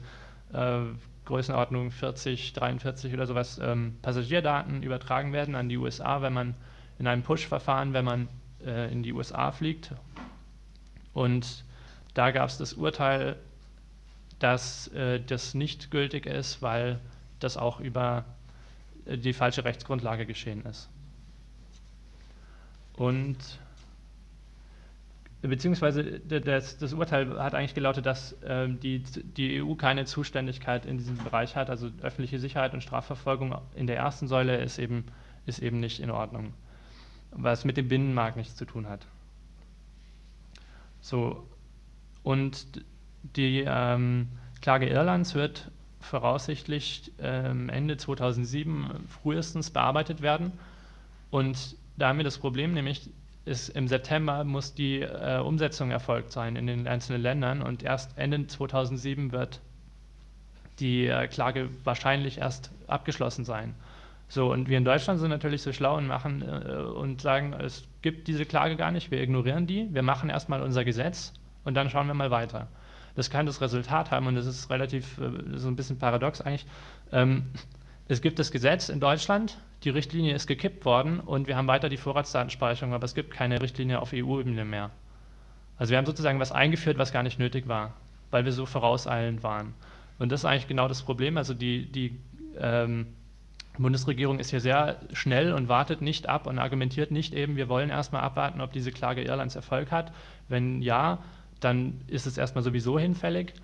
äh, 0.52 0.80
Größenordnung 1.24 1.90
40, 1.90 2.52
43 2.52 3.12
oder 3.14 3.26
sowas 3.26 3.60
ähm, 3.62 3.96
Passagierdaten 4.02 4.82
übertragen 4.82 5.32
werden 5.32 5.54
an 5.54 5.68
die 5.68 5.78
USA, 5.78 6.22
wenn 6.22 6.32
man 6.32 6.54
in 6.98 7.06
einem 7.06 7.22
Push-Verfahren, 7.22 7.92
wenn 7.92 8.04
man 8.04 8.28
äh, 8.64 8.92
in 8.92 9.02
die 9.02 9.12
USA 9.12 9.52
fliegt. 9.52 9.92
Und 11.14 11.64
da 12.14 12.30
gab 12.30 12.48
es 12.48 12.58
das 12.58 12.74
Urteil 12.74 13.36
dass 14.42 14.88
äh, 14.88 15.20
das 15.20 15.54
nicht 15.54 15.90
gültig 15.90 16.26
ist, 16.26 16.62
weil 16.62 16.98
das 17.38 17.56
auch 17.56 17.78
über 17.80 18.24
äh, 19.06 19.16
die 19.16 19.32
falsche 19.32 19.64
Rechtsgrundlage 19.64 20.26
geschehen 20.26 20.64
ist. 20.66 20.88
Und 22.96 23.38
beziehungsweise 25.42 26.20
das, 26.20 26.76
das 26.78 26.92
Urteil 26.92 27.38
hat 27.40 27.54
eigentlich 27.54 27.74
gelautet, 27.74 28.04
dass 28.06 28.32
äh, 28.42 28.68
die, 28.68 29.00
die 29.02 29.62
EU 29.62 29.74
keine 29.74 30.04
Zuständigkeit 30.06 30.86
in 30.86 30.98
diesem 30.98 31.16
Bereich 31.18 31.54
hat, 31.56 31.70
also 31.70 31.90
öffentliche 32.02 32.38
Sicherheit 32.38 32.74
und 32.74 32.82
Strafverfolgung 32.82 33.56
in 33.74 33.86
der 33.86 33.96
ersten 33.96 34.26
Säule 34.28 34.56
ist 34.60 34.78
eben, 34.78 35.04
ist 35.46 35.60
eben 35.60 35.78
nicht 35.80 36.00
in 36.00 36.10
Ordnung, 36.10 36.52
was 37.30 37.64
mit 37.64 37.76
dem 37.76 37.88
Binnenmarkt 37.88 38.36
nichts 38.36 38.56
zu 38.56 38.64
tun 38.66 38.88
hat. 38.88 39.06
So, 41.02 41.46
und 42.22 42.66
die 43.36 43.64
ähm, 43.66 44.28
Klage 44.60 44.88
Irlands 44.88 45.34
wird 45.34 45.70
voraussichtlich 46.00 47.12
ähm, 47.18 47.68
Ende 47.68 47.96
2007 47.96 48.86
frühestens 49.08 49.70
bearbeitet 49.70 50.22
werden. 50.22 50.52
Und 51.30 51.76
da 51.96 52.08
haben 52.08 52.18
wir 52.18 52.24
das 52.24 52.38
Problem, 52.38 52.72
nämlich 52.72 53.10
ist 53.44 53.70
im 53.70 53.88
September 53.88 54.44
muss 54.44 54.74
die 54.74 55.00
äh, 55.00 55.40
Umsetzung 55.40 55.90
erfolgt 55.90 56.30
sein 56.30 56.54
in 56.54 56.66
den 56.68 56.86
einzelnen 56.86 57.20
Ländern 57.20 57.60
und 57.60 57.82
erst 57.82 58.16
Ende 58.16 58.46
2007 58.46 59.32
wird 59.32 59.60
die 60.78 61.06
äh, 61.06 61.26
Klage 61.26 61.68
wahrscheinlich 61.82 62.38
erst 62.38 62.70
abgeschlossen 62.86 63.44
sein. 63.44 63.74
So, 64.28 64.52
und 64.52 64.68
wir 64.68 64.78
in 64.78 64.84
Deutschland 64.84 65.18
sind 65.18 65.30
natürlich 65.30 65.62
so 65.62 65.72
schlau 65.72 65.96
und 65.96 66.06
machen 66.06 66.42
äh, 66.42 66.74
und 66.76 67.20
sagen, 67.20 67.52
es 67.52 67.84
gibt 68.02 68.28
diese 68.28 68.44
Klage 68.44 68.76
gar 68.76 68.90
nicht, 68.90 69.10
wir 69.10 69.22
ignorieren 69.22 69.66
die, 69.66 69.88
wir 69.92 70.02
machen 70.02 70.28
erstmal 70.30 70.62
unser 70.62 70.84
Gesetz 70.84 71.32
und 71.64 71.74
dann 71.74 71.88
schauen 71.90 72.06
wir 72.06 72.14
mal 72.14 72.30
weiter. 72.30 72.68
Das 73.14 73.30
kann 73.30 73.46
das 73.46 73.60
Resultat 73.60 74.10
haben, 74.10 74.26
und 74.26 74.34
das 74.34 74.46
ist 74.46 74.70
relativ 74.70 75.18
äh, 75.18 75.58
so 75.58 75.68
ein 75.68 75.76
bisschen 75.76 75.98
paradox 75.98 76.40
eigentlich. 76.40 76.66
Ähm, 77.12 77.44
es 78.08 78.20
gibt 78.20 78.38
das 78.38 78.50
Gesetz 78.50 78.88
in 78.88 79.00
Deutschland, 79.00 79.58
die 79.84 79.90
Richtlinie 79.90 80.34
ist 80.34 80.46
gekippt 80.46 80.84
worden 80.84 81.20
und 81.20 81.46
wir 81.46 81.56
haben 81.56 81.66
weiter 81.66 81.88
die 81.88 81.96
Vorratsdatenspeicherung, 81.96 82.94
aber 82.94 83.04
es 83.04 83.14
gibt 83.14 83.30
keine 83.30 83.60
Richtlinie 83.60 84.00
auf 84.00 84.12
EU-Ebene 84.12 84.64
mehr. 84.64 84.90
Also 85.78 85.90
wir 85.90 85.98
haben 85.98 86.06
sozusagen 86.06 86.38
was 86.38 86.52
eingeführt, 86.52 86.98
was 86.98 87.12
gar 87.12 87.22
nicht 87.22 87.38
nötig 87.38 87.68
war, 87.68 87.94
weil 88.30 88.44
wir 88.44 88.52
so 88.52 88.66
vorauseilend 88.66 89.42
waren. 89.42 89.74
Und 90.18 90.30
das 90.30 90.40
ist 90.40 90.44
eigentlich 90.44 90.68
genau 90.68 90.88
das 90.88 91.02
Problem. 91.02 91.36
Also 91.36 91.54
die, 91.54 91.90
die 91.90 92.18
ähm, 92.58 93.08
Bundesregierung 93.78 94.38
ist 94.38 94.50
hier 94.50 94.60
sehr 94.60 94.98
schnell 95.12 95.52
und 95.52 95.68
wartet 95.68 96.02
nicht 96.02 96.28
ab 96.28 96.46
und 96.46 96.58
argumentiert 96.58 97.10
nicht 97.10 97.34
eben, 97.34 97.56
wir 97.56 97.68
wollen 97.68 97.90
erstmal 97.90 98.22
abwarten, 98.22 98.60
ob 98.60 98.72
diese 98.72 98.92
Klage 98.92 99.22
Irlands 99.22 99.56
Erfolg 99.56 99.90
hat. 99.90 100.12
Wenn 100.48 100.82
ja, 100.82 101.22
dann 101.60 102.00
ist 102.06 102.26
es 102.26 102.36
erstmal 102.36 102.64
sowieso 102.64 102.98
hinfällig. 102.98 103.54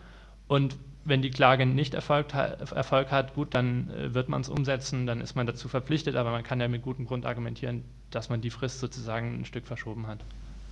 Und 0.46 0.76
wenn 1.04 1.22
die 1.22 1.30
Klage 1.30 1.64
nicht 1.66 1.94
Erfolg, 1.94 2.32
Erfolg 2.34 3.10
hat, 3.10 3.34
gut, 3.34 3.54
dann 3.54 3.90
äh, 3.90 4.14
wird 4.14 4.28
man 4.28 4.42
es 4.42 4.48
umsetzen, 4.48 5.06
dann 5.06 5.20
ist 5.20 5.34
man 5.36 5.46
dazu 5.46 5.68
verpflichtet, 5.68 6.16
aber 6.16 6.30
man 6.30 6.42
kann 6.42 6.60
ja 6.60 6.68
mit 6.68 6.82
gutem 6.82 7.06
Grund 7.06 7.24
argumentieren, 7.24 7.84
dass 8.10 8.28
man 8.28 8.40
die 8.40 8.50
Frist 8.50 8.80
sozusagen 8.80 9.40
ein 9.40 9.44
Stück 9.44 9.66
verschoben 9.66 10.06
hat. 10.06 10.20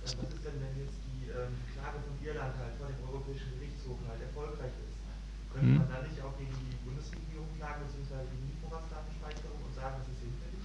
Was 0.03 0.13
ist 0.13 0.21
denn, 0.21 0.53
wenn 0.61 0.85
jetzt 0.85 0.97
die 1.09 1.29
ähm, 1.29 1.57
Klage 1.73 1.97
von 2.05 2.15
Irland 2.25 2.53
halt 2.53 2.73
vor 2.77 2.87
dem 2.87 3.01
Europäischen 3.09 3.49
Gerichtshof 3.57 3.97
halt 4.07 4.21
erfolgreich 4.21 4.71
ist? 4.85 4.95
Könnte 5.53 5.67
hm. 5.67 5.77
man 5.81 5.89
da 5.89 5.99
nicht 6.05 6.21
auch 6.21 6.37
gegen 6.37 6.53
die 6.53 6.77
Bundesregierung 6.85 7.49
klagen, 7.57 7.81
beziehungsweise 7.89 8.29
gegen 8.29 8.45
die 8.45 8.57
Vorratsdatenspeicherung 8.61 9.57
und 9.57 9.73
sagen, 9.73 9.95
das 10.05 10.07
ist 10.13 10.21
hinfällig? 10.21 10.61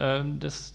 Ähm, 0.00 0.40
das 0.40 0.74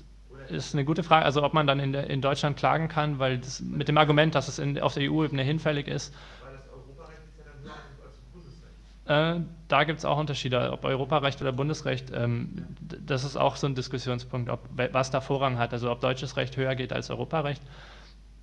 ist 0.50 0.74
eine 0.74 0.86
gute 0.86 1.04
Frage. 1.04 1.26
Also 1.26 1.44
ob 1.44 1.54
man 1.54 1.68
dann 1.68 1.80
in, 1.80 1.92
der, 1.94 2.10
in 2.10 2.22
Deutschland 2.22 2.58
klagen 2.58 2.88
kann, 2.88 3.20
weil 3.20 3.38
das, 3.38 3.60
mit 3.62 3.88
dem 3.88 3.98
Argument, 3.98 4.36
dass 4.36 4.48
es 4.48 4.60
in, 4.60 4.80
auf 4.80 4.94
der 4.94 5.12
EU-Ebene 5.12 5.44
hinfällig 5.44 5.88
ist. 5.88 6.14
Weil 6.44 6.54
das 6.54 6.64
Europarecht 6.74 7.20
ist 7.28 7.38
ja 7.38 7.46
dann 7.52 7.64
höher 7.64 8.06
als 8.06 8.18
Bundesrecht. 8.34 9.44
Äh, 9.44 9.46
da 9.68 9.84
gibt 9.84 10.00
es 10.00 10.06
auch 10.06 10.18
Unterschiede, 10.18 10.72
ob 10.72 10.84
Europarecht 10.84 11.42
oder 11.42 11.52
Bundesrecht. 11.52 12.12
Ähm, 12.14 12.66
das 12.80 13.24
ist 13.24 13.36
auch 13.38 13.56
so 13.56 13.68
ein 13.68 13.76
Diskussionspunkt, 13.76 14.50
ob, 14.50 14.62
was 14.92 15.12
da 15.12 15.22
Vorrang 15.22 15.58
hat. 15.58 15.74
Also 15.74 15.92
ob 15.92 16.02
deutsches 16.02 16.38
Recht 16.38 16.58
höher 16.58 16.76
geht 16.76 16.94
als 16.94 17.10
Europarecht. 17.10 17.62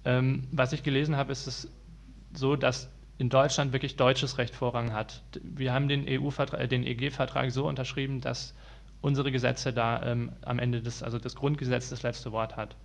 Ähm, 0.04 0.46
was 0.52 0.72
ich 0.72 0.82
gelesen 0.82 1.16
habe, 1.16 1.32
ist 1.32 1.46
es 1.46 1.68
so, 2.32 2.54
dass 2.56 2.88
in 3.18 3.28
Deutschland 3.30 3.72
wirklich 3.72 3.96
deutsches 3.96 4.38
Recht 4.38 4.54
Vorrang 4.54 4.92
hat. 4.92 5.22
Wir 5.42 5.72
haben 5.72 5.88
den, 5.88 6.04
EU 6.06 6.28
äh, 6.52 6.68
den 6.68 6.84
EG-Vertrag 6.86 7.50
so 7.50 7.66
unterschrieben, 7.66 8.20
dass 8.20 8.54
unsere 9.07 9.30
Gesetze 9.30 9.72
da 9.72 10.02
ähm, 10.02 10.32
am 10.42 10.59
Ende 10.59 10.82
des, 10.82 11.04
also 11.04 11.20
das 11.20 11.36
Grundgesetz 11.36 11.90
das 11.90 12.02
letzte 12.02 12.32
Wort 12.32 12.57
hat. 12.57 12.76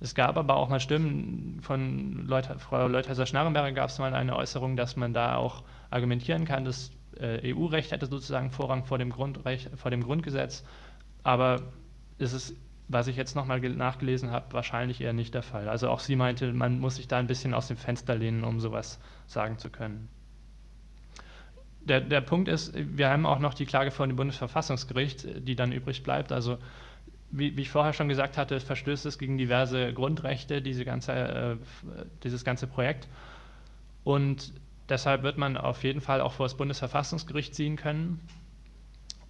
Es 0.00 0.14
gab 0.14 0.38
aber 0.38 0.56
auch 0.56 0.70
mal 0.70 0.80
Stimmen 0.80 1.60
von 1.60 2.26
Leut 2.26 2.46
Frau 2.58 2.88
Leuthäuser-Schnarrenberger 2.88 3.72
gab 3.72 3.90
es 3.90 3.98
mal 3.98 4.14
eine 4.14 4.36
Äußerung, 4.36 4.76
dass 4.76 4.96
man 4.96 5.12
da 5.12 5.36
auch 5.36 5.64
argumentieren 5.90 6.46
kann, 6.46 6.64
das 6.64 6.92
äh, 7.20 7.52
EU-Recht 7.54 7.92
hätte 7.92 8.06
sozusagen 8.06 8.50
Vorrang 8.50 8.84
vor 8.84 8.96
dem, 8.96 9.10
Grundrecht, 9.10 9.70
vor 9.76 9.90
dem 9.90 10.02
Grundgesetz. 10.02 10.64
Aber 11.22 11.60
ist 12.16 12.32
es, 12.32 12.54
was 12.88 13.06
ich 13.06 13.16
jetzt 13.16 13.36
nochmal 13.36 13.60
nachgelesen 13.60 14.30
habe, 14.30 14.46
wahrscheinlich 14.52 15.02
eher 15.02 15.12
nicht 15.12 15.34
der 15.34 15.42
Fall. 15.42 15.68
Also 15.68 15.90
auch 15.90 16.00
sie 16.00 16.16
meinte, 16.16 16.54
man 16.54 16.78
muss 16.78 16.96
sich 16.96 17.06
da 17.06 17.18
ein 17.18 17.26
bisschen 17.26 17.52
aus 17.52 17.68
dem 17.68 17.76
Fenster 17.76 18.14
lehnen, 18.14 18.44
um 18.44 18.60
sowas 18.60 18.98
sagen 19.26 19.58
zu 19.58 19.68
können 19.68 20.08
der, 21.88 22.00
der 22.00 22.20
Punkt 22.20 22.48
ist, 22.48 22.74
wir 22.74 23.08
haben 23.08 23.26
auch 23.26 23.38
noch 23.38 23.54
die 23.54 23.66
Klage 23.66 23.90
vor 23.90 24.06
dem 24.06 24.16
Bundesverfassungsgericht, 24.16 25.46
die 25.46 25.56
dann 25.56 25.72
übrig 25.72 26.02
bleibt. 26.02 26.32
Also 26.32 26.58
wie, 27.30 27.56
wie, 27.56 27.62
ich 27.62 27.70
vorher 27.70 27.92
schon 27.92 28.08
gesagt 28.08 28.36
hatte, 28.36 28.58
verstößt 28.60 29.06
es 29.06 29.18
gegen 29.18 29.38
diverse 29.38 29.92
Grundrechte, 29.92 30.62
diese 30.62 30.84
ganze, 30.84 31.12
äh, 31.12 31.56
dieses 32.22 32.44
ganze 32.44 32.66
Projekt. 32.66 33.08
Und 34.04 34.52
deshalb 34.88 35.22
wird 35.22 35.38
man 35.38 35.56
auf 35.56 35.82
jeden 35.84 36.00
Fall 36.00 36.20
auch 36.20 36.32
vor 36.32 36.46
das 36.46 36.56
Bundesverfassungsgericht 36.56 37.54
ziehen 37.54 37.76
können. 37.76 38.20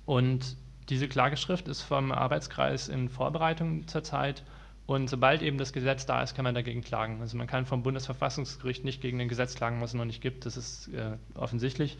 Und 0.04 0.57
diese 0.88 1.09
Klageschrift 1.09 1.68
ist 1.68 1.82
vom 1.82 2.12
Arbeitskreis 2.12 2.88
in 2.88 3.09
Vorbereitung 3.09 3.88
zurzeit 3.88 4.44
Und 4.86 5.11
sobald 5.11 5.42
eben 5.42 5.59
das 5.59 5.72
Gesetz 5.72 6.07
da 6.07 6.22
ist, 6.22 6.36
kann 6.36 6.44
man 6.44 6.54
dagegen 6.54 6.80
klagen. 6.80 7.20
Also 7.20 7.36
man 7.36 7.48
kann 7.48 7.66
vom 7.66 7.82
Bundesverfassungsgericht 7.82 8.84
nicht 8.84 9.00
gegen 9.00 9.20
ein 9.20 9.28
Gesetz 9.28 9.57
klagen, 9.57 9.80
was 9.80 9.90
es 9.90 9.94
noch 9.94 10.04
nicht 10.04 10.22
gibt. 10.22 10.46
Das 10.46 10.57
ist 10.57 10.88
äh, 10.94 11.16
offensichtlich. 11.34 11.98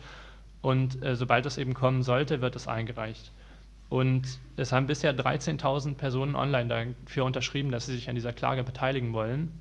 Und 0.67 1.01
äh, 1.01 1.15
sobald 1.15 1.45
das 1.45 1.57
eben 1.57 1.73
kommen 1.73 2.03
sollte, 2.03 2.41
wird 2.41 2.57
es 2.57 2.67
eingereicht. 2.67 3.31
Und 3.87 4.23
es 4.57 4.73
haben 4.73 4.85
bisher 4.85 5.17
13.000 5.17 5.95
Personen 5.95 6.35
online 6.35 6.93
dafür 7.05 7.23
unterschrieben, 7.23 7.71
dass 7.71 7.85
sie 7.85 7.95
sich 7.95 8.09
an 8.09 8.15
dieser 8.15 8.33
Klage 8.33 8.65
beteiligen 8.65 9.13
wollen. 9.13 9.57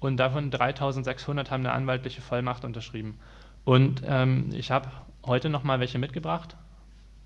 Und 0.00 0.16
davon 0.16 0.50
3.600 0.50 1.50
haben 1.50 1.66
eine 1.66 1.72
anwaltliche 1.72 2.22
Vollmacht 2.22 2.64
unterschrieben. 2.64 3.18
Und 3.66 4.02
ähm, 4.06 4.48
ich 4.54 4.70
habe 4.70 4.88
heute 5.26 5.50
noch 5.50 5.64
mal 5.64 5.80
welche 5.80 5.98
mitgebracht. 5.98 6.56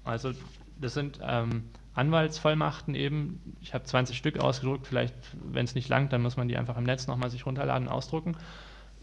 Also 0.03 0.33
das 0.81 0.95
sind 0.95 1.21
ähm, 1.23 1.71
Anwaltsvollmachten 1.95 2.97
eben. 2.97 3.55
Ich 3.61 3.73
habe 3.73 3.85
20 3.85 4.17
Stück 4.17 4.41
ausgedruckt. 4.41 4.89
Vielleicht, 4.89 5.15
wenn 5.45 5.65
es 5.65 5.77
nicht 5.77 5.89
langt, 5.89 6.13
dann 6.13 6.23
muss 6.23 6.37
man 6.37 6.49
die 6.49 6.57
einfach 6.57 6.77
im 6.77 6.83
Netz 6.83 7.07
noch 7.07 7.17
mal 7.17 7.31
sich 7.31 7.47
runterladen, 7.47 7.87
ausdrucken. 7.87 8.37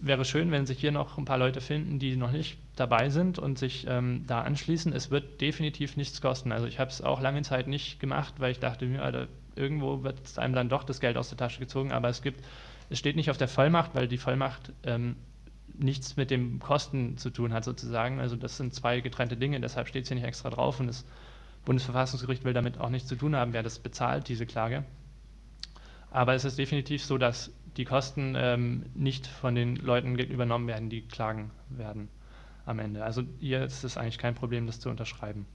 Wäre 0.01 0.23
schön, 0.23 0.51
wenn 0.51 0.65
sich 0.65 0.79
hier 0.79 0.91
noch 0.91 1.17
ein 1.17 1.25
paar 1.25 1.37
Leute 1.37 1.59
finden, 1.59 1.99
die 1.99 2.15
noch 2.15 2.31
nicht 2.31 2.57
dabei 2.75 3.09
sind 3.09 3.37
und 3.37 3.59
sich 3.59 3.85
ähm, 3.87 4.23
da 4.27 4.41
anschließen. 4.41 4.93
Es 4.93 5.11
wird 5.11 5.41
definitiv 5.41 5.97
nichts 5.97 6.21
kosten. 6.21 6.53
Also 6.53 6.67
ich 6.67 6.79
habe 6.79 6.89
es 6.89 7.01
auch 7.01 7.19
lange 7.19 7.41
Zeit 7.41 7.67
nicht 7.67 7.99
gemacht, 7.99 8.35
weil 8.37 8.51
ich 8.51 8.59
dachte, 8.59 8.85
ja, 8.85 9.11
da, 9.11 9.27
irgendwo 9.55 10.03
wird 10.03 10.37
einem 10.37 10.53
dann 10.53 10.69
doch 10.69 10.83
das 10.83 11.01
Geld 11.01 11.17
aus 11.17 11.29
der 11.29 11.37
Tasche 11.37 11.59
gezogen. 11.59 11.91
Aber 11.91 12.07
es 12.07 12.21
gibt, 12.21 12.43
es 12.89 12.97
steht 12.97 13.17
nicht 13.17 13.29
auf 13.29 13.37
der 13.37 13.49
Vollmacht, 13.49 13.93
weil 13.93 14.07
die 14.07 14.17
Vollmacht 14.17 14.71
ähm, 14.83 15.17
nichts 15.77 16.15
mit 16.17 16.31
dem 16.31 16.59
Kosten 16.59 17.17
zu 17.17 17.29
tun 17.29 17.53
hat 17.53 17.63
sozusagen. 17.65 18.19
Also 18.19 18.35
das 18.35 18.57
sind 18.57 18.73
zwei 18.73 19.01
getrennte 19.01 19.37
Dinge, 19.37 19.59
deshalb 19.59 19.87
steht 19.87 20.03
es 20.03 20.09
hier 20.09 20.15
nicht 20.15 20.27
extra 20.27 20.49
drauf 20.49 20.79
und 20.79 20.87
das 20.87 21.05
Bundesverfassungsgericht 21.65 22.43
will 22.45 22.53
damit 22.53 22.79
auch 22.79 22.89
nichts 22.89 23.09
zu 23.09 23.15
tun 23.15 23.35
haben, 23.35 23.53
wer 23.53 23.63
das 23.63 23.79
bezahlt, 23.79 24.27
diese 24.29 24.45
Klage. 24.45 24.85
Aber 26.11 26.33
es 26.33 26.45
ist 26.45 26.57
definitiv 26.57 27.03
so, 27.03 27.17
dass 27.17 27.51
die 27.79 27.85
Kosten 27.85 28.33
ähm, 28.35 28.87
nicht 28.93 29.25
von 29.25 29.55
den 29.55 29.77
Leuten 29.77 30.19
übernommen 30.19 30.67
werden, 30.67 30.89
die 30.89 31.01
klagen 31.01 31.49
werden 31.69 32.09
am 32.65 32.77
Ende. 32.77 33.05
Also 33.05 33.23
hier 33.39 33.63
ist 33.63 33.85
es 33.85 33.95
eigentlich 33.95 34.17
kein 34.17 34.35
Problem, 34.35 34.67
das 34.67 34.81
zu 34.81 34.89
unterschreiben. 34.89 35.45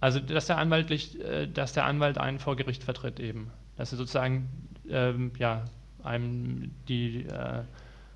Also 0.00 0.18
dass 0.18 0.46
der, 0.46 0.58
Anwaltlich, 0.58 1.20
äh, 1.20 1.46
dass 1.46 1.74
der 1.74 1.84
Anwalt 1.84 2.18
einen 2.18 2.40
vor 2.40 2.56
Gericht 2.56 2.82
vertritt 2.82 3.20
eben. 3.20 3.52
Dass 3.76 3.92
er 3.92 3.98
sozusagen 3.98 4.48
ähm, 4.88 5.30
ja, 5.38 5.64
einem 6.02 6.72
die 6.88 7.24
äh, 7.26 7.62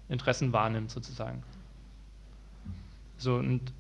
Interessen 0.09 0.53
wahrnimmt 0.53 0.91
sozusagen. 0.91 1.45
So 3.19 3.37
und 3.37 3.73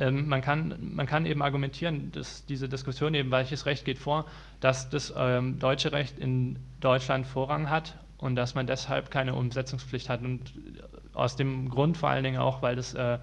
ähm, 0.00 0.28
man, 0.28 0.40
kann, 0.40 0.74
man 0.94 1.06
kann 1.06 1.26
eben 1.26 1.42
argumentieren, 1.42 2.10
dass 2.12 2.44
diese 2.46 2.68
Diskussion 2.68 3.14
eben, 3.14 3.30
welches 3.30 3.66
Recht 3.66 3.84
geht 3.84 3.98
vor, 3.98 4.26
dass 4.60 4.90
das 4.90 5.12
ähm, 5.16 5.58
deutsche 5.58 5.92
Recht 5.92 6.18
in 6.18 6.58
Deutschland 6.80 7.26
Vorrang 7.26 7.70
hat 7.70 7.98
und 8.18 8.34
dass 8.36 8.54
man 8.54 8.66
deshalb 8.66 9.10
keine 9.10 9.34
Umsetzungspflicht 9.34 10.08
hat 10.08 10.22
und 10.22 10.52
aus 11.12 11.36
dem 11.36 11.68
Grund 11.68 11.96
vor 11.96 12.10
allen 12.10 12.24
Dingen 12.24 12.40
auch, 12.40 12.62
weil 12.62 12.76
das 12.76 12.94
äh, 12.94 13.18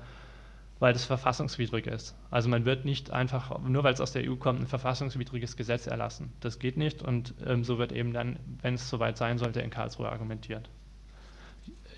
weil 0.79 0.93
das 0.93 1.05
verfassungswidrig 1.05 1.87
ist. 1.87 2.15
Also 2.29 2.49
man 2.49 2.65
wird 2.65 2.85
nicht 2.85 3.11
einfach, 3.11 3.59
nur 3.59 3.83
weil 3.83 3.93
es 3.93 4.01
aus 4.01 4.11
der 4.11 4.29
EU 4.29 4.35
kommt, 4.35 4.61
ein 4.61 4.67
verfassungswidriges 4.67 5.57
Gesetz 5.57 5.87
erlassen. 5.87 6.31
Das 6.39 6.59
geht 6.59 6.77
nicht 6.77 7.01
und 7.01 7.33
ähm, 7.45 7.63
so 7.63 7.77
wird 7.77 7.91
eben 7.91 8.13
dann, 8.13 8.37
wenn 8.61 8.75
es 8.75 8.89
soweit 8.89 9.17
sein 9.17 9.37
sollte, 9.37 9.61
in 9.61 9.69
Karlsruhe 9.69 10.09
argumentiert. 10.09 10.69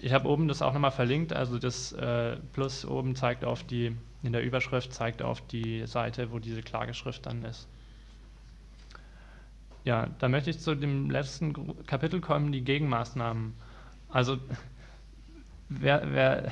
Ich 0.01 0.13
habe 0.13 0.29
oben 0.29 0.47
das 0.47 0.61
auch 0.61 0.73
nochmal 0.73 0.91
verlinkt, 0.91 1.33
also 1.33 1.59
das 1.59 1.91
äh, 1.91 2.37
Plus 2.53 2.85
oben 2.85 3.15
zeigt 3.15 3.43
auf 3.43 3.63
die, 3.63 3.97
in 4.23 4.33
der 4.33 4.43
Überschrift 4.43 4.93
zeigt 4.93 5.21
auf 5.21 5.41
die 5.47 5.85
Seite, 5.87 6.31
wo 6.31 6.39
diese 6.39 6.61
Klageschrift 6.61 7.25
dann 7.25 7.43
ist. 7.45 7.67
Ja, 9.85 10.07
da 10.19 10.27
möchte 10.27 10.49
ich 10.49 10.59
zu 10.59 10.75
dem 10.75 11.09
letzten 11.09 11.85
Kapitel 11.85 12.19
kommen, 12.19 12.51
die 12.51 12.61
Gegenmaßnahmen. 12.63 13.53
Also 14.09 14.37
wer, 15.69 16.03
wer 16.11 16.51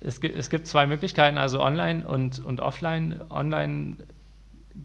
es 0.00 0.20
gibt, 0.20 0.36
es 0.36 0.50
gibt 0.50 0.66
zwei 0.66 0.86
Möglichkeiten, 0.86 1.38
also 1.38 1.62
online 1.62 2.06
und, 2.06 2.44
und 2.44 2.60
offline. 2.60 3.20
Online 3.30 3.96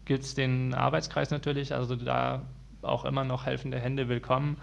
gilt 0.05 0.21
es 0.21 0.35
den 0.35 0.73
Arbeitskreis 0.73 1.31
natürlich, 1.31 1.73
also 1.73 1.95
da 1.95 2.43
auch 2.81 3.05
immer 3.05 3.23
noch 3.23 3.45
helfende 3.45 3.79
Hände 3.79 4.07
willkommen. 4.09 4.57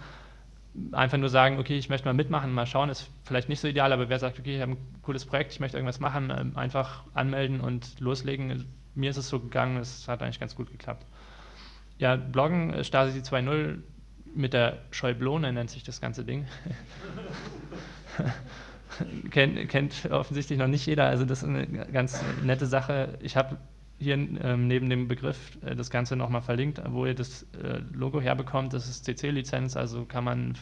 Einfach 0.92 1.18
nur 1.18 1.28
sagen, 1.28 1.58
okay, 1.58 1.76
ich 1.76 1.88
möchte 1.88 2.06
mal 2.06 2.14
mitmachen, 2.14 2.52
mal 2.52 2.66
schauen, 2.66 2.88
ist 2.88 3.10
vielleicht 3.24 3.48
nicht 3.48 3.60
so 3.60 3.68
ideal, 3.68 3.92
aber 3.92 4.08
wer 4.08 4.18
sagt, 4.18 4.38
okay, 4.38 4.56
ich 4.56 4.62
habe 4.62 4.72
ein 4.72 5.00
cooles 5.02 5.24
Projekt, 5.24 5.52
ich 5.52 5.60
möchte 5.60 5.76
irgendwas 5.76 5.98
machen, 5.98 6.32
ähm, 6.36 6.56
einfach 6.56 7.04
anmelden 7.14 7.60
und 7.60 7.98
loslegen. 8.00 8.64
Mir 8.94 9.10
ist 9.10 9.16
es 9.16 9.28
so 9.28 9.40
gegangen, 9.40 9.78
es 9.78 10.06
hat 10.06 10.22
eigentlich 10.22 10.40
ganz 10.40 10.54
gut 10.54 10.70
geklappt. 10.70 11.04
Ja, 11.98 12.16
Bloggen, 12.16 12.72
äh, 12.72 12.84
Stasi 12.84 13.20
2.0 13.20 13.78
mit 14.34 14.52
der 14.52 14.78
Schäublone 14.90 15.52
nennt 15.52 15.70
sich 15.70 15.82
das 15.82 16.00
ganze 16.00 16.24
Ding. 16.24 16.46
kennt, 19.30 19.68
kennt 19.68 20.10
offensichtlich 20.10 20.58
noch 20.58 20.66
nicht 20.68 20.86
jeder. 20.86 21.06
Also 21.06 21.24
das 21.24 21.42
ist 21.42 21.48
eine 21.48 21.66
ganz 21.66 22.22
nette 22.44 22.66
Sache. 22.66 23.18
Ich 23.20 23.36
habe 23.36 23.56
hier 23.98 24.14
ähm, 24.14 24.68
neben 24.68 24.88
dem 24.88 25.08
Begriff 25.08 25.58
äh, 25.62 25.74
das 25.74 25.90
Ganze 25.90 26.16
nochmal 26.16 26.42
verlinkt, 26.42 26.80
wo 26.88 27.06
ihr 27.06 27.14
das 27.14 27.44
äh, 27.62 27.80
Logo 27.92 28.20
herbekommt. 28.20 28.72
Das 28.72 28.88
ist 28.88 29.04
CC-Lizenz, 29.04 29.76
also 29.76 30.04
kann 30.04 30.24
man 30.24 30.56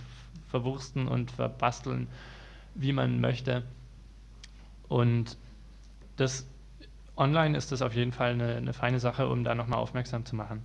verwursten 0.48 1.06
und 1.06 1.30
verbasteln, 1.30 2.08
wie 2.74 2.92
man 2.92 3.20
möchte. 3.20 3.62
Und 4.88 5.36
das 6.16 6.46
online 7.16 7.56
ist 7.56 7.72
das 7.72 7.82
auf 7.82 7.94
jeden 7.94 8.12
Fall 8.12 8.32
eine, 8.32 8.56
eine 8.56 8.72
feine 8.72 9.00
Sache, 9.00 9.28
um 9.28 9.44
da 9.44 9.54
nochmal 9.54 9.80
aufmerksam 9.80 10.24
zu 10.24 10.36
machen. 10.36 10.64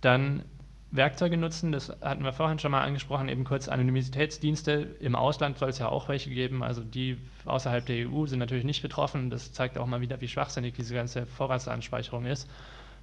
Dann 0.00 0.44
Werkzeuge 0.92 1.36
nutzen, 1.36 1.72
das 1.72 1.90
hatten 2.00 2.22
wir 2.22 2.32
vorhin 2.32 2.58
schon 2.58 2.70
mal 2.70 2.82
angesprochen, 2.82 3.28
eben 3.28 3.44
kurz 3.44 3.68
Anonymitätsdienste. 3.68 4.96
Im 5.00 5.16
Ausland 5.16 5.58
soll 5.58 5.70
es 5.70 5.78
ja 5.78 5.88
auch 5.88 6.08
welche 6.08 6.30
geben, 6.30 6.62
also 6.62 6.82
die 6.82 7.18
außerhalb 7.44 7.84
der 7.84 8.08
EU 8.08 8.26
sind 8.26 8.38
natürlich 8.38 8.64
nicht 8.64 8.82
betroffen. 8.82 9.28
Das 9.30 9.52
zeigt 9.52 9.78
auch 9.78 9.86
mal 9.86 10.00
wieder, 10.00 10.20
wie 10.20 10.28
schwachsinnig 10.28 10.74
diese 10.74 10.94
ganze 10.94 11.26
Vorratsanspeicherung 11.26 12.24
ist. 12.26 12.48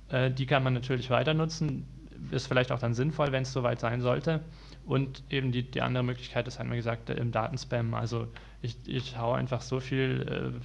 Äh, 0.09 0.31
die 0.31 0.45
kann 0.45 0.63
man 0.63 0.73
natürlich 0.73 1.09
weiter 1.09 1.33
nutzen, 1.33 1.85
ist 2.31 2.47
vielleicht 2.47 2.71
auch 2.71 2.79
dann 2.79 2.93
sinnvoll, 2.93 3.31
wenn 3.31 3.43
es 3.43 3.51
soweit 3.51 3.79
sein 3.79 4.01
sollte. 4.01 4.41
Und 4.85 5.23
eben 5.29 5.51
die, 5.51 5.63
die 5.69 5.81
andere 5.81 6.03
Möglichkeit 6.03 6.47
ist, 6.47 6.59
haben 6.59 6.69
wir 6.69 6.77
gesagt, 6.77 7.09
im 7.09 7.31
Datenspam. 7.31 7.93
Also 7.93 8.27
ich, 8.61 8.77
ich 8.85 9.17
haue 9.17 9.37
einfach 9.37 9.61
so 9.61 9.79
viel 9.79 10.61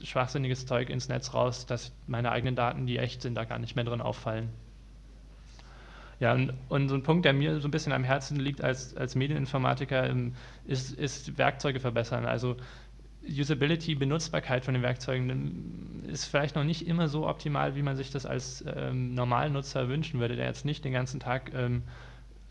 äh, 0.00 0.04
schwachsinniges 0.04 0.66
Zeug 0.66 0.90
ins 0.90 1.08
Netz 1.08 1.32
raus, 1.34 1.66
dass 1.66 1.92
meine 2.06 2.32
eigenen 2.32 2.56
Daten, 2.56 2.86
die 2.86 2.98
echt 2.98 3.22
sind, 3.22 3.34
da 3.34 3.44
gar 3.44 3.58
nicht 3.58 3.76
mehr 3.76 3.84
drin 3.84 4.00
auffallen. 4.00 4.50
Ja, 6.20 6.34
und, 6.34 6.52
und, 6.68 6.88
so 6.90 6.94
ein 6.94 7.02
Punkt, 7.02 7.24
der 7.24 7.32
mir 7.32 7.60
so 7.60 7.68
ein 7.68 7.70
bisschen 7.70 7.92
am 7.92 8.04
Herzen 8.04 8.38
liegt 8.38 8.62
als, 8.62 8.94
als 8.94 9.14
Medieninformatiker, 9.14 10.08
ähm, 10.08 10.34
ist, 10.66 10.92
ist 10.92 11.38
Werkzeuge 11.38 11.80
verbessern. 11.80 12.26
Also 12.26 12.56
Usability, 13.26 13.94
Benutzbarkeit 13.94 14.64
von 14.64 14.74
den 14.74 14.82
Werkzeugen 14.82 15.30
ähm, 15.30 16.04
ist 16.08 16.26
vielleicht 16.26 16.56
noch 16.56 16.64
nicht 16.64 16.86
immer 16.86 17.08
so 17.08 17.26
optimal, 17.26 17.74
wie 17.74 17.82
man 17.82 17.96
sich 17.96 18.10
das 18.10 18.26
als 18.26 18.64
ähm, 18.76 19.14
Normalnutzer 19.14 19.88
wünschen 19.88 20.20
würde, 20.20 20.36
der 20.36 20.46
jetzt 20.46 20.64
nicht 20.64 20.84
den 20.84 20.92
ganzen 20.92 21.20
Tag 21.20 21.52
ähm, 21.54 21.82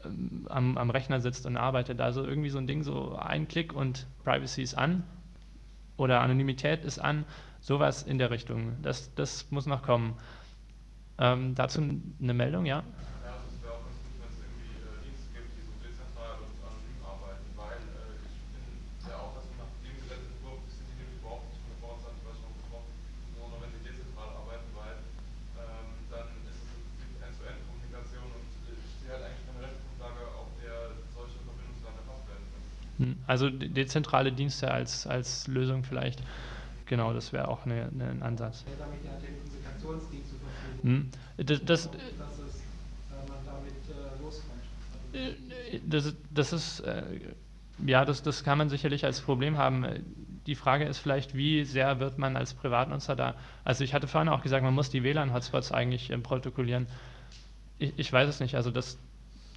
ähm, 0.06 0.48
am, 0.50 0.78
am, 0.78 0.90
Rechner 0.90 1.20
sitzt 1.20 1.46
und 1.46 1.58
arbeitet. 1.58 2.02
Also 2.02 2.24
irgendwie 2.24 2.50
so 2.50 2.58
ein 2.58 2.68
Ding, 2.68 2.84
so 2.84 3.16
ein 3.16 3.48
Klick 3.48 3.74
und 3.74 4.08
Privacy 4.24 4.62
ist 4.62 4.76
an 4.76 5.04
oder 5.98 6.22
Anonymität 6.22 6.86
ist 6.86 7.00
an, 7.00 7.26
sowas 7.60 8.04
in 8.04 8.18
der 8.18 8.32
Richtung. 8.32 8.78
Das, 8.82 9.14
das 9.16 9.52
muss 9.52 9.66
noch 9.66 9.84
kommen. 9.84 10.16
Ähm, 11.18 11.54
dazu 11.56 11.82
eine 11.82 12.34
Meldung, 12.34 12.66
ja? 12.66 12.84
Also 33.30 33.50
dezentrale 33.52 34.32
Dienste 34.32 34.72
als, 34.72 35.06
als 35.06 35.48
Lösung 35.48 35.84
vielleicht. 35.84 36.24
Genau, 36.88 37.14
das 37.14 37.32
wäre 37.32 37.48
auch 37.48 37.64
eine, 37.66 37.88
eine, 37.94 38.10
ein 38.10 38.24
Ansatz. 38.24 38.66
Hm, 40.82 41.10
das, 41.38 41.64
das, 41.64 41.90
das, 45.86 46.16
das 46.32 46.54
ist, 46.54 46.80
äh, 46.80 47.04
ja, 47.86 48.04
das, 48.04 48.24
das 48.24 48.44
kann 48.44 48.58
man 48.58 48.70
sicherlich 48.70 49.06
als 49.06 49.22
Problem 49.22 49.60
haben. 49.60 49.86
Die 50.48 50.56
Frage 50.56 50.86
ist 50.86 50.98
vielleicht, 50.98 51.36
wie 51.36 51.66
sehr 51.66 52.00
wird 52.00 52.18
man 52.18 52.36
als 52.36 52.56
Privatnutzer 52.56 53.16
da, 53.16 53.36
also 53.64 53.84
ich 53.84 53.94
hatte 53.94 54.08
vorhin 54.08 54.30
auch 54.30 54.42
gesagt, 54.42 54.64
man 54.64 54.74
muss 54.74 54.90
die 54.90 55.04
WLAN-Hotspots 55.04 55.72
eigentlich 55.72 56.12
protokollieren. 56.24 56.88
Ich, 57.78 57.94
ich, 57.98 58.12
weiß 58.12 58.28
es 58.28 58.40
nicht, 58.40 58.56
also 58.56 58.72
das, 58.72 58.98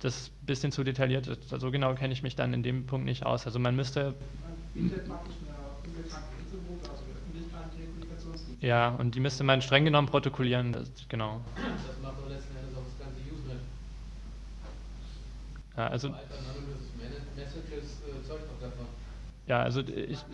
das 0.02 0.16
ist 0.16 0.32
ein 0.42 0.46
bisschen 0.46 0.72
zu 0.72 0.82
detailliert. 0.82 1.30
So 1.48 1.70
genau 1.70 1.94
kenne 1.94 2.12
ich 2.12 2.22
mich 2.22 2.34
dann 2.34 2.52
in 2.52 2.62
dem 2.62 2.86
Punkt 2.86 3.06
nicht 3.06 3.24
aus. 3.24 3.46
Also 3.46 3.58
man 3.58 3.76
müsste. 3.76 4.14
Ja, 8.60 8.90
und 8.90 9.14
die 9.14 9.20
müsste 9.20 9.44
man 9.44 9.60
streng 9.60 9.84
genommen 9.84 10.06
protokollieren, 10.08 10.72
das, 10.72 10.88
genau. 11.08 11.40
Das 11.56 12.00
macht 12.00 12.18
doch 12.18 12.28
letzten 12.28 12.56
Endes 12.56 12.76
auch 12.76 12.84
das 12.84 13.06
ganze 13.06 13.20
Usenet. 13.34 13.60
Ja, 15.76 15.86
also, 15.88 16.14
Messages 17.34 18.02
äh, 18.06 18.26
zeugt 18.26 18.44
doch 18.48 18.60
davon. 18.60 18.86
Ja, 19.52 19.62
also 19.62 19.82
ich, 19.82 20.24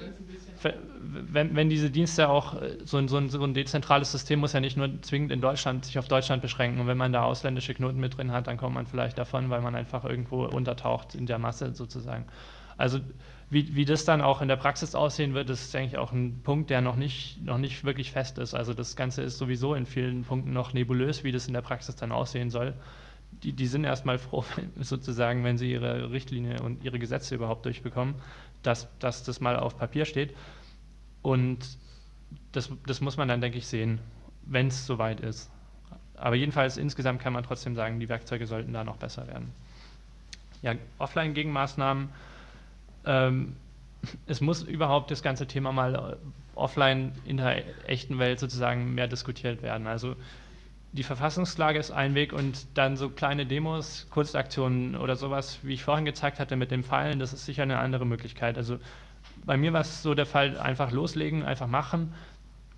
wenn, 0.62 1.56
wenn 1.56 1.68
diese 1.68 1.90
Dienste 1.90 2.28
auch, 2.28 2.54
so 2.84 2.98
ein, 2.98 3.08
so, 3.08 3.16
ein, 3.16 3.30
so 3.30 3.42
ein 3.42 3.52
dezentrales 3.52 4.12
System 4.12 4.38
muss 4.38 4.52
ja 4.52 4.60
nicht 4.60 4.76
nur 4.76 5.02
zwingend 5.02 5.32
in 5.32 5.40
Deutschland, 5.40 5.84
sich 5.86 5.98
auf 5.98 6.06
Deutschland 6.06 6.40
beschränken. 6.40 6.80
Und 6.80 6.86
wenn 6.86 6.96
man 6.96 7.12
da 7.12 7.24
ausländische 7.24 7.74
Knoten 7.74 7.98
mit 7.98 8.16
drin 8.16 8.30
hat, 8.30 8.46
dann 8.46 8.58
kommt 8.58 8.76
man 8.76 8.86
vielleicht 8.86 9.18
davon, 9.18 9.50
weil 9.50 9.60
man 9.60 9.74
einfach 9.74 10.04
irgendwo 10.04 10.44
untertaucht 10.44 11.16
in 11.16 11.26
der 11.26 11.40
Masse 11.40 11.74
sozusagen. 11.74 12.26
Also 12.76 13.00
wie, 13.50 13.74
wie 13.74 13.84
das 13.84 14.04
dann 14.04 14.20
auch 14.20 14.40
in 14.40 14.46
der 14.46 14.54
Praxis 14.54 14.94
aussehen 14.94 15.34
wird, 15.34 15.50
ist 15.50 15.74
denke 15.74 15.88
ich 15.88 15.98
auch 15.98 16.12
ein 16.12 16.40
Punkt, 16.44 16.70
der 16.70 16.80
noch 16.80 16.94
nicht, 16.94 17.42
noch 17.44 17.58
nicht 17.58 17.82
wirklich 17.82 18.12
fest 18.12 18.38
ist. 18.38 18.54
Also 18.54 18.72
das 18.72 18.94
Ganze 18.94 19.22
ist 19.22 19.36
sowieso 19.36 19.74
in 19.74 19.84
vielen 19.84 20.22
Punkten 20.22 20.52
noch 20.52 20.74
nebulös, 20.74 21.24
wie 21.24 21.32
das 21.32 21.48
in 21.48 21.54
der 21.54 21.62
Praxis 21.62 21.96
dann 21.96 22.12
aussehen 22.12 22.50
soll. 22.50 22.74
Die, 23.42 23.52
die 23.52 23.66
sind 23.66 23.82
erstmal 23.82 24.18
froh, 24.18 24.44
sozusagen, 24.80 25.42
wenn 25.42 25.58
sie 25.58 25.72
ihre 25.72 26.12
Richtlinie 26.12 26.62
und 26.62 26.84
ihre 26.84 27.00
Gesetze 27.00 27.34
überhaupt 27.34 27.66
durchbekommen 27.66 28.14
dass, 28.62 28.88
dass 28.98 29.22
das 29.24 29.40
mal 29.40 29.56
auf 29.56 29.78
Papier 29.78 30.04
steht. 30.04 30.34
Und 31.22 31.58
das, 32.52 32.70
das 32.86 33.00
muss 33.00 33.16
man 33.16 33.28
dann, 33.28 33.40
denke 33.40 33.58
ich, 33.58 33.66
sehen, 33.66 34.00
wenn 34.42 34.68
es 34.68 34.86
soweit 34.86 35.20
ist. 35.20 35.50
Aber 36.14 36.34
jedenfalls 36.34 36.76
insgesamt 36.76 37.20
kann 37.20 37.32
man 37.32 37.44
trotzdem 37.44 37.74
sagen, 37.74 38.00
die 38.00 38.08
Werkzeuge 38.08 38.46
sollten 38.46 38.72
da 38.72 38.84
noch 38.84 38.96
besser 38.96 39.26
werden. 39.28 39.52
Ja, 40.62 40.74
Offline-Gegenmaßnahmen. 40.98 42.08
Ähm, 43.04 43.56
es 44.26 44.40
muss 44.40 44.62
überhaupt 44.62 45.10
das 45.10 45.22
ganze 45.22 45.46
Thema 45.46 45.72
mal 45.72 45.94
äh, 45.94 46.16
offline 46.56 47.12
in 47.24 47.36
der 47.36 47.88
echten 47.88 48.18
Welt 48.18 48.40
sozusagen 48.40 48.94
mehr 48.94 49.06
diskutiert 49.06 49.62
werden. 49.62 49.86
Also 49.86 50.16
die 50.92 51.02
Verfassungsklage 51.02 51.78
ist 51.78 51.90
ein 51.90 52.14
Weg 52.14 52.32
und 52.32 52.66
dann 52.74 52.96
so 52.96 53.10
kleine 53.10 53.44
Demos, 53.46 54.06
Kurzaktionen 54.10 54.96
oder 54.96 55.16
sowas, 55.16 55.58
wie 55.62 55.74
ich 55.74 55.84
vorhin 55.84 56.04
gezeigt 56.04 56.40
hatte 56.40 56.56
mit 56.56 56.70
dem 56.70 56.82
Pfeilen, 56.82 57.18
das 57.18 57.32
ist 57.32 57.44
sicher 57.44 57.62
eine 57.62 57.78
andere 57.78 58.06
Möglichkeit. 58.06 58.56
Also 58.56 58.78
bei 59.44 59.56
mir 59.56 59.72
war 59.72 59.82
es 59.82 60.02
so 60.02 60.14
der 60.14 60.26
Fall, 60.26 60.58
einfach 60.58 60.90
loslegen, 60.90 61.42
einfach 61.42 61.66
machen. 61.66 62.14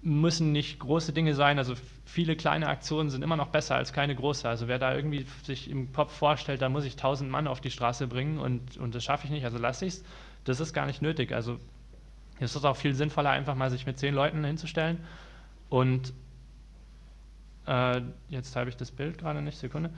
Müssen 0.02 0.50
nicht 0.50 0.80
große 0.80 1.12
Dinge 1.12 1.34
sein, 1.34 1.58
also 1.58 1.74
viele 2.04 2.34
kleine 2.34 2.68
Aktionen 2.68 3.10
sind 3.10 3.22
immer 3.22 3.36
noch 3.36 3.48
besser 3.48 3.76
als 3.76 3.92
keine 3.92 4.16
große. 4.16 4.48
Also 4.48 4.66
wer 4.66 4.78
da 4.78 4.94
irgendwie 4.94 5.26
sich 5.44 5.70
im 5.70 5.92
Kopf 5.92 6.12
vorstellt, 6.12 6.62
da 6.62 6.68
muss 6.68 6.84
ich 6.84 6.96
tausend 6.96 7.30
Mann 7.30 7.46
auf 7.46 7.60
die 7.60 7.70
Straße 7.70 8.06
bringen 8.06 8.38
und, 8.38 8.76
und 8.78 8.94
das 8.94 9.04
schaffe 9.04 9.26
ich 9.26 9.30
nicht, 9.30 9.44
also 9.44 9.58
lasse 9.58 9.86
ich 9.86 9.94
es, 9.94 10.04
das 10.44 10.58
ist 10.58 10.72
gar 10.72 10.86
nicht 10.86 11.02
nötig. 11.02 11.32
Also 11.32 11.58
es 12.40 12.56
ist 12.56 12.64
auch 12.64 12.76
viel 12.76 12.94
sinnvoller, 12.94 13.30
einfach 13.30 13.54
mal 13.54 13.70
sich 13.70 13.86
mit 13.86 13.98
zehn 13.98 14.14
Leuten 14.14 14.42
hinzustellen 14.42 14.98
und 15.68 16.14
äh, 17.70 18.02
jetzt 18.28 18.56
habe 18.56 18.68
ich 18.68 18.76
das 18.76 18.90
Bild 18.90 19.18
gerade 19.18 19.40
nicht, 19.40 19.58
Sekunde. 19.58 19.90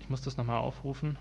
Ich 0.00 0.08
muss 0.08 0.22
das 0.22 0.36
nochmal 0.36 0.58
aufrufen. 0.58 1.18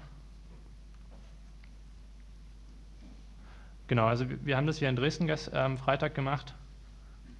Genau, 3.88 4.06
also 4.06 4.26
wir, 4.44 4.58
haben 4.58 4.68
das 4.68 4.78
hier 4.78 4.90
in 4.90 4.96
Dresden 4.96 5.30
am 5.30 5.38
ähm, 5.54 5.78
Freitag 5.78 6.14
gemacht, 6.14 6.54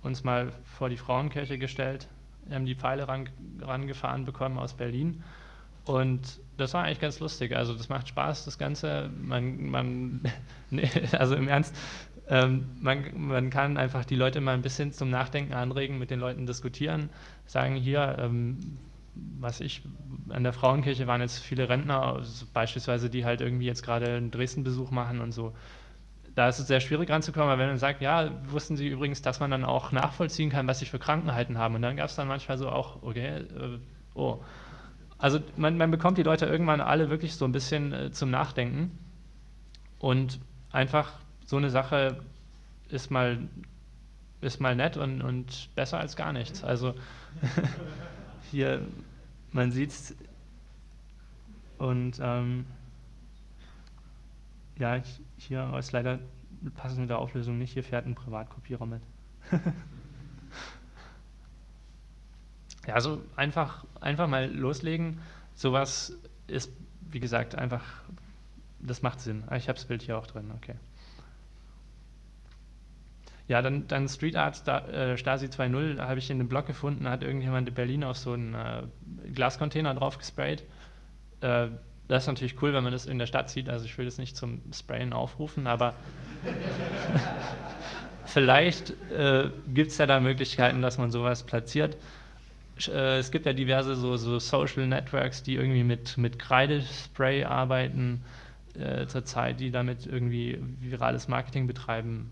uns 0.02 0.24
mal 0.24 0.54
vor 0.64 0.90
die 0.90 0.98
Frauenkirche 0.98 1.58
gestellt, 1.58 2.08
haben 2.50 2.66
die 2.66 2.76
Pfeile 2.76 3.08
ran, 3.08 3.30
rangefahren 3.62 4.26
bekommen 4.26 4.58
aus 4.58 4.74
Berlin 4.74 5.24
und 5.86 6.40
das 6.58 6.74
war 6.74 6.86
eigentlich 6.86 7.02
ganz 7.02 7.20
lustig. 7.20 7.56
Also 7.56 7.74
das 7.74 7.90
macht 7.90 8.08
Spaß, 8.08 8.46
das 8.46 8.58
Ganze. 8.58 9.10
Man, 9.22 9.70
man 9.70 10.22
nee, 10.70 10.90
also 11.12 11.36
im 11.36 11.48
Ernst, 11.50 11.76
ähm, 12.30 12.66
man, 12.82 13.06
man 13.16 13.50
kann 13.50 13.78
einfach 13.78 14.04
die 14.04 14.16
Leute 14.16 14.42
mal 14.42 14.54
ein 14.54 14.62
bisschen 14.62 14.92
zum 14.92 15.10
Nachdenken 15.10 15.54
anregen, 15.54 15.98
mit 15.98 16.12
den 16.12 16.20
Leuten 16.20 16.46
diskutieren, 16.46 17.10
sagen 17.48 17.76
hier, 17.76 18.18
ähm, 18.20 18.78
was 19.40 19.62
ich, 19.62 19.82
an 20.30 20.44
der 20.44 20.54
Frauenkirche 20.54 21.08
waren 21.08 21.22
jetzt 21.22 21.40
viele 21.40 21.70
Rentner, 21.70 22.02
also 22.02 22.46
beispielsweise, 22.54 23.10
die 23.10 23.26
halt 23.26 23.42
irgendwie 23.42 23.66
jetzt 23.66 23.84
gerade 23.84 24.16
einen 24.16 24.32
Dresden-Besuch 24.32 24.92
machen 24.92 25.22
und 25.22 25.32
so. 25.32 25.54
Da 26.36 26.50
ist 26.50 26.60
es 26.60 26.68
sehr 26.68 26.82
schwierig 26.82 27.10
ranzukommen, 27.10 27.50
aber 27.50 27.60
wenn 27.60 27.70
man 27.70 27.80
sagt, 27.80 28.02
ja, 28.02 28.30
wussten 28.52 28.78
Sie 28.78 28.88
übrigens, 28.88 29.24
dass 29.24 29.40
man 29.40 29.50
dann 29.50 29.66
auch 29.66 29.92
nachvollziehen 29.92 30.52
kann, 30.52 30.68
was 30.68 30.80
Sie 30.80 30.86
für 30.86 31.00
Krankheiten 31.00 31.58
haben. 31.58 31.74
Und 31.74 31.82
dann 31.82 31.98
gab 31.98 32.10
es 32.10 32.16
dann 32.16 32.28
manchmal 32.28 32.60
so 32.60 32.70
auch, 32.70 33.02
okay, 33.02 33.38
äh, 33.38 33.80
oh. 34.14 34.44
Also 35.18 35.40
man, 35.56 35.78
man, 35.78 35.90
bekommt 35.90 36.20
die 36.20 36.24
Leute 36.24 36.46
irgendwann 36.46 36.80
alle 36.80 37.10
wirklich 37.10 37.34
so 37.34 37.46
ein 37.46 37.52
bisschen 37.52 37.92
äh, 37.92 38.12
zum 38.12 38.30
Nachdenken. 38.30 39.00
Und 39.98 40.40
einfach 40.72 41.14
so 41.46 41.58
eine 41.58 41.72
Sache 41.72 42.20
ist 42.90 43.10
mal, 43.10 43.40
ist 44.42 44.60
mal 44.60 44.76
nett 44.76 44.98
und, 44.98 45.22
und 45.22 45.70
besser 45.76 46.00
als 46.00 46.16
gar 46.16 46.34
nichts. 46.34 46.64
Also 46.64 46.94
hier, 48.52 48.86
man 49.52 49.72
sieht 49.72 49.92
es 49.92 50.16
und 51.78 52.20
ähm, 52.22 52.66
ja, 54.78 55.02
hier 55.38 55.74
ist 55.78 55.92
leider 55.92 56.20
passend 56.76 57.02
mit 57.02 57.10
der 57.10 57.20
Auflösung 57.20 57.58
nicht, 57.58 57.74
hier 57.74 57.84
fährt 57.84 58.06
ein 58.06 58.16
Privatkopierer 58.16 58.86
mit. 58.86 59.02
ja, 62.88 62.94
also 62.94 63.22
einfach, 63.36 63.86
einfach 64.02 64.28
mal 64.28 64.52
loslegen. 64.52 65.20
Sowas 65.56 66.18
ist, 66.48 66.72
wie 67.10 67.20
gesagt, 67.20 67.56
einfach, 67.56 67.84
das 68.80 69.02
macht 69.02 69.20
Sinn. 69.20 69.44
Ah, 69.48 69.56
ich 69.56 69.68
habe 69.70 69.78
das 69.78 69.86
Bild 69.86 70.02
hier 70.02 70.18
auch 70.18 70.28
drin, 70.28 70.52
okay. 70.56 70.76
Ja, 73.48 73.62
dann, 73.62 73.88
dann 73.88 74.10
Street 74.10 74.36
Art 74.36 74.68
äh, 74.68 75.18
Stasi 75.18 75.46
2.0 75.46 76.00
habe 76.00 76.20
ich 76.20 76.30
in 76.30 76.38
dem 76.38 76.50
Blog 76.50 76.68
gefunden, 76.68 77.08
hat 77.08 77.24
irgendjemand 77.24 77.70
in 77.70 77.74
Berlin 77.74 78.04
auf 78.04 78.18
so 78.18 78.34
einen 78.34 78.54
äh, 78.54 78.84
Glascontainer 79.34 79.94
drauf 79.94 80.18
gesprayt. 80.18 80.64
Äh, 81.40 81.68
das 82.10 82.24
ist 82.24 82.28
natürlich 82.28 82.62
cool, 82.62 82.74
wenn 82.74 82.84
man 82.84 82.92
das 82.92 83.06
in 83.06 83.20
der 83.20 83.26
Stadt 83.26 83.50
sieht. 83.50 83.70
Also 83.70 83.86
ich 83.86 83.98
will 83.98 84.06
das 84.06 84.18
nicht 84.18 84.36
zum 84.36 84.62
Sprayen 84.74 85.14
aufrufen, 85.14 85.66
aber 85.66 85.94
vielleicht 88.26 88.92
äh, 89.12 89.50
gibt 89.74 89.92
es 89.92 89.98
ja 89.98 90.06
da 90.06 90.20
Möglichkeiten, 90.20 90.82
dass 90.82 90.98
man 90.98 91.12
sowas 91.12 91.44
platziert. 91.44 91.96
Äh, 92.88 93.20
es 93.20 93.32
gibt 93.32 93.46
ja 93.46 93.54
diverse 93.54 93.96
so, 93.96 94.18
so, 94.18 94.40
Social 94.40 94.88
Networks, 94.88 95.44
die 95.44 95.56
irgendwie 95.56 95.84
mit, 95.84 96.18
mit 96.18 96.38
Kreidespray 96.38 97.46
arbeiten 97.46 98.24
äh, 98.78 99.08
zurzeit, 99.08 99.62
die 99.62 99.72
damit 99.72 100.06
irgendwie 100.06 100.60
virales 100.82 101.30
Marketing 101.30 101.66
betreiben 101.68 102.32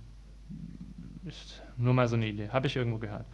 ist 1.26 1.62
nur 1.78 1.94
mal 1.94 2.08
so 2.08 2.16
eine 2.16 2.28
Idee, 2.28 2.50
habe 2.50 2.68
ich 2.68 2.76
irgendwo 2.76 2.98
gehört. 2.98 3.26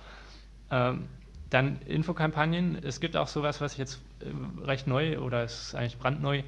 Ähm, 0.70 1.08
dann 1.50 1.82
Infokampagnen. 1.82 2.82
Es 2.84 3.00
gibt 3.00 3.18
auch 3.18 3.28
sowas, 3.28 3.62
was 3.62 3.78
jetzt 3.78 4.02
äh, 4.22 4.66
recht 4.66 4.88
neu 4.88 5.20
oder 5.20 5.44
ist 5.44 5.76
eigentlich 5.76 5.98
brandneu. 5.98 6.44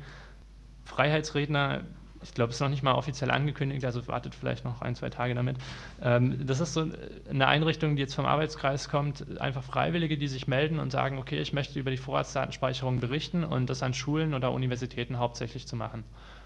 Freiheitsredner, 0.86 1.82
ich 2.22 2.34
glaube, 2.34 2.50
es 2.50 2.56
ist 2.56 2.62
noch 2.62 2.70
nicht 2.70 2.84
mal 2.84 2.94
offiziell 2.94 3.30
angekündigt, 3.30 3.84
also 3.84 4.08
wartet 4.08 4.34
vielleicht 4.34 4.64
noch 4.64 4.82
ein, 4.82 4.96
zwei 4.96 5.10
Tage 5.10 5.36
damit. 5.36 5.58
Ähm, 6.02 6.46
das 6.48 6.62
ist 6.62 6.74
so 6.74 6.88
eine 7.30 7.48
Einrichtung, 7.48 7.98
die 7.98 8.02
jetzt 8.02 8.16
vom 8.16 8.26
Arbeitskreis 8.26 8.90
kommt, 8.90 9.40
einfach 9.42 9.64
Freiwillige, 9.64 10.18
die 10.18 10.28
sich 10.30 10.48
melden 10.48 10.80
und 10.80 10.92
sagen, 10.92 11.18
okay, 11.18 11.40
ich 11.40 11.52
möchte 11.52 11.78
über 11.78 11.92
die 11.92 11.98
Vorratsdatenspeicherung 11.98 13.02
berichten 13.02 13.44
und 13.44 13.70
das 13.70 13.84
an 13.84 13.94
Schulen 13.94 14.34
oder 14.34 14.52
Universitäten 14.54 15.20
hauptsächlich 15.20 15.68
zu 15.68 15.76
machen. 15.76 16.06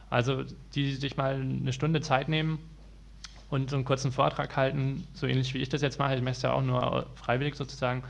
Also 0.10 0.44
die 0.74 0.94
sich 0.94 1.16
mal 1.18 1.36
eine 1.36 1.74
Stunde 1.74 2.02
Zeit 2.02 2.28
nehmen 2.28 2.60
und 3.50 3.70
so 3.70 3.76
einen 3.76 3.86
kurzen 3.86 4.12
Vortrag 4.12 4.56
halten, 4.56 5.08
so 5.14 5.28
ähnlich 5.28 5.54
wie 5.54 5.60
ich 5.60 5.70
das 5.70 5.82
jetzt 5.82 6.00
mache, 6.00 6.16
ich 6.16 6.22
mache 6.22 6.32
es 6.32 6.42
ja 6.42 6.54
auch 6.54 6.62
nur 6.62 7.08
freiwillig 7.16 7.56
sozusagen, 7.56 8.04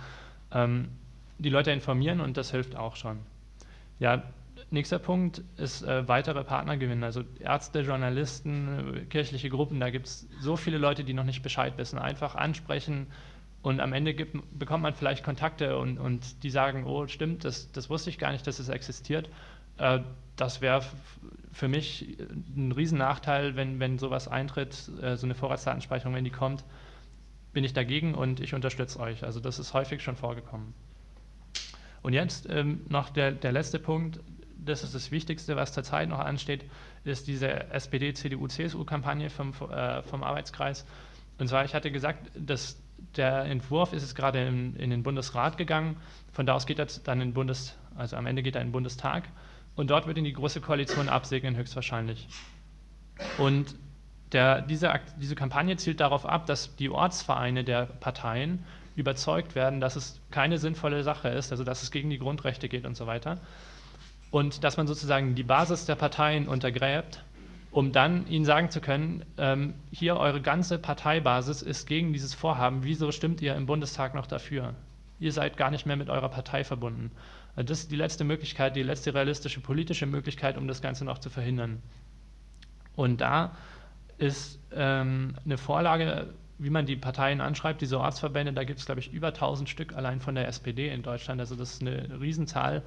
ähm, 0.52 0.90
die 1.38 1.50
Leute 1.50 1.72
informieren 1.72 2.22
und 2.22 2.38
das 2.38 2.52
hilft 2.52 2.76
auch 2.76 2.96
schon. 2.96 3.20
Ja, 4.00 4.24
nächster 4.72 5.00
Punkt 5.00 5.42
ist 5.58 5.84
äh, 5.84 6.08
weitere 6.08 6.44
Partner 6.44 6.78
gewinnen, 6.78 7.04
also 7.04 7.24
Ärzte, 7.40 7.82
Journalisten, 7.82 9.08
kirchliche 9.10 9.50
Gruppen, 9.50 9.80
da 9.80 9.90
gibt 9.90 10.08
es 10.08 10.28
so 10.40 10.56
viele 10.56 10.78
Leute, 10.78 11.04
die 11.04 11.14
noch 11.14 11.24
nicht 11.24 11.44
Bescheid 11.44 11.78
wissen, 11.78 12.00
einfach 12.00 12.36
ansprechen 12.36 13.08
und 13.62 13.80
am 13.80 13.94
Ende 13.94 14.14
gibt, 14.14 14.38
bekommt 14.58 14.84
man 14.84 14.94
vielleicht 14.94 15.24
Kontakte 15.24 15.78
und, 15.78 16.00
und 16.00 16.44
die 16.44 16.50
sagen, 16.50 16.86
oh 16.86 17.08
stimmt, 17.08 17.46
das, 17.46 17.72
das 17.72 17.90
wusste 17.90 18.10
ich 18.10 18.18
gar 18.18 18.32
nicht, 18.32 18.48
dass 18.48 18.60
es 18.60 18.70
existiert. 18.70 19.30
Äh, 19.78 20.00
das 20.36 20.62
wäre 20.62 20.84
für 21.52 21.68
mich 21.68 22.18
ein 22.56 22.72
Riesennachteil, 22.72 23.56
wenn, 23.56 23.80
wenn 23.80 23.98
sowas 23.98 24.28
eintritt, 24.28 24.90
äh, 25.02 25.16
so 25.16 25.26
eine 25.26 25.36
Vorratsdatenspeicherung, 25.36 26.14
wenn 26.14 26.24
die 26.24 26.30
kommt, 26.30 26.64
bin 27.54 27.64
ich 27.64 27.74
dagegen 27.74 28.14
und 28.14 28.40
ich 28.40 28.54
unterstütze 28.54 29.00
euch. 29.00 29.24
Also 29.24 29.40
das 29.40 29.58
ist 29.58 29.74
häufig 29.74 30.04
schon 30.04 30.16
vorgekommen. 30.16 30.74
Und 32.04 32.14
jetzt 32.14 32.48
ähm, 32.50 32.82
noch 32.90 33.10
der, 33.10 33.32
der 33.32 33.52
letzte 33.52 33.80
Punkt, 33.80 34.20
das 34.58 34.84
ist 34.84 34.94
das 34.94 35.12
Wichtigste, 35.12 35.56
was 35.56 35.74
zurzeit 35.74 36.10
noch 36.10 36.20
ansteht, 36.20 36.66
ist 37.04 37.28
diese 37.28 37.72
SPD-CDU-CSU-Kampagne 37.72 39.30
vom, 39.30 39.54
äh, 39.72 40.04
vom 40.04 40.24
Arbeitskreis. 40.24 40.86
Und 41.40 41.48
zwar, 41.48 41.66
ich 41.66 41.74
hatte 41.74 41.92
gesagt, 41.92 42.30
dass 42.36 42.82
der 43.16 43.46
Entwurf 43.46 43.94
ist 43.94 44.04
es 44.04 44.16
gerade 44.16 44.46
in, 44.46 44.76
in, 44.76 44.90
den 44.90 45.04
Bundesrat 45.04 45.58
gegangen. 45.58 45.98
Von 46.32 46.46
da 46.46 46.54
aus 46.54 46.66
geht 46.66 46.80
er 46.80 46.88
dann 47.04 47.22
in 47.22 47.34
Bundes, 47.34 47.76
also 47.96 48.16
am 48.16 48.26
Ende 48.26 48.44
geht 48.44 48.56
er 48.56 48.62
in 48.62 48.68
den 48.68 48.74
Bundestag. 48.74 49.24
Und 49.78 49.90
dort 49.90 50.08
wird 50.08 50.18
ihn 50.18 50.26
die 50.26 50.34
Große 50.34 50.60
Koalition 50.60 51.08
absegnen, 51.08 51.56
höchstwahrscheinlich. 51.56 52.28
Und 53.38 53.76
der, 54.34 54.62
diese, 54.62 54.94
diese 55.22 55.36
Kampagne 55.36 55.78
zielt 55.78 56.02
darauf 56.02 56.26
ab, 56.26 56.46
dass 56.48 56.76
die 56.76 56.90
Ortsvereine 56.90 57.64
der 57.64 57.86
Parteien 57.86 58.66
überzeugt 58.98 59.56
werden, 59.56 59.80
dass 59.80 59.96
es 59.96 60.20
keine 60.32 60.58
sinnvolle 60.58 61.04
Sache 61.04 61.30
ist, 61.30 61.52
also 61.52 61.64
dass 61.64 61.84
es 61.84 61.92
gegen 61.92 62.10
die 62.10 62.18
Grundrechte 62.18 62.68
geht 62.68 62.86
und 62.86 62.98
so 62.98 63.08
weiter. 63.08 63.40
und 64.32 64.64
dass 64.64 64.78
man 64.78 64.88
sozusagen 64.88 65.36
die 65.36 65.44
Basis 65.44 65.86
der 65.86 65.96
Parteien 65.96 66.48
untergräbt, 66.48 67.24
um 67.72 67.92
dann 67.92 68.28
ihnen 68.28 68.46
sagen 68.46 68.70
zu 68.70 68.82
können, 68.82 69.26
ähm, 69.38 69.74
hier 69.92 70.18
eure 70.18 70.42
ganze 70.42 70.80
Parteibasis 70.80 71.62
ist 71.62 71.86
gegen 71.88 72.14
dieses 72.14 72.34
Vorhaben, 72.34 72.84
wieso 72.84 73.12
stimmt 73.12 73.42
ihr 73.42 73.56
im 73.56 73.66
Bundestag 73.66 74.16
noch 74.16 74.28
dafür? 74.28 74.74
Ihr 75.20 75.32
seid 75.32 75.58
gar 75.58 75.72
nicht 75.72 75.86
mehr 75.86 75.96
mit 75.96 76.10
eurer 76.10 76.30
Partei 76.30 76.64
verbunden. 76.64 77.12
Also 77.58 77.70
das 77.70 77.80
ist 77.80 77.92
die 77.92 77.96
letzte 77.96 78.24
Möglichkeit, 78.24 78.76
die 78.76 78.84
letzte 78.84 79.16
realistische 79.16 79.60
politische 79.62 80.06
Möglichkeit, 80.06 80.58
um 80.60 80.68
das 80.68 80.80
Ganze 80.80 81.04
noch 81.06 81.18
zu 81.18 81.32
verhindern. 81.32 81.82
Und 82.96 83.20
da 83.20 83.58
ist 84.20 84.60
ähm, 84.72 85.34
eine 85.44 85.58
Vorlage, 85.58 86.36
wie 86.60 86.70
man 86.70 86.86
die 86.86 86.96
Parteien 86.96 87.42
anschreibt, 87.42 87.82
diese 87.82 88.00
Ortsverbände, 88.00 88.54
da 88.54 88.64
gibt 88.64 88.80
es, 88.80 88.86
glaube 88.86 89.02
ich, 89.02 89.12
über 89.12 89.30
1000 89.30 89.68
Stück 89.70 89.96
allein 89.96 90.22
von 90.22 90.36
der 90.36 90.48
SPD 90.48 90.90
in 90.90 91.02
Deutschland. 91.02 91.42
Also 91.42 91.56
das 91.56 91.74
ist 91.74 91.82
eine 91.82 92.22
Riesenzahl. 92.22 92.84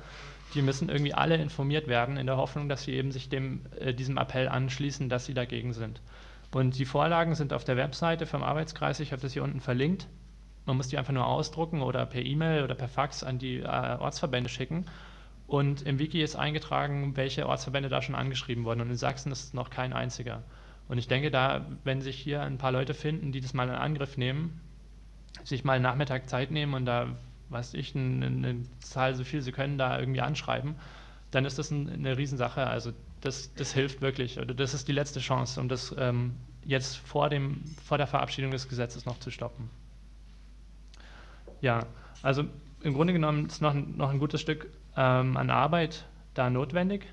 Die 0.55 0.63
müssen 0.63 0.89
irgendwie 0.89 1.15
alle 1.15 1.35
informiert 1.35 1.89
werden, 1.89 2.17
in 2.17 2.27
der 2.27 2.37
Hoffnung, 2.37 2.69
dass 2.69 2.85
sie 2.85 2.93
eben 2.93 3.11
sich 3.11 3.29
dem, 3.29 3.63
äh, 3.81 3.93
diesem 3.93 4.19
Appell 4.19 4.49
anschließen, 4.49 5.09
dass 5.09 5.27
sie 5.27 5.35
dagegen 5.35 5.73
sind. 5.73 6.01
Und 6.53 6.79
die 6.79 6.85
Vorlagen 6.85 7.35
sind 7.35 7.53
auf 7.53 7.65
der 7.65 7.77
Webseite 7.77 8.25
vom 8.25 8.45
Arbeitskreis, 8.45 9.01
ich 9.01 9.11
habe 9.11 9.23
das 9.23 9.33
hier 9.33 9.43
unten 9.43 9.61
verlinkt. 9.61 10.07
Man 10.71 10.77
muss 10.77 10.87
die 10.87 10.99
einfach 10.99 11.13
nur 11.13 11.27
ausdrucken 11.27 11.83
oder 11.83 12.07
per 12.07 12.25
E-Mail 12.25 12.63
oder 12.63 12.77
per 12.77 12.87
Fax 12.87 13.25
an 13.25 13.41
die 13.41 13.59
äh, 13.59 13.97
Ortsverbände 13.99 14.49
schicken. 14.49 14.87
Und 15.49 15.83
im 15.83 15.99
Wiki 15.99 16.23
ist 16.23 16.37
eingetragen, 16.37 17.17
welche 17.17 17.49
Ortsverbände 17.49 17.89
da 17.89 18.01
schon 18.03 18.15
angeschrieben 18.15 18.65
wurden. 18.65 18.81
Und 18.81 18.89
in 18.89 18.97
Sachsen 18.97 19.33
ist 19.33 19.53
noch 19.53 19.69
kein 19.71 19.93
einziger. 19.93 20.45
Und 20.87 20.99
ich 20.99 21.09
denke, 21.09 21.33
da, 21.33 21.67
wenn 21.83 22.03
sich 22.03 22.17
hier 22.17 22.43
ein 22.43 22.57
paar 22.57 22.71
Leute 22.71 22.95
finden, 22.95 23.33
die 23.33 23.41
das 23.41 23.53
mal 23.53 23.69
in 23.69 23.75
Angriff 23.75 24.17
nehmen, 24.17 24.61
sich 25.43 25.65
mal 25.65 25.73
einen 25.73 25.83
Nachmittag 25.83 26.29
Zeit 26.29 26.53
nehmen 26.53 26.75
und 26.75 26.87
da, 26.87 27.17
weiß 27.49 27.75
ich, 27.75 27.97
eine, 27.97 28.27
eine 28.27 28.63
Zahl, 28.79 29.17
so 29.17 29.25
viel 29.25 29.43
sie 29.43 29.51
können, 29.51 29.77
da 29.77 29.99
irgendwie 29.99 30.21
anschreiben, 30.21 30.77
dann 31.33 31.45
ist 31.45 31.59
das 31.59 31.73
ein, 31.73 31.89
eine 31.89 32.17
Riesensache. 32.17 32.65
Also 32.69 32.93
das, 33.21 33.53
das 33.55 33.73
hilft 33.73 34.03
wirklich. 34.03 34.39
Oder 34.39 34.55
das 34.55 34.73
ist 34.73 34.87
die 34.87 34.93
letzte 34.93 35.19
Chance, 35.19 35.61
um 35.61 35.69
das 35.69 35.93
ähm, 35.99 36.37
jetzt 36.65 36.97
vor, 36.99 37.29
dem, 37.29 37.65
vor 37.85 37.99
der 37.99 38.07
Verabschiedung 38.07 38.53
des 38.53 38.69
Gesetzes 38.69 39.05
noch 39.05 39.19
zu 39.19 39.33
stoppen. 39.33 39.69
Ja, 41.61 41.87
also 42.23 42.45
im 42.83 42.95
Grunde 42.95 43.13
genommen 43.13 43.47
ist 43.47 43.61
noch, 43.61 43.75
noch 43.75 44.11
ein 44.11 44.19
gutes 44.19 44.41
Stück 44.41 44.71
ähm, 44.97 45.37
an 45.37 45.51
Arbeit 45.51 46.07
da 46.35 46.51
notwendig. 46.51 47.07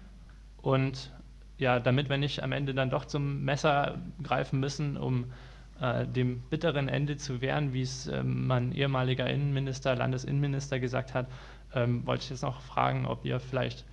Und 0.61 1.11
ja, 1.57 1.79
damit 1.79 2.09
wir 2.09 2.17
nicht 2.17 2.43
am 2.43 2.51
Ende 2.51 2.73
dann 2.73 2.89
doch 2.89 3.05
zum 3.05 3.43
Messer 3.43 3.97
greifen 4.21 4.59
müssen, 4.59 4.97
um 4.97 5.25
äh, 5.81 6.05
dem 6.05 6.41
bitteren 6.49 6.87
Ende 6.87 7.17
zu 7.17 7.41
wehren, 7.41 7.73
wie 7.73 7.81
es 7.81 8.07
ähm, 8.07 8.47
mein 8.47 8.71
ehemaliger 8.71 9.29
Innenminister, 9.29 9.95
Landesinnenminister 9.95 10.79
gesagt 10.79 11.13
hat, 11.13 11.27
ähm, 11.73 12.05
wollte 12.05 12.23
ich 12.23 12.29
jetzt 12.29 12.43
noch 12.43 12.61
fragen, 12.61 13.05
ob 13.05 13.25
ihr 13.25 13.39
vielleicht 13.39 13.85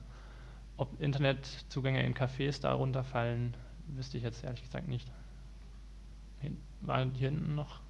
Ob 0.77 0.99
Internetzugänge 0.99 2.03
in 2.03 2.13
Cafés 2.15 2.61
darunter 2.61 3.03
fallen, 3.03 3.55
wüsste 3.87 4.17
ich 4.17 4.23
jetzt 4.23 4.43
ehrlich 4.43 4.61
gesagt 4.61 4.87
nicht. 4.87 5.11
Hin, 6.39 6.57
war 6.81 7.05
hier 7.13 7.29
hinten 7.29 7.55
noch? 7.55 7.81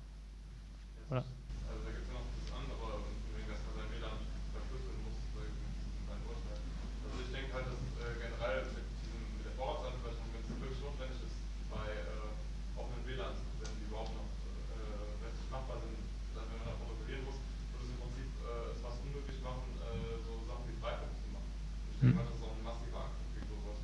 Oder? 1.12 1.28
Also 1.68 1.80
da 1.84 1.92
gibt 1.92 2.08
es 2.08 2.10
ja 2.10 2.16
noch 2.16 2.32
das 2.32 2.50
andere, 2.56 2.88
wegen 3.36 3.48
dass 3.52 3.60
man 3.68 3.74
sein 3.84 3.90
WLAN 3.92 4.18
verschlüsseln 4.56 5.00
muss, 5.04 5.20
wegen 5.36 5.60
seinem 6.08 6.24
Urteil. 6.32 6.60
Also 7.04 7.16
ich 7.20 7.32
denke 7.36 7.52
halt, 7.52 7.68
dass 7.68 7.82
äh, 8.00 8.16
generell 8.16 8.60
mit, 8.72 8.86
diesem, 9.04 9.20
mit 9.36 9.44
der 9.44 9.56
Vorratsanspeicherung, 9.60 10.30
wenn 10.32 10.44
es 10.48 10.56
wirklich 10.56 10.80
notwendig 10.88 11.20
ist, 11.20 11.36
bei 11.68 11.84
äh, 12.00 12.80
offenen 12.80 13.04
WLANs, 13.04 13.44
wenn 13.60 13.76
die 13.76 13.86
überhaupt 13.92 14.16
noch 14.16 14.32
äh, 14.48 15.20
rechtlich 15.20 15.50
machbar 15.52 15.78
sind, 15.84 16.00
dass 16.32 16.48
wenn 16.48 16.60
man 16.64 16.68
da 16.72 16.76
protokollieren 16.80 17.28
muss, 17.28 17.40
würde 17.76 17.84
es 17.86 17.92
im 17.92 18.00
Prinzip 18.00 18.30
äh, 18.32 18.72
es 18.72 18.80
fast 18.80 19.00
unmöglich 19.04 19.40
machen, 19.44 19.68
äh, 19.84 20.16
so 20.24 20.32
Sachen 20.48 20.64
wie 20.72 20.80
Freifunk 20.80 21.12
zu 21.20 21.28
machen. 21.36 21.52
Und 21.52 21.92
ich 21.92 22.00
denke 22.00 22.16
Hm. 22.16 22.18
mal, 22.24 22.28
das 22.32 22.36
ist 22.40 22.46
auch 22.48 22.56
ein 22.56 22.64
massiver 22.64 23.02
Angriff 23.04 23.30
gegen 23.36 23.48
sowas. 23.52 23.80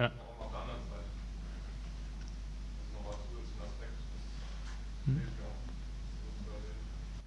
Ja. 0.00 0.08
Auch 0.16 0.32
mal 0.40 0.48
auf 0.48 0.52
der 0.56 0.62
anderen 0.64 0.84
Seite. 0.88 1.12
Das 1.12 2.84
ist 2.88 2.92
nochmal 2.96 3.14
ein 3.20 3.24
zusätzlicher 3.28 3.68
Aspekt. 3.68 3.96
Das 4.00 4.24
Hm. 5.04 5.16
fehlt 5.20 5.34
mir 5.36 5.44
auch. 5.44 5.60
So 6.24 6.28
zu 6.40 6.48
erwähnen. 6.56 6.84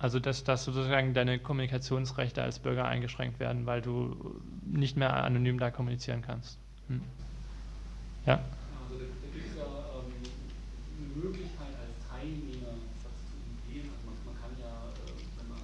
Also 0.08 0.22
dass, 0.22 0.46
dass 0.46 0.64
sozusagen 0.64 1.14
deine 1.14 1.38
Kommunikationsrechte 1.38 2.42
als 2.42 2.60
Bürger 2.60 2.88
eingeschränkt 2.88 3.42
werden, 3.42 3.66
weil 3.66 3.82
du 3.82 4.40
nicht 4.64 4.96
mehr 4.96 5.12
anonym 5.22 5.60
da 5.60 5.70
kommunizieren 5.70 6.22
kannst. 6.22 6.58
Hm. 6.88 7.02
Ja? 8.26 8.40
Also 8.88 9.04
da, 9.04 9.28
gibt 9.36 9.52
es 9.52 9.58
ja 9.60 9.68
ähm, 9.68 10.16
eine 10.96 11.28
Möglichkeit 11.28 11.76
als 11.76 11.92
Teilnehmer 12.08 12.80
das 13.04 13.20
zu 13.28 13.36
umgehen. 13.36 13.92
Also 13.92 14.00
man, 14.08 14.16
man 14.32 14.36
kann 14.40 14.56
ja, 14.56 14.96
äh, 14.96 15.12
wenn 15.12 15.50
man 15.52 15.60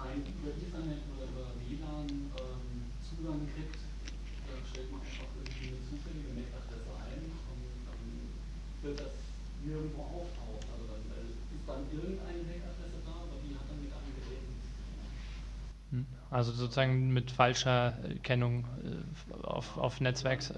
rein 0.00 0.24
über 0.24 0.48
Ethernet 0.56 1.04
oder 1.12 1.28
über 1.28 1.52
WLAN 1.60 2.08
ähm, 2.08 2.88
Zugang 3.04 3.44
kriegt, 3.52 3.84
da 4.48 4.56
stellt 4.64 4.88
man 4.88 5.04
einfach 5.04 5.28
irgendwie 5.44 5.76
eine 5.76 5.80
zufällige 5.92 6.32
MAC-Adresse 6.32 6.88
ein 7.04 7.20
und 7.20 7.84
dann 7.84 8.00
wird 8.80 8.96
das 8.96 9.12
nirgendwo 9.60 10.24
auftauchen. 10.24 10.64
Also 10.72 10.84
dann 10.88 11.04
äh, 11.12 11.36
ist 11.52 11.55
dann 11.66 11.82
irgendeine 11.92 12.42
MAC-Adresse 12.42 13.00
da, 13.04 13.12
aber 13.12 13.36
die 13.44 13.54
hat 13.54 13.68
dann 13.68 13.80
mit 13.82 13.92
einem 13.92 14.14
Gerät. 14.22 14.46
Hm. 15.90 16.06
Also 16.30 16.52
sozusagen 16.52 17.12
mit 17.12 17.30
falscher 17.30 17.98
Kennung 18.22 18.64
äh, 18.84 19.46
auf, 19.46 19.76
auf 19.78 20.00
Netzwerks. 20.00 20.52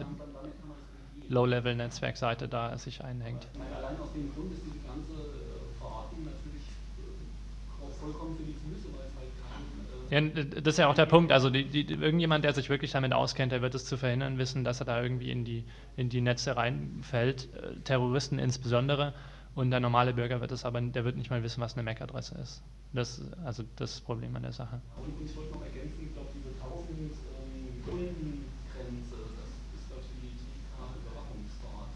Low-Level-Netzwerkseite 1.29 2.49
da 2.49 2.77
sich 2.79 3.05
einhängt. 3.05 3.47
Meine, 3.57 3.77
allein 3.77 4.01
aus 4.01 4.13
dem 4.13 4.33
Grund 4.35 4.53
ist 4.53 4.63
diese 4.65 4.79
ganze 4.87 5.13
äh, 5.13 5.79
Verordnung 5.79 6.25
natürlich 6.25 6.65
äh, 6.99 7.85
auch 7.85 7.93
vollkommen 7.93 8.37
für 8.37 8.45
die 8.45 8.55
Füße, 8.55 8.89
weil 8.97 9.07
es 9.07 9.15
halt 9.15 10.33
kein. 10.33 10.35
Ja, 10.35 10.61
das 10.61 10.75
ist 10.75 10.79
ja 10.79 10.89
auch 10.89 10.95
der 10.95 11.07
Punkt. 11.07 11.33
Also 11.33 11.51
die, 11.51 11.65
die, 11.65 11.93
irgendjemand, 11.93 12.45
der 12.45 12.55
sich 12.55 12.71
wirklich 12.71 12.93
damit 12.93 13.13
auskennt, 13.13 13.53
der 13.53 13.61
wird 13.61 13.75
es 13.75 13.85
zu 13.85 13.99
verhindern 13.99 14.39
wissen, 14.39 14.65
dass 14.65 14.81
er 14.81 14.87
da 14.87 15.03
irgendwie 15.03 15.31
in 15.31 15.45
die, 15.45 15.65
in 15.97 16.09
die 16.09 16.23
Netze 16.23 16.57
reinfällt, 16.57 17.49
Terroristen 17.85 18.39
insbesondere. 18.39 19.13
Und 19.55 19.71
der 19.71 19.81
normale 19.81 20.13
Bürger 20.15 20.41
wird 20.41 20.53
es 20.53 20.65
aber, 20.65 20.81
der 20.81 21.05
wird 21.05 21.17
nicht 21.17 21.31
mal 21.31 21.43
wissen, 21.43 21.61
was 21.61 21.75
eine 21.77 21.83
MAC-Adresse 21.83 22.37
ist. 22.39 22.63
Das, 22.93 23.21
also 23.45 23.65
das 23.77 23.91
ist 23.91 23.99
das 23.99 24.01
Problem 24.03 24.35
an 24.37 24.43
der 24.43 24.53
Sache. 24.53 24.81
und 24.97 25.25
ich 25.27 25.37
wollte 25.37 25.53
noch 25.53 25.63
ergänzen, 25.63 25.95
ich 26.01 26.13
glaube, 26.15 26.29
diese 26.35 26.49
1000 26.63 26.89
ähm, 26.99 27.83
Kundengrenze, 27.85 29.17
das 29.37 29.51
ist, 29.81 29.89
glaube 29.89 30.03
ich, 30.05 30.21
die 30.23 30.37
TK-Überwachungsverordnung. 30.39 31.93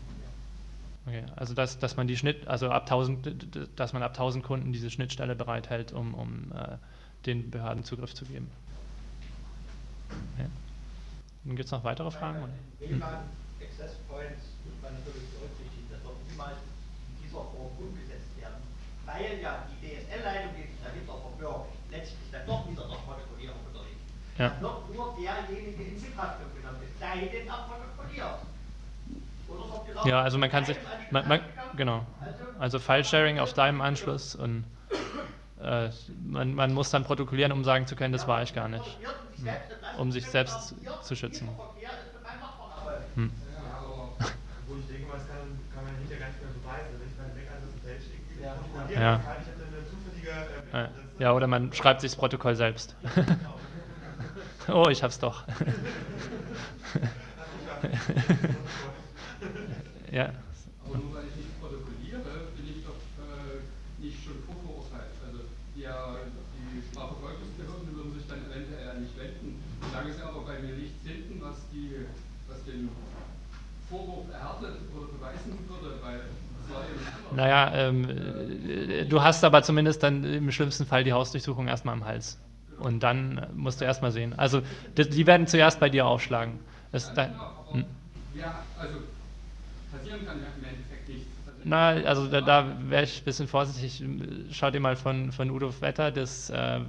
Okay, 1.07 1.24
also 1.36 1.55
dass, 1.55 1.78
dass 1.78 1.96
man 1.96 2.07
die 2.09 2.16
Schnitt, 2.16 2.46
also 2.48 2.70
ab 2.70 2.82
1000, 2.82 3.24
d- 3.26 3.34
d- 3.34 3.66
dass 3.76 3.92
man 3.92 4.03
ab 4.03 4.12
1000 4.12 4.44
Kunden 4.44 4.72
diese 4.72 4.90
Schnittstelle 4.90 5.34
bereithält, 5.34 5.92
um, 5.92 6.14
um 6.14 6.53
äh, 6.53 6.76
den 7.26 7.50
Behörden 7.50 7.84
Zugriff 7.84 8.12
zu 8.14 8.24
geben. 8.26 8.50
Ja. 10.38 10.46
Gibt 11.44 11.64
es 11.64 11.70
noch 11.70 11.84
weitere 11.84 12.11
Fragen? 12.11 12.42
Oder? 12.42 12.53
WLAN 12.80 13.00
Access 13.61 13.94
Points 14.09 14.42
muss 14.64 14.74
man 14.82 14.92
natürlich 14.94 15.28
berücksichtigen, 15.30 15.86
das 15.90 16.03
wird 16.05 16.14
niemals 16.30 16.57
Form 17.33 17.72
umgesetzt 17.80 18.33
werden, 18.39 18.61
weil 19.09 19.41
ja 19.41 19.64
die 19.68 19.78
DSL-Leitung, 19.83 20.53
die 20.57 20.68
sich 20.70 20.80
dahinter 20.85 21.16
verbirgt, 21.18 21.72
letztlich 21.91 22.28
dann 22.30 22.47
doch 22.47 22.68
wieder 22.68 22.85
der 22.87 23.01
Protokollierung 23.09 23.59
unterliegt. 23.66 24.05
Ja. 24.39 24.49
Dann 24.49 24.62
wird 24.62 24.95
nur 24.95 25.16
derjenige 25.16 25.83
in 25.83 26.01
Betrachtung 26.01 26.49
genommen, 26.57 26.80
es 26.85 26.95
sei 27.01 27.26
denn 27.33 27.49
er 27.49 27.66
protokolliert. 27.68 28.39
Oder 29.49 29.64
wird 29.72 29.87
gesagt, 29.89 30.07
Ja, 30.07 30.22
also 30.22 30.39
man 30.39 30.51
kann 30.51 30.64
sich, 30.64 30.76
man, 31.11 31.26
man, 31.28 31.41
genau, 31.74 32.05
Also, 32.24 32.45
also 32.59 32.78
File-Sharing 32.78 33.39
auf 33.39 33.53
deinem 33.53 33.80
Anschluss 33.80 34.35
und 34.35 34.64
äh, 35.62 35.91
man, 36.24 36.55
man 36.55 36.72
muss 36.72 36.91
dann 36.91 37.05
protokollieren, 37.05 37.53
um 37.53 37.64
sagen 37.64 37.87
zu 37.87 37.97
können, 37.97 38.12
das 38.12 38.26
war 38.26 38.43
ich 38.43 38.55
gar 38.55 38.68
nicht, 38.68 38.99
um 39.99 40.11
sich 40.12 40.26
selbst 40.26 40.74
zu 41.03 41.14
schützen. 41.16 41.49
Hm. 43.14 43.30
Ja, 43.55 43.76
aber 43.78 44.16
wo 44.66 44.74
ich 44.80 44.87
denke, 44.89 45.05
was 45.12 45.28
kann, 45.28 45.53
kann 45.74 45.85
man 45.85 45.93
hinterher 46.01 46.18
gar 46.18 46.28
nicht 46.33 46.41
mehr 46.41 46.49
beweisen. 46.57 46.97
Wenn 46.97 47.09
ich 47.12 47.16
meine 47.20 47.35
Mac-Adresse 47.37 47.76
selbst 47.85 48.09
irgendwie 48.09 48.41
Ja. 48.41 48.57
kontrollieren 48.57 48.72
Ja. 48.72 48.80
kann, 48.80 48.82
ich 48.82 48.82
hatte 48.82 48.82
eine 48.82 48.82
zufällige 48.82 48.82
äh, 48.82 48.82
Äh, 48.82 48.82
Mac-Adresse. 48.95 49.43
Ja, 51.18 51.32
oder 51.34 51.47
man 51.47 51.72
schreibt 51.72 52.01
sich 52.01 52.11
das 52.11 52.18
Protokoll 52.18 52.57
selbst. 52.57 52.97
oh, 54.68 54.88
ich 54.90 55.03
hab's 55.05 55.18
doch. 55.20 55.45
ja. 60.11 60.32
Aber 60.84 60.99
nur 60.99 61.14
weil 61.14 61.24
ich 61.30 61.36
nicht 61.36 61.61
protokolliere, 61.61 62.51
bin 62.57 62.66
ich 62.66 62.82
doch 62.82 62.99
äh, 63.22 63.62
nicht 64.03 64.24
schon 64.24 64.43
vorverurteilt. 64.43 65.14
Also 65.26 65.47
ja, 65.76 66.16
die 66.59 66.82
Strafverfolgungsbehörden 66.90 67.95
würden 67.95 68.14
sich 68.18 68.26
dann 68.26 68.43
eventuell 68.51 68.90
an 68.90 69.03
mich 69.03 69.14
wenden. 69.14 69.62
Solange 69.78 70.11
es 70.11 70.20
aber 70.20 70.40
bei 70.43 70.59
mir 70.59 70.74
nichts 70.74 71.07
finden, 71.07 71.38
was, 71.40 71.68
die, 71.70 72.07
was 72.49 72.64
den 72.64 72.88
Vorwurf 73.88 74.26
erhärtet 74.32 74.90
oder 74.90 75.07
beweisen 75.07 75.55
würde, 75.68 76.03
weil 76.03 76.18
es 76.18 76.66
war 76.72 76.82
ja 76.82 76.99
nicht 76.99 77.07
anders. 77.07 77.22
Naja, 77.35 77.72
ähm, 77.74 78.09
äh, 78.09 79.05
du 79.05 79.22
hast 79.22 79.45
aber 79.45 79.62
zumindest 79.62 80.03
dann 80.03 80.24
im 80.24 80.51
schlimmsten 80.51 80.87
Fall 80.87 81.05
die 81.05 81.12
Hausdurchsuchung 81.12 81.68
erstmal 81.68 81.95
am 81.95 82.05
Hals. 82.05 82.39
Und 82.78 83.03
dann 83.03 83.47
musst 83.55 83.80
du 83.80 83.85
erstmal 83.85 84.11
sehen. 84.12 84.39
Also 84.39 84.62
die, 84.97 85.09
die 85.09 85.26
werden 85.26 85.47
zuerst 85.47 85.78
bei 85.80 85.89
dir 85.89 86.07
aufschlagen. 86.07 86.59
Ja, 86.93 87.01
da, 87.14 87.24
hm. 87.70 87.85
ja, 88.35 88.64
also 88.78 88.95
passieren 89.93 90.26
kann 90.26 90.39
ja 90.39 90.47
im 90.59 90.64
Endeffekt 90.64 91.09
nichts. 91.09 91.26
Na, 91.64 91.91
also 91.91 92.26
da, 92.26 92.41
da 92.41 92.66
wäre 92.89 93.05
ich 93.05 93.20
ein 93.20 93.24
bisschen 93.24 93.47
vorsichtig. 93.47 94.03
Schau 94.51 94.70
dir 94.70 94.80
mal 94.80 94.97
von, 94.97 95.30
von 95.30 95.51
Udo 95.51 95.72
Wetter 95.80 96.11
das 96.11 96.51
äh, 96.51 96.80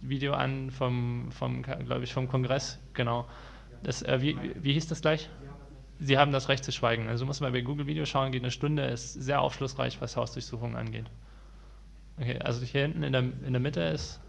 Video 0.00 0.32
an 0.32 0.70
vom, 0.70 1.30
vom 1.30 1.62
glaube 1.62 2.04
ich, 2.04 2.12
vom 2.12 2.28
Kongress. 2.28 2.78
Genau. 2.94 3.26
Das, 3.82 4.02
äh, 4.02 4.20
wie, 4.22 4.36
wie 4.62 4.72
hieß 4.72 4.88
das 4.88 5.02
gleich? 5.02 5.28
Sie 6.04 6.18
haben 6.18 6.32
das 6.32 6.48
Recht 6.48 6.64
zu 6.64 6.72
schweigen. 6.72 7.08
Also 7.08 7.24
muss 7.26 7.40
man 7.40 7.52
bei 7.52 7.60
Google 7.60 7.86
Video 7.86 8.04
schauen, 8.04 8.32
geht 8.32 8.42
eine 8.42 8.50
Stunde, 8.50 8.84
ist 8.86 9.12
sehr 9.12 9.40
aufschlussreich, 9.40 10.00
was 10.00 10.16
Hausdurchsuchungen 10.16 10.76
angeht. 10.76 11.06
Okay, 12.18 12.38
also 12.40 12.64
hier 12.64 12.82
hinten 12.82 13.04
in 13.04 13.12
der, 13.12 13.22
in 13.22 13.52
der 13.52 13.60
Mitte 13.60 13.80
ist. 13.82 14.20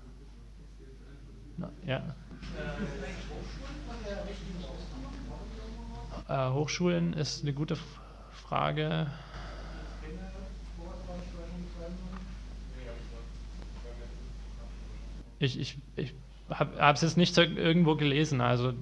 Na, 1.57 1.71
ja. 1.85 2.15
Äh, 6.29 6.53
Hochschulen 6.53 7.13
ist 7.13 7.41
eine 7.41 7.53
gute 7.53 7.75
Frage. 8.31 9.07
Ich, 15.39 15.59
ich, 15.59 15.77
ich 15.95 16.13
habe 16.49 16.93
es 16.93 17.01
jetzt 17.01 17.17
nicht 17.17 17.35
irgendwo 17.37 17.95
gelesen, 17.95 18.41
also. 18.41 18.73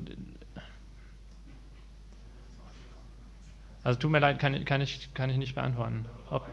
Also 3.83 3.99
tut 3.99 4.11
mir 4.11 4.19
leid, 4.19 4.39
kann, 4.39 4.53
ich- 4.53 4.65
kann, 4.65 4.81
ich, 4.81 5.13
kann 5.13 5.29
ich 5.29 5.37
nicht 5.37 5.55
beantworten. 5.55 6.05
Ob, 6.29 6.45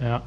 ja. 0.00 0.22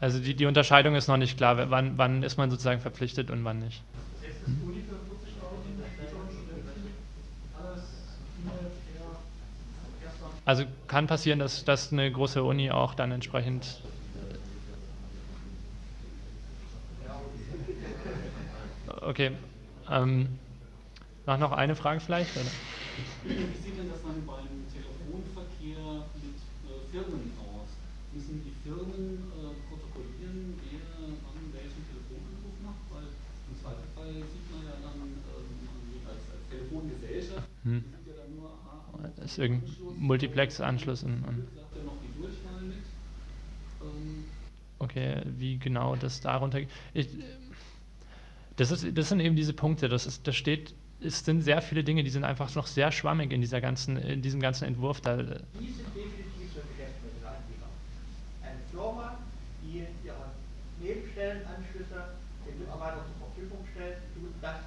Also 0.00 0.18
die, 0.20 0.34
die 0.34 0.46
Unterscheidung 0.46 0.96
ist 0.96 1.08
noch 1.08 1.16
nicht 1.16 1.36
klar, 1.36 1.70
wann, 1.70 1.96
wann 1.96 2.22
ist 2.22 2.36
man 2.36 2.50
sozusagen 2.50 2.80
verpflichtet 2.80 3.30
und 3.30 3.44
wann 3.44 3.60
nicht. 3.60 3.82
Jetzt 4.22 4.36
ist 4.46 4.62
Uni 4.66 4.82
für 4.82 4.96
40.000, 4.96 6.30
Studenten, 6.30 6.92
alles 7.58 7.82
E-Mail, 8.38 8.70
per, 8.92 9.20
gestern. 10.02 10.30
Also 10.44 10.64
kann 10.88 11.06
passieren, 11.06 11.38
dass, 11.38 11.64
dass 11.64 11.92
eine 11.92 12.10
große 12.12 12.42
Uni 12.42 12.70
auch 12.70 12.94
dann 12.94 13.12
entsprechend. 13.12 13.80
Okay. 19.04 19.36
Ähm, 19.88 20.38
noch, 21.26 21.38
noch 21.38 21.52
eine 21.52 21.76
Frage 21.76 22.00
vielleicht? 22.00 22.36
Oder? 22.36 22.52
Wie 23.22 23.56
sieht 23.62 23.76
denn 23.78 23.88
das 23.88 24.02
dann 24.02 24.24
beim 24.26 24.66
Telefonverkehr 24.72 26.10
mit 26.20 26.38
äh, 26.64 26.90
Firmen 26.90 27.32
aus? 27.38 27.76
Müssen 28.12 28.42
die 28.44 28.54
Firmen 28.62 29.32
äh, 29.32 29.68
protokollieren, 29.68 30.54
wer 30.70 30.86
wann 31.24 31.52
welchen 31.52 31.82
Telefonanruf 31.86 32.56
macht? 32.62 32.84
Weil 32.90 33.08
im 33.48 33.56
Zweifelsfall 33.56 34.14
sieht 34.30 34.48
man 34.50 34.62
ja 34.64 34.76
dann 34.82 35.00
ähm, 35.26 36.06
als, 36.06 36.30
als 36.30 36.46
Telefongesellschaft, 36.48 37.48
Hm. 37.64 37.84
sieht 37.98 38.06
ja 38.06 38.22
dann 38.22 38.34
nur, 38.36 38.50
ah, 38.50 38.92
am 38.94 39.02
Das 39.16 39.32
ist 39.32 39.38
irgendein 39.38 39.68
Anschluss, 39.70 39.98
Multiplex-Anschluss 39.98 41.02
und- 41.04 41.24
und-. 41.24 41.44
Ähm, 43.80 44.24
Okay, 44.78 45.22
wie 45.38 45.58
genau 45.58 45.96
das 45.96 46.20
darunter. 46.20 46.60
Ich, 46.92 47.08
das, 48.56 48.70
ist, 48.70 48.86
das 48.96 49.08
sind 49.08 49.20
eben 49.20 49.36
diese 49.36 49.52
Punkte. 49.52 49.88
Das, 49.88 50.06
ist, 50.06 50.26
das 50.26 50.36
steht, 50.36 50.74
es 51.00 51.24
sind 51.24 51.42
sehr 51.42 51.60
viele 51.62 51.84
Dinge, 51.84 52.04
die 52.04 52.10
sind 52.10 52.24
einfach 52.24 52.54
noch 52.54 52.66
sehr 52.66 52.92
schwammig 52.92 53.32
in, 53.32 53.40
dieser 53.40 53.60
ganzen, 53.60 53.96
in 53.96 54.22
diesem 54.22 54.40
ganzen 54.40 54.64
Entwurf. 54.64 55.00
Da, 55.00 55.16
Die 55.16 55.22
sind 55.24 55.86
definitiv 55.94 56.48
so 56.54 56.60
Geschäftsmittelanbieter. 56.70 57.68
Eine 58.42 58.60
Firma, 58.70 59.18
die 59.62 59.84
ihre 60.04 60.30
Nebenstellenanschlüsse 60.80 62.14
den 62.46 62.58
Mitarbeitern 62.60 63.04
zur 63.10 63.26
Verfügung 63.28 63.66
stellt, 63.74 63.98
tut 64.14 64.32
das 64.40 64.60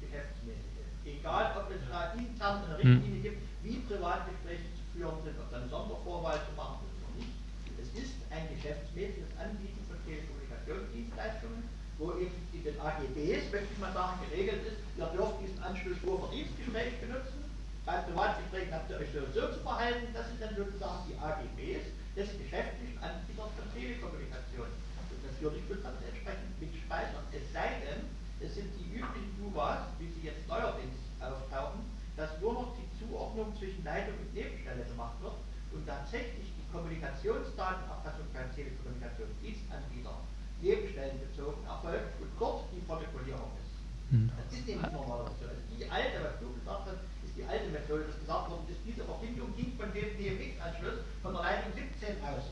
geschäftsmäßig. 0.00 0.70
Egal, 1.04 1.56
ob 1.58 1.66
es 1.70 1.82
da 1.90 2.12
intern 2.14 2.62
eine 2.62 2.78
Hm. 2.78 2.98
Richtlinie 3.02 3.20
gibt, 3.22 3.42
wie 3.62 3.78
Privatgespräche 3.86 4.70
zu 4.74 4.82
führen 4.94 5.18
sind, 5.24 5.34
ob 5.38 5.50
dann 5.50 5.66
Sondervorwahl 5.70 6.38
zu 6.46 6.52
machen 6.54 6.86
ist 6.86 6.98
oder 7.02 7.10
nicht. 7.18 7.34
Es 7.80 7.90
ist 7.98 8.14
ein 8.30 8.46
geschäftsmäßiges 8.54 9.30
Anbieten 9.34 9.82
von 9.90 9.98
Telekommunikationsdienstleistungen, 10.06 11.62
wo 11.98 12.14
eben 12.22 12.38
AGBs, 12.82 13.50
möchte 13.54 13.70
ich 13.72 13.78
mal 13.78 13.92
sagen, 13.94 14.18
geregelt 14.26 14.66
ist, 14.66 14.78
ihr 14.98 15.06
dürft 15.14 15.38
diesen 15.42 15.58
Anschluss 15.62 15.98
nur 16.02 16.18
für 16.18 16.34
Dienstgespräche 16.34 16.96
benutzen. 17.06 17.38
Bei 17.86 17.98
Privatgesprächen 18.06 18.70
habt 18.74 18.90
ihr 18.90 18.98
euch 18.98 19.10
so 19.14 19.22
zu 19.54 19.58
verhalten. 19.62 20.06
Das 20.14 20.26
sind 20.30 20.38
dann 20.42 20.54
sozusagen 20.54 21.02
die 21.10 21.18
AGBs 21.18 21.86
des 22.14 22.28
geschäftlichen 22.38 22.98
Anbieters 23.02 23.50
von 23.58 23.66
Telekommunikation. 23.74 24.70
Und 24.70 25.18
natürlich 25.26 25.64
wird 25.66 25.82
man 25.82 25.94
das 25.98 26.04
entsprechend 26.10 26.50
mitspeichern. 26.62 27.24
Es 27.34 27.46
sei 27.50 27.82
denn, 27.82 28.06
es 28.38 28.54
sind 28.54 28.70
die 28.78 28.86
üblichen 28.98 29.34
DUVAs, 29.38 29.86
wie 29.98 30.10
sie 30.14 30.26
jetzt 30.30 30.46
neuerdings 30.46 30.98
auftauchen, 31.18 31.82
dass 32.18 32.38
nur 32.42 32.54
noch 32.54 32.70
die 32.78 32.86
Zuordnung 32.98 33.50
zwischen 33.58 33.82
Leitung 33.82 34.14
und 34.18 34.30
Nebenstelle 34.34 34.82
gemacht 34.86 35.18
wird 35.22 35.38
und 35.74 35.82
tatsächlich 35.86 36.50
die 36.54 36.66
Kommunikationsdatenerfassung 36.70 38.26
beim 38.34 38.46
Telekommunikationsdienstanbieter 38.54 40.14
nebenstellenbezogen 40.62 41.64
erfolgt 41.66 42.14
und 42.22 42.30
dort 42.38 42.70
die 42.70 42.80
Protokollierung 42.86 43.50
ist. 43.58 43.74
Hm. 44.14 44.30
Das 44.36 44.46
ist 44.54 44.66
nämlich 44.68 44.92
normalerweise 44.92 45.34
so. 45.40 45.48
Also 45.50 45.62
die 45.74 45.88
alte, 45.90 46.22
was 46.22 46.36
du 46.38 46.52
gesagt 46.54 46.84
hast, 46.86 47.02
ist 47.26 47.34
die 47.34 47.46
alte 47.48 47.66
Methode, 47.72 48.04
dass 48.06 48.20
gesagt 48.20 48.46
worden 48.50 48.66
ist, 48.68 48.78
diese 48.84 49.02
Verbindung 49.02 49.50
ging 49.56 49.72
von 49.74 49.88
dem 49.90 50.12
DMX-Anschluss 50.20 51.00
von 51.24 51.32
der 51.32 51.42
Leitung 51.42 51.72
17 51.74 52.20
aus. 52.22 52.44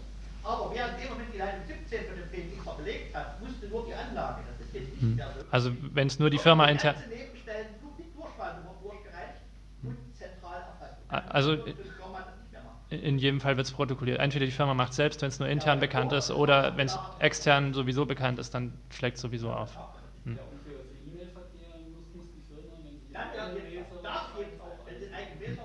Aber 0.42 0.72
während 0.72 0.96
dem 0.96 1.08
Moment 1.12 1.30
die 1.36 1.38
Leitung 1.38 1.62
17 1.68 2.08
von 2.08 2.16
dem 2.16 2.28
PMXer 2.32 2.74
belegt 2.80 3.12
hat, 3.14 3.36
wusste 3.44 3.68
nur 3.68 3.84
die 3.84 3.92
Anlage. 3.94 4.40
Das 4.48 4.56
ist 4.66 4.72
jetzt 4.72 4.88
nicht 4.90 5.02
Hm. 5.04 5.14
mehr 5.20 5.30
so. 5.36 5.44
Also 5.52 5.68
wenn 6.00 6.06
es 6.06 6.18
nur 6.18 6.30
die 6.30 6.38
Firma 6.38 6.64
intern. 6.66 6.94
also-. 11.08 11.58
In 12.90 13.18
jedem 13.18 13.40
Fall 13.40 13.56
wird 13.56 13.66
es 13.66 13.72
protokolliert. 13.72 14.18
Entweder 14.18 14.44
die 14.46 14.52
Firma 14.52 14.74
macht 14.74 14.92
selbst, 14.94 15.22
wenn 15.22 15.28
es 15.28 15.38
nur 15.38 15.48
intern 15.48 15.78
bekannt 15.80 16.12
ist, 16.12 16.30
oder 16.30 16.76
wenn 16.76 16.86
es 16.86 17.00
extern 17.18 17.72
sowieso 17.72 18.04
bekannt 18.06 18.38
ist, 18.38 18.52
dann 18.54 18.78
schlägt 18.90 19.16
es 19.16 19.22
sowieso 19.22 19.52
auf. 19.52 19.78
Hm. 20.24 20.38
Ja, 25.46 25.52
ja. 25.52 25.56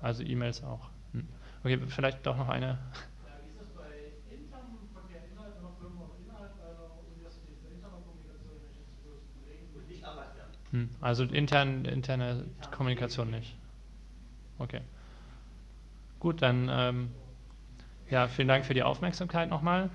Also 0.00 0.22
E-Mails 0.22 0.62
auch. 0.64 0.90
Hm. 1.12 1.28
Okay, 1.64 1.78
vielleicht 1.88 2.26
doch 2.26 2.36
noch 2.36 2.48
eine. 2.48 2.78
Ja, 2.94 3.36
wie 3.44 3.54
ist 3.54 3.62
es 3.62 3.74
bei 3.74 3.90
internen 3.92 4.88
Verkehr 4.90 5.22
innerhalb 5.26 5.54
einer 5.54 5.72
Firma 5.78 6.02
oder 6.08 6.18
innerhalb 6.18 6.54
einer 6.58 7.02
Universität, 7.06 7.62
bei 7.62 7.70
interner 7.70 8.00
Kommunikation, 8.00 8.50
wenn 8.58 8.66
ich 8.70 8.76
jetzt 8.78 9.00
bloß 9.02 9.22
Kollegen 9.32 9.72
Muss 9.74 9.86
nicht 9.88 10.04
anders 10.04 10.34
werden. 10.34 10.55
Hm. 10.72 10.90
Also 11.00 11.24
intern, 11.24 11.84
interne 11.84 12.44
Kommunikation 12.70 13.30
nicht. 13.30 13.56
Okay. 14.58 14.80
Gut, 16.18 16.42
dann 16.42 16.68
ähm, 16.70 17.10
ja, 18.10 18.28
vielen 18.28 18.48
Dank 18.48 18.64
für 18.64 18.74
die 18.74 18.82
Aufmerksamkeit 18.82 19.50
nochmal. 19.50 19.90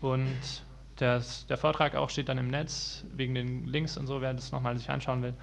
Und 0.00 0.64
das, 0.96 1.46
der 1.46 1.56
Vortrag 1.56 1.94
auch 1.94 2.10
steht 2.10 2.28
dann 2.28 2.38
im 2.38 2.48
Netz, 2.48 3.04
wegen 3.14 3.34
den 3.34 3.66
Links 3.66 3.96
und 3.96 4.06
so, 4.06 4.20
wer 4.20 4.34
das 4.34 4.52
nochmal 4.52 4.76
sich 4.76 4.90
anschauen 4.90 5.22
will. 5.22 5.34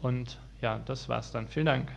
Und 0.00 0.38
ja, 0.60 0.80
das 0.84 1.08
war's 1.08 1.30
dann. 1.32 1.48
Vielen 1.48 1.66
Dank. 1.66 1.90